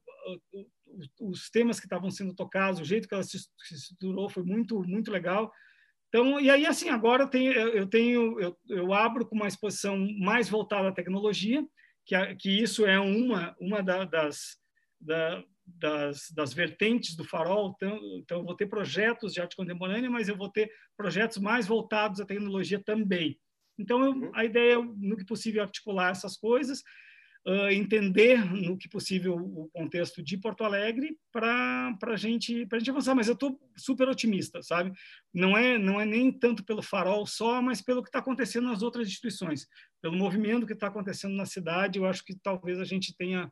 [1.20, 3.38] os temas que estavam sendo tocados, o jeito que ela se
[3.72, 5.52] estruturou foi muito muito legal.
[6.10, 9.98] Então, e aí assim agora eu tenho, eu tenho eu, eu abro com uma exposição
[10.20, 11.66] mais voltada à tecnologia
[12.06, 14.58] que, que isso é uma, uma da, das,
[15.00, 17.74] da, das, das vertentes do farol.
[17.76, 21.68] Então, então, eu vou ter projetos de arte contemporânea, mas eu vou ter projetos mais
[21.68, 23.40] voltados à tecnologia também.
[23.78, 24.32] Então, eu, uhum.
[24.36, 26.84] a ideia é, no que possível, articular essas coisas,
[27.48, 32.90] uh, entender, no que possível, o contexto de Porto Alegre para a gente, a gente
[32.90, 33.16] avançar.
[33.16, 34.92] Mas eu estou super otimista, sabe?
[35.34, 38.82] Não é, não é nem tanto pelo farol só, mas pelo que está acontecendo nas
[38.82, 39.68] outras instituições,
[40.02, 42.00] pelo movimento que está acontecendo na cidade.
[42.00, 43.52] Eu acho que talvez a gente tenha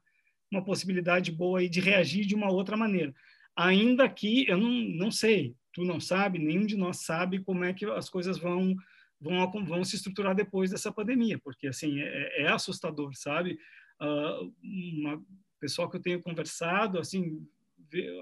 [0.52, 3.14] uma possibilidade boa aí de reagir de uma outra maneira.
[3.56, 7.74] Ainda que eu não, não sei, tu não sabe, nenhum de nós sabe como é
[7.74, 8.76] que as coisas vão
[9.20, 13.60] vão, vão se estruturar depois dessa pandemia, porque assim é, é assustador, sabe?
[14.00, 15.22] Uma
[15.60, 17.46] pessoal que eu tenho conversado, assim,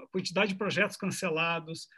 [0.02, 1.88] a quantidade de projetos cancelados,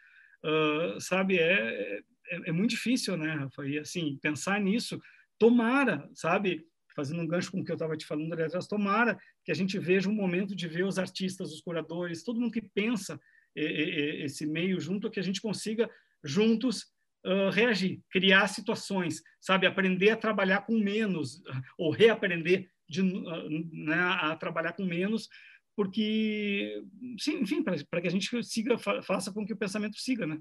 [0.44, 3.66] uh, sabe, é, é, é, muito difícil, né, Rafa?
[3.66, 5.00] E, assim, pensar nisso,
[5.38, 9.18] tomara, sabe, fazendo um gancho com o que eu estava te falando ali atrás, tomara
[9.44, 12.62] que a gente veja um momento de ver os artistas, os curadores, todo mundo que
[12.62, 13.18] pensa
[13.54, 15.90] esse meio junto, que a gente consiga
[16.22, 16.82] juntos
[17.26, 21.42] uh, reagir, criar situações, sabe, aprender a trabalhar com menos
[21.76, 25.28] ou reaprender de, uh, né, a trabalhar com menos,
[25.76, 26.82] porque,
[27.18, 30.38] sim, enfim, para que a gente siga, faça com que o pensamento siga, né?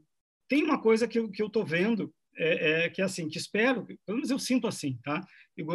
[0.50, 3.38] Tem uma coisa que eu, que eu estou vendo é, é, que é assim, que
[3.38, 5.22] espero, pelo menos eu sinto assim, tá?
[5.56, 5.68] Eu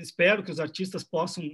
[0.00, 1.44] espero que os artistas possam,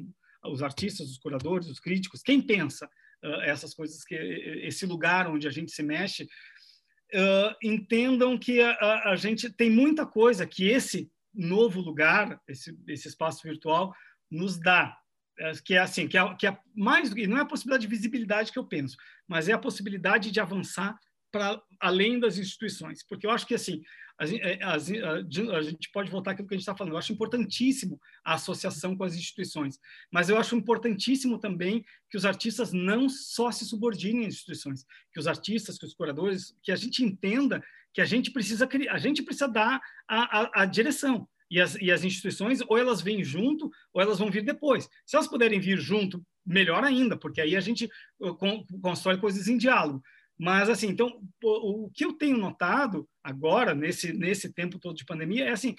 [0.45, 2.87] os artistas, os curadores, os críticos, quem pensa
[3.25, 8.71] uh, essas coisas, que esse lugar onde a gente se mexe, uh, entendam que a,
[8.73, 13.95] a, a, gente tem muita coisa que esse novo lugar, esse, esse espaço virtual,
[14.35, 14.97] nos dá,
[15.39, 18.53] é, que é assim, que é, que é mais não é a possibilidade de visibilidade
[18.53, 18.97] que eu penso,
[19.27, 20.99] mas é a possibilidade de avançar
[21.33, 23.83] para além das instituições, porque eu acho que assim
[24.19, 26.93] a, é, a, a, a gente pode voltar àquilo que a gente está falando.
[26.93, 29.79] Eu acho importantíssimo a associação com as instituições,
[30.13, 35.19] mas eu acho importantíssimo também que os artistas não só se subordinem às instituições, que
[35.19, 37.63] os artistas, que os curadores, que a gente entenda
[37.93, 41.29] que a gente precisa a gente precisa dar a, a direção.
[41.55, 44.89] E as, e as instituições, ou elas vêm junto, ou elas vão vir depois.
[45.07, 48.37] Se elas puderem vir junto, melhor ainda, porque aí a gente uh,
[48.83, 50.03] constrói coisas em diálogo.
[50.37, 55.45] Mas, assim, então, o, que eu tenho notado agora, nesse, nesse tempo todo de pandemia,
[55.45, 55.77] é assim,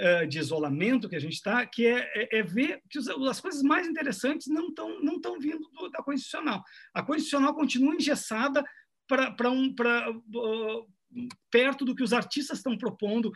[0.00, 3.62] uh, de isolamento que a gente está, que é, é, é, ver que as coisas
[3.62, 6.60] mais interessantes não estão não tão vindo do, da constitucional.
[6.92, 8.64] A constitucional continua engessada
[9.06, 10.88] para um, uh,
[11.52, 13.32] perto do que os artistas estão propondo,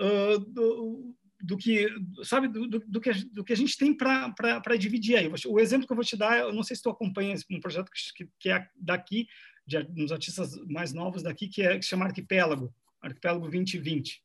[0.00, 1.88] uh, do, do que
[2.22, 5.30] sabe do, do, do, que, do que a gente tem para dividir aí.
[5.46, 7.90] O exemplo que eu vou te dar, eu não sei se tu acompanha um projeto
[8.14, 9.26] que, que é daqui,
[9.66, 14.22] de uns artistas mais novos daqui, que, é, que se chama Arquipélago, Arquipélago 2020.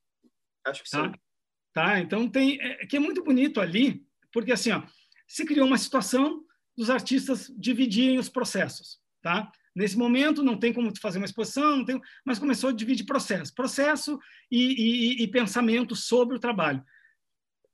[0.66, 1.06] Acho que tá?
[1.06, 1.14] sim.
[1.74, 4.82] Tá, então tem, é, que é muito bonito ali, porque assim, ó,
[5.28, 6.42] se criou uma situação
[6.76, 9.52] dos artistas dividirem os processos, tá?
[9.76, 13.54] Nesse momento não tem como fazer uma exposição, não tem, mas começou a dividir processo,
[13.54, 14.18] processo
[14.50, 16.82] e, e, e pensamento sobre o trabalho.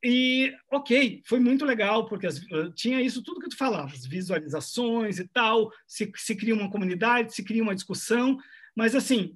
[0.03, 2.41] E, ok, foi muito legal, porque as,
[2.75, 7.35] tinha isso tudo que tu falava, as visualizações e tal, se, se cria uma comunidade,
[7.35, 8.37] se cria uma discussão,
[8.75, 9.35] mas, assim,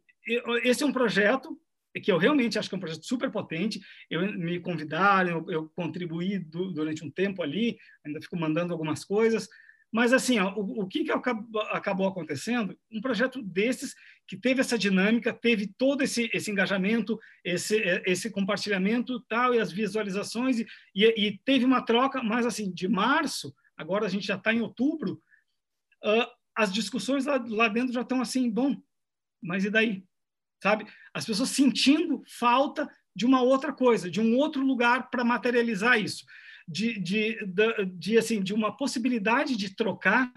[0.63, 1.59] esse é um projeto
[2.01, 3.79] que eu realmente acho que é um projeto super potente.
[4.09, 9.05] Eu me convidaram, eu, eu contribuí do, durante um tempo ali, ainda fico mandando algumas
[9.05, 9.47] coisas,
[9.95, 12.77] mas, assim, ó, o, o, que, que acabou, acabou, acontecendo?
[12.91, 13.95] Um projeto desses
[14.27, 19.71] que teve essa dinâmica, teve todo esse, esse engajamento, esse, esse compartilhamento tal, e as
[19.71, 24.35] visualizações, e, e, e teve uma troca, mas, assim, de março, agora a gente já
[24.35, 25.13] está em outubro,
[26.03, 28.75] uh, as discussões lá, lá dentro já estão assim, bom,
[29.41, 30.03] mas e daí?
[30.61, 30.85] Sabe?
[31.13, 36.25] As pessoas sentindo falta de uma outra coisa, de um outro lugar para materializar isso
[36.67, 40.31] de, de, de, de, assim, de uma possibilidade de trocar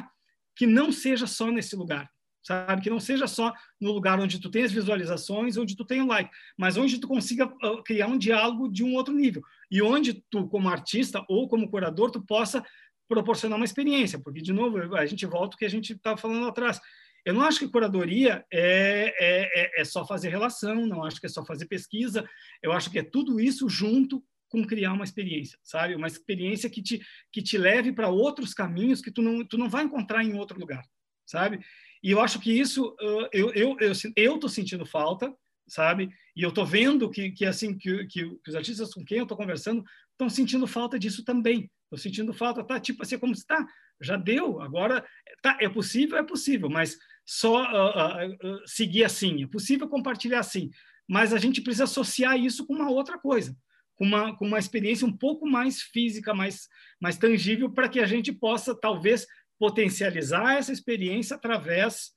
[0.54, 2.10] que não seja só nesse lugar,
[2.42, 2.82] sabe?
[2.82, 6.06] Que não seja só no lugar onde tu tem as visualizações, onde tu tem o
[6.06, 10.22] like, mas onde tu consiga uh, criar um diálogo de um outro nível e onde
[10.30, 12.64] tu, como artista ou como curador, tu possa
[13.08, 16.46] proporcionar uma experiência, porque de novo a gente volta o que a gente estava falando
[16.46, 16.80] atrás.
[17.24, 21.26] Eu não acho que curadoria é, é, é, é só fazer relação, não acho que
[21.26, 22.28] é só fazer pesquisa.
[22.62, 25.94] Eu acho que é tudo isso junto com criar uma experiência, sabe?
[25.94, 27.00] Uma experiência que te,
[27.32, 30.58] que te leve para outros caminhos que tu não, tu não vai encontrar em outro
[30.58, 30.82] lugar,
[31.26, 31.60] sabe?
[32.02, 35.34] E eu acho que isso, uh, eu, eu, eu, eu tô sentindo falta,
[35.66, 36.08] sabe?
[36.34, 39.36] E eu tô vendo que, que assim, que, que, os artistas com quem eu tô
[39.36, 41.70] conversando estão sentindo falta disso também.
[41.90, 42.80] Tô sentindo falta, tá?
[42.80, 43.66] Tipo assim, como está?
[44.00, 45.04] Já deu, agora
[45.42, 46.96] tá, é possível, é possível, mas
[47.26, 50.70] só uh, uh, seguir assim, é possível compartilhar assim,
[51.06, 53.54] mas a gente precisa associar isso com uma outra coisa
[53.98, 56.68] com uma, com uma experiência um pouco mais física, mais,
[57.00, 59.26] mais tangível, para que a gente possa, talvez,
[59.58, 62.12] potencializar essa experiência através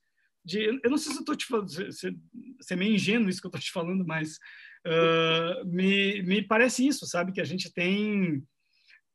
[0.46, 0.64] de.
[0.84, 2.16] Eu não sei se eu estou te falando, se, se,
[2.62, 4.38] se, é meio ingênuo isso que eu estou te falando, mas
[4.86, 7.32] uh, me, me parece isso, sabe?
[7.32, 8.44] Que a gente tem,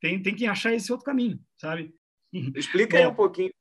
[0.01, 1.95] tem, tem que achar esse outro caminho, sabe?
[2.57, 3.53] Explica Bom, aí um pouquinho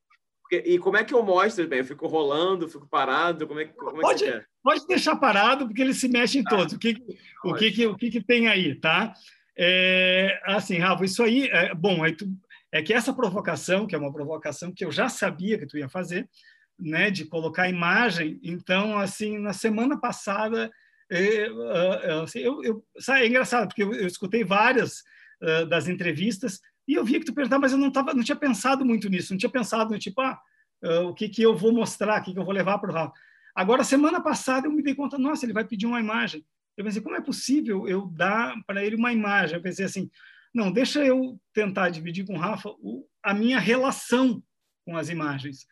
[0.51, 1.79] e como é que eu mostro, bem?
[1.79, 3.47] Eu fico rolando, fico parado?
[3.47, 6.73] Como é, como pode, é que pode deixar parado, porque eles se mexem ah, todos.
[6.73, 6.95] O que,
[7.43, 9.13] o que, que, o que, que tem aí, tá?
[9.57, 12.27] É, assim, Rafa, isso aí, é, bom, aí tu,
[12.71, 15.87] é que essa provocação, que é uma provocação que eu já sabia que tu ia
[15.87, 16.29] fazer,
[16.77, 20.69] né, de colocar imagem, então, assim, na semana passada,
[21.09, 25.03] é, é, assim, eu, eu, é engraçado, porque eu, eu escutei várias
[25.41, 28.35] uh, das entrevistas e eu via que tu perguntava, mas eu não, tava, não tinha
[28.35, 30.39] pensado muito nisso, não tinha pensado no tipo, ah,
[30.83, 32.93] uh, o que, que eu vou mostrar, o que, que eu vou levar para o
[32.93, 33.13] Rafa.
[33.55, 36.45] Agora, semana passada, eu me dei conta, nossa, ele vai pedir uma imagem.
[36.77, 39.55] Eu pensei, como é possível eu dar para ele uma imagem?
[39.55, 40.09] Eu pensei assim,
[40.53, 44.43] não, deixa eu tentar dividir com o Rafa o, a minha relação
[44.85, 45.65] com as imagens.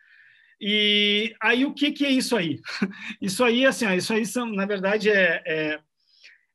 [0.59, 2.61] E aí, o que, que é isso aí?
[3.21, 5.79] Isso aí, assim, isso aí são, na verdade, é, é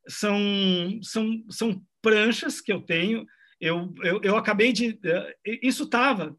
[0.09, 0.39] são,
[1.03, 3.27] são, são pranchas que eu tenho.
[3.61, 4.99] Eu, eu, eu acabei de.
[5.63, 6.37] Isso estava,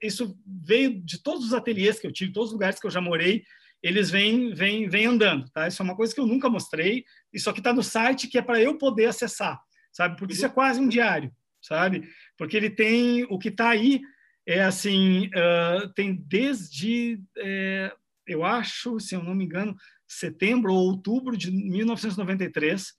[0.00, 3.00] isso veio de todos os ateliês que eu tive, todos os lugares que eu já
[3.00, 3.42] morei,
[3.82, 5.66] eles vêm, vêm, vêm andando, tá?
[5.66, 7.04] Isso é uma coisa que eu nunca mostrei.
[7.32, 9.60] Isso aqui está no site que é para eu poder acessar,
[9.92, 10.16] sabe?
[10.16, 12.08] Porque isso é quase um diário, sabe?
[12.36, 14.00] Porque ele tem o que está aí
[14.46, 17.92] é assim, uh, tem desde, é,
[18.26, 19.76] eu acho, se eu não me engano,
[20.08, 22.94] setembro ou outubro de 1993.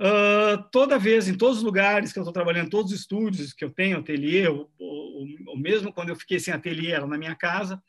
[0.00, 3.64] Uh, toda vez, em todos os lugares que eu estou trabalhando, todos os estúdios que
[3.64, 7.34] eu tenho, ateliê, ou, ou, ou, mesmo quando eu fiquei sem ateliê, era na minha
[7.34, 7.82] casa,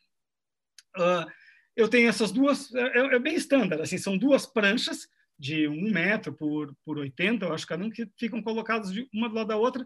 [0.97, 1.29] uh,
[1.75, 5.07] eu tenho essas duas, é, é, é bem estándar, assim, são duas pranchas
[5.37, 9.07] de um metro por, por 80, eu acho que cada um que ficam colocadas de
[9.13, 9.85] uma do lado da outra,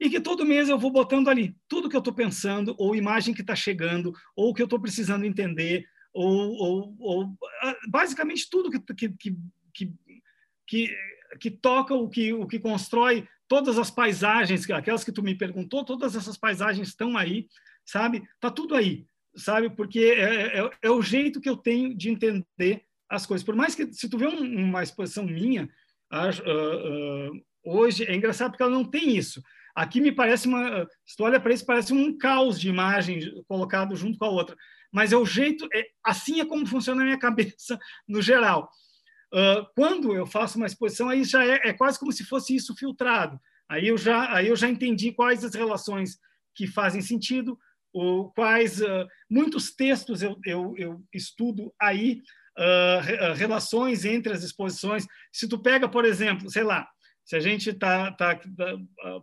[0.00, 3.32] e que todo mês eu vou botando ali tudo que eu estou pensando, ou imagem
[3.32, 8.70] que está chegando, ou que eu estou precisando entender, ou, ou, ou, ah, basicamente tudo
[8.70, 9.36] que, que, que,
[9.72, 9.94] que,
[10.66, 10.96] que
[11.50, 16.16] toca, o que, o que constrói todas as paisagens, aquelas que tu me perguntou, todas
[16.16, 17.46] essas paisagens estão aí,
[17.84, 18.22] sabe?
[18.40, 19.06] Tá tudo aí,
[19.36, 19.70] sabe?
[19.70, 23.44] Porque é, é, é o jeito que eu tenho de entender as coisas.
[23.44, 25.68] Por mais que, se tu vê um, uma exposição minha,
[26.12, 29.42] uh, uh, hoje, é engraçado porque ela não tem isso.
[29.74, 33.96] Aqui me parece uma, se tu olha para isso, parece um caos de imagens colocado
[33.96, 34.56] junto com a outra.
[34.92, 38.70] Mas é o jeito, é, assim é como funciona a minha cabeça no geral.
[39.74, 43.38] Quando eu faço uma exposição, aí já é, é, quase como se fosse isso filtrado.
[43.68, 46.18] Aí eu já, aí eu já entendi quais as relações
[46.54, 47.58] que fazem sentido,
[47.92, 52.20] ou quais uh, muitos textos eu, eu, eu estudo aí
[52.58, 55.06] uh, relações entre as exposições.
[55.32, 56.88] Se tu pega, por exemplo, sei lá,
[57.24, 58.76] se a gente está, tá, tá,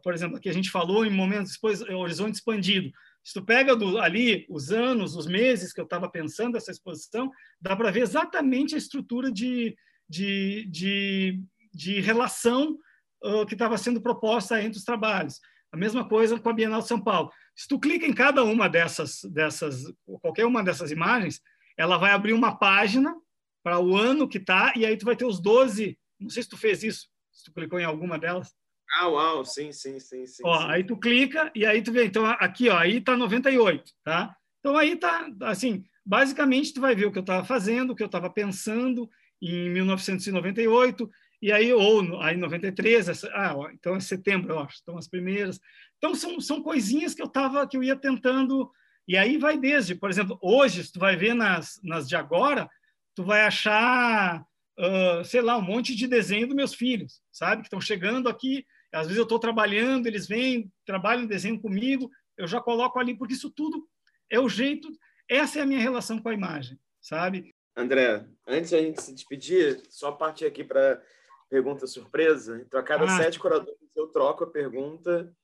[0.04, 2.92] por exemplo, aqui a gente falou em momentos depois, horizonte expandido.
[3.24, 7.30] Se tu pega do, ali os anos, os meses que eu estava pensando essa exposição,
[7.60, 9.76] dá para ver exatamente a estrutura de,
[10.12, 11.42] de, de,
[11.74, 12.78] de relação
[13.24, 15.40] uh, que estava sendo proposta entre os trabalhos.
[15.72, 17.32] A mesma coisa com a Bienal de São Paulo.
[17.56, 19.84] Se tu clica em cada uma dessas, dessas
[20.22, 21.40] qualquer uma dessas imagens,
[21.78, 23.16] ela vai abrir uma página
[23.64, 26.50] para o ano que está, e aí tu vai ter os 12, não sei se
[26.50, 28.54] tu fez isso, se tu clicou em alguma delas.
[29.00, 30.44] Ah, uau, sim, sim, sim, sim.
[30.44, 30.68] Ó, sim.
[30.68, 34.36] aí tu clica e aí tu vê, então aqui, ó, aí tá 98, tá?
[34.60, 38.04] Então aí tá, assim, basicamente tu vai ver o que eu estava fazendo, o que
[38.04, 39.10] eu estava pensando
[39.42, 41.10] em 1998
[41.42, 45.60] e aí ou aí 93, ah, ó, então é setembro, eu acho, então as primeiras.
[45.98, 48.72] Então são, são coisinhas que eu tava que eu ia tentando
[49.08, 52.70] e aí vai desde, por exemplo, hoje se tu vai ver nas nas de agora,
[53.16, 54.46] tu vai achar
[54.80, 57.62] uh, sei lá, um monte de desenho dos meus filhos, sabe?
[57.62, 58.66] Que estão chegando aqui.
[58.92, 63.34] Às vezes eu estou trabalhando, eles vêm, trabalham desenho comigo, eu já coloco ali, porque
[63.34, 63.88] isso tudo
[64.30, 64.92] é o jeito,
[65.30, 67.54] essa é a minha relação com a imagem, sabe?
[67.76, 71.02] André, antes a gente se despedir, só partir aqui para
[71.50, 72.62] pergunta surpresa.
[72.66, 73.18] Então, a cada ah.
[73.18, 75.36] sete curadores, eu troco a pergunta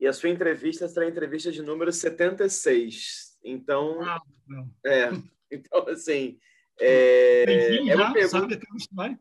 [0.00, 3.38] e a sua entrevista será a entrevista de número 76.
[3.42, 4.20] Então, ah,
[4.84, 5.08] é,
[5.50, 6.38] então assim,
[6.80, 7.44] é,
[7.88, 8.60] é uma pergunta...
[8.94, 9.18] Sabe?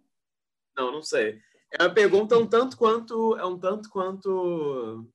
[0.76, 1.42] Não, não sei.
[1.72, 5.10] É uma pergunta um tanto quanto é um tanto quanto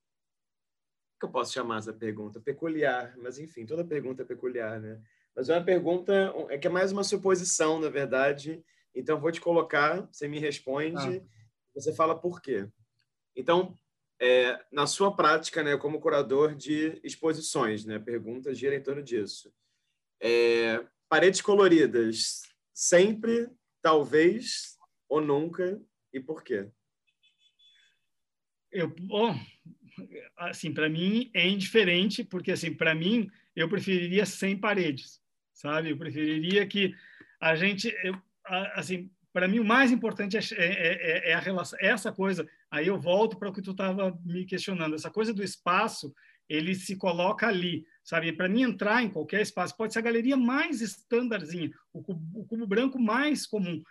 [1.19, 5.01] que eu posso chamar essa pergunta peculiar, mas enfim, toda pergunta é peculiar, né?
[5.35, 8.63] Mas é uma pergunta é que é mais uma suposição, na verdade.
[8.93, 11.21] Então vou te colocar, você me responde, ah.
[11.73, 12.67] você fala por quê.
[13.35, 13.77] Então,
[14.19, 19.51] é, na sua prática, né, como curador de exposições, né, perguntas gira em torno disso.
[20.21, 22.41] É, Paredes coloridas,
[22.73, 23.47] sempre,
[23.83, 25.79] talvez ou nunca,
[26.11, 26.71] e por quê?
[28.71, 29.35] Eu, bom,
[30.35, 35.21] assim, para mim é indiferente, porque assim, para mim eu preferiria sem paredes,
[35.53, 35.91] sabe?
[35.91, 36.95] Eu preferiria que
[37.39, 38.19] a gente, eu,
[38.75, 42.47] assim, para mim o mais importante é, é, é, é, a relação, essa coisa.
[42.71, 46.13] Aí eu volto para o que tu estava me questionando, essa coisa do espaço,
[46.49, 48.33] ele se coloca ali sabe?
[48.33, 52.45] Para mim entrar em qualquer espaço, pode ser a galeria mais estandardzinha, o cubo, o
[52.45, 53.81] cubo branco mais comum.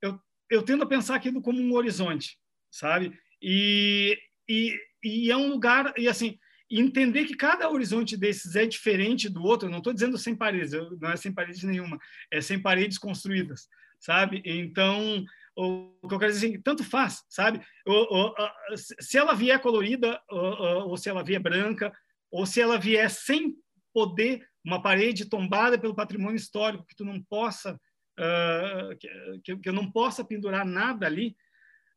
[0.00, 0.18] Eu,
[0.48, 2.38] eu tendo a pensar aquilo como um horizonte,
[2.70, 3.12] sabe?
[3.40, 4.18] E,
[4.48, 6.38] e, e é um lugar, e assim,
[6.70, 11.10] entender que cada horizonte desses é diferente do outro, não estou dizendo sem paredes, não
[11.10, 11.98] é sem paredes nenhuma,
[12.30, 13.68] é sem paredes construídas,
[13.98, 14.40] sabe?
[14.44, 15.24] Então,
[15.56, 17.60] o, que eu quero dizer assim, tanto faz, sabe?
[17.86, 18.34] O, o,
[18.76, 21.92] se ela vier colorida ou se ela vier branca,
[22.30, 23.56] ou se ela vier sem
[23.92, 27.74] poder, uma parede tombada pelo patrimônio histórico, que tu não possa,
[28.18, 28.96] uh,
[29.42, 31.34] que, que, eu não possa pendurar nada ali,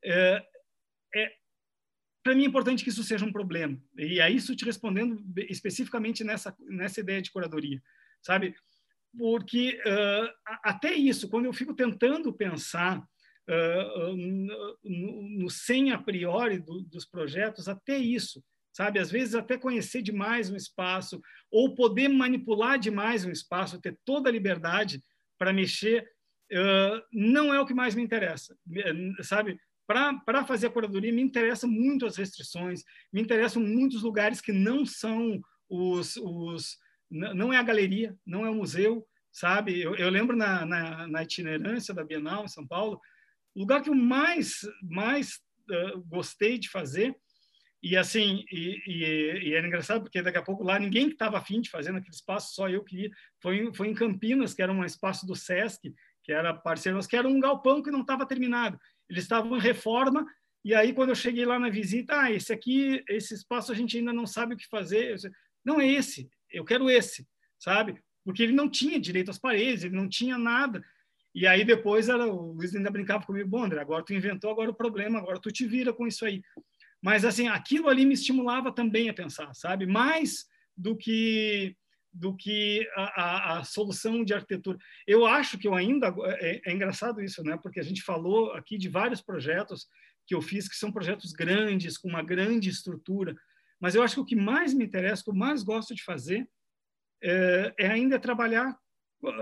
[0.05, 0.41] uh,
[1.15, 1.31] é,
[2.23, 3.77] para mim é importante que isso seja um problema.
[3.97, 7.81] E é isso te respondendo especificamente nessa, nessa ideia de curadoria,
[8.21, 8.55] sabe?
[9.17, 10.29] Porque uh,
[10.63, 17.05] até isso, quando eu fico tentando pensar uh, no, no, sem a priori do, dos
[17.05, 18.99] projetos, até isso, sabe?
[18.99, 21.21] Às vezes até conhecer demais um espaço
[21.51, 25.03] ou poder manipular demais um espaço, ter toda a liberdade
[25.37, 26.09] para mexer,
[26.53, 28.57] uh, não é o que mais me interessa,
[29.21, 29.59] sabe?
[29.85, 34.85] Para fazer a curadoria, me interessam muito as restrições, me interessam muitos lugares que não
[34.85, 36.77] são os, os
[37.09, 39.81] não é a galeria, não é o museu, sabe?
[39.81, 42.99] Eu, eu lembro na, na, na, itinerância da Bienal em São Paulo,
[43.55, 45.39] o lugar que eu mais mais
[45.69, 47.15] uh, gostei de fazer
[47.81, 51.37] e assim e, e, e, era engraçado porque daqui a pouco lá ninguém que estava
[51.37, 53.11] afim de fazer naquele espaço, só eu queria.
[53.41, 55.93] Foi foi em Campinas, que era um espaço do Sesc,
[56.23, 58.79] que era parceiro, que era um galpão que não estava terminado.
[59.09, 60.25] Eles estavam em reforma
[60.63, 63.97] e aí quando eu cheguei lá na visita, ah, esse aqui, esse espaço a gente
[63.97, 65.15] ainda não sabe o que fazer.
[65.15, 65.31] Disse,
[65.63, 67.27] não é esse, eu quero esse,
[67.59, 68.01] sabe?
[68.23, 70.83] Porque ele não tinha direito às paredes, ele não tinha nada.
[71.35, 74.69] E aí depois era, o Luiz ainda brincava comigo, bom, André, agora tu inventou agora
[74.69, 76.41] o problema, agora tu te vira com isso aí.
[77.01, 79.85] Mas assim, aquilo ali me estimulava também a pensar, sabe?
[79.85, 80.45] Mais
[80.77, 81.75] do que
[82.13, 84.77] do que a, a, a solução de arquitetura.
[85.07, 87.57] Eu acho que eu ainda é, é engraçado isso, né?
[87.61, 89.87] Porque a gente falou aqui de vários projetos
[90.25, 93.35] que eu fiz que são projetos grandes com uma grande estrutura
[93.83, 96.01] mas eu acho que o que mais me interessa, o que eu mais gosto de
[96.01, 96.49] fazer,
[97.21, 98.79] é, é ainda trabalhar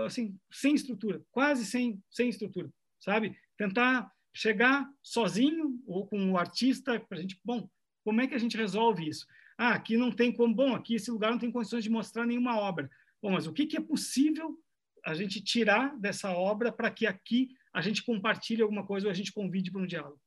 [0.04, 2.68] assim sem estrutura, quase sem sem estrutura,
[2.98, 3.38] sabe?
[3.56, 7.70] Tentar chegar sozinho ou com o artista para a gente, bom,
[8.02, 9.24] como é que a gente resolve isso?
[9.62, 12.58] Ah, aqui não tem como, bom, aqui esse lugar não tem condições de mostrar nenhuma
[12.58, 12.90] obra.
[13.22, 14.58] Bom, mas o que, que é possível
[15.04, 19.14] a gente tirar dessa obra para que aqui a gente compartilhe alguma coisa ou a
[19.14, 20.20] gente convide para um diálogo?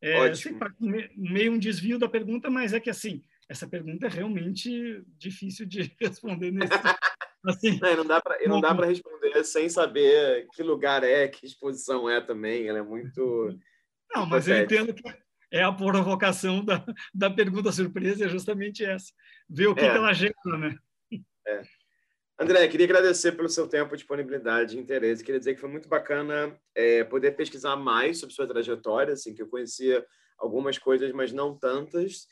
[0.00, 0.60] É, Ótimo.
[0.78, 5.66] Sei, meio um desvio da pergunta, mas é que assim, essa pergunta é realmente difícil
[5.66, 6.70] de responder nesse.
[7.44, 11.44] Assim, não, não dá para não dá para responder sem saber que lugar é, que
[11.44, 12.68] exposição é também.
[12.68, 13.58] Ela é muito.
[14.14, 15.02] Não, mas eu entendo que
[15.52, 16.84] é a provocação da,
[17.14, 19.12] da pergunta surpresa é justamente essa.
[19.48, 19.90] Ver o que, é.
[19.90, 20.74] que ela gera, né?
[21.46, 21.62] É.
[22.38, 25.22] André, queria agradecer pelo seu tempo, disponibilidade, interesse.
[25.22, 29.42] Queria dizer que foi muito bacana é, poder pesquisar mais sobre sua trajetória, assim, que
[29.42, 30.04] eu conhecia
[30.38, 32.26] algumas coisas, mas não tantas.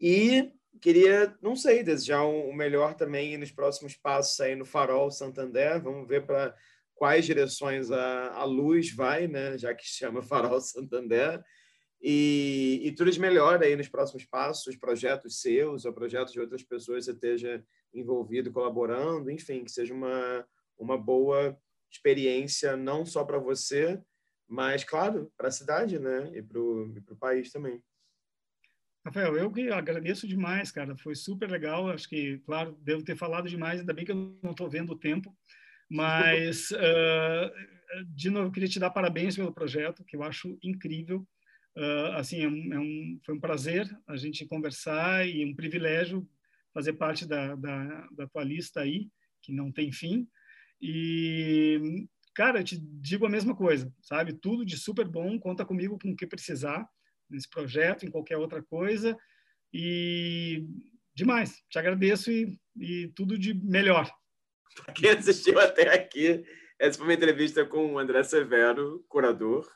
[0.00, 5.10] E queria, não sei, desejar o um melhor também nos próximos passos aí no Farol
[5.10, 5.82] Santander.
[5.82, 6.54] Vamos ver para
[6.94, 9.58] quais direções a, a luz vai, né?
[9.58, 11.42] Já que se chama Farol Santander.
[12.02, 16.62] E, e tudo de melhor aí nos próximos passos, projetos seus ou projetos de outras
[16.62, 20.46] pessoas você esteja envolvido, colaborando, enfim, que seja uma,
[20.78, 21.58] uma boa
[21.90, 24.00] experiência não só para você,
[24.48, 26.30] mas, claro, para a cidade né?
[26.34, 27.80] e para o país também.
[29.04, 30.96] Rafael, eu que agradeço demais, cara.
[30.96, 31.88] Foi super legal.
[31.88, 34.98] Acho que, claro, devo ter falado demais, ainda bem que eu não estou vendo o
[34.98, 35.34] tempo.
[35.88, 37.50] Mas, uh,
[38.14, 41.26] de novo, eu queria te dar parabéns pelo projeto, que eu acho incrível.
[41.76, 46.28] Uh, assim, é um, é um, foi um prazer a gente conversar e um privilégio
[46.74, 49.08] fazer parte da, da, da tua lista aí,
[49.42, 50.28] que não tem fim.
[50.80, 54.32] E, cara, eu te digo a mesma coisa, sabe?
[54.32, 56.88] Tudo de super bom, conta comigo com o que precisar
[57.28, 59.16] nesse projeto, em qualquer outra coisa.
[59.72, 60.66] E
[61.14, 64.10] demais, te agradeço e, e tudo de melhor.
[64.84, 66.44] Para quem assistiu até aqui,
[66.78, 69.68] essa foi uma entrevista com o André Severo, curador,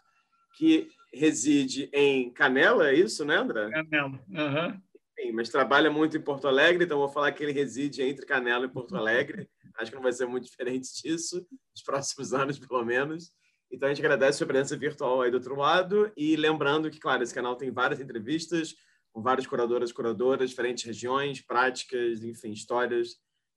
[0.56, 3.70] que reside em Canela, é isso, né, André?
[3.70, 4.80] Canela, uhum.
[5.18, 8.66] Sim, mas trabalha muito em Porto Alegre, então vou falar que ele reside entre Canela
[8.66, 9.48] e Porto Alegre.
[9.76, 13.32] Acho que não vai ser muito diferente disso, nos próximos anos, pelo menos.
[13.70, 17.00] Então a gente agradece a sua presença virtual aí do outro lado e lembrando que,
[17.00, 18.74] claro, esse canal tem várias entrevistas
[19.12, 23.16] com várias curadoras e curadoras, diferentes regiões, práticas, enfim, histórias,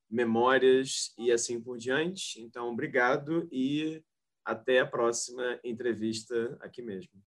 [0.09, 2.39] memórias e assim por diante.
[2.41, 4.03] Então, obrigado e
[4.45, 7.11] até a próxima entrevista aqui mesmo.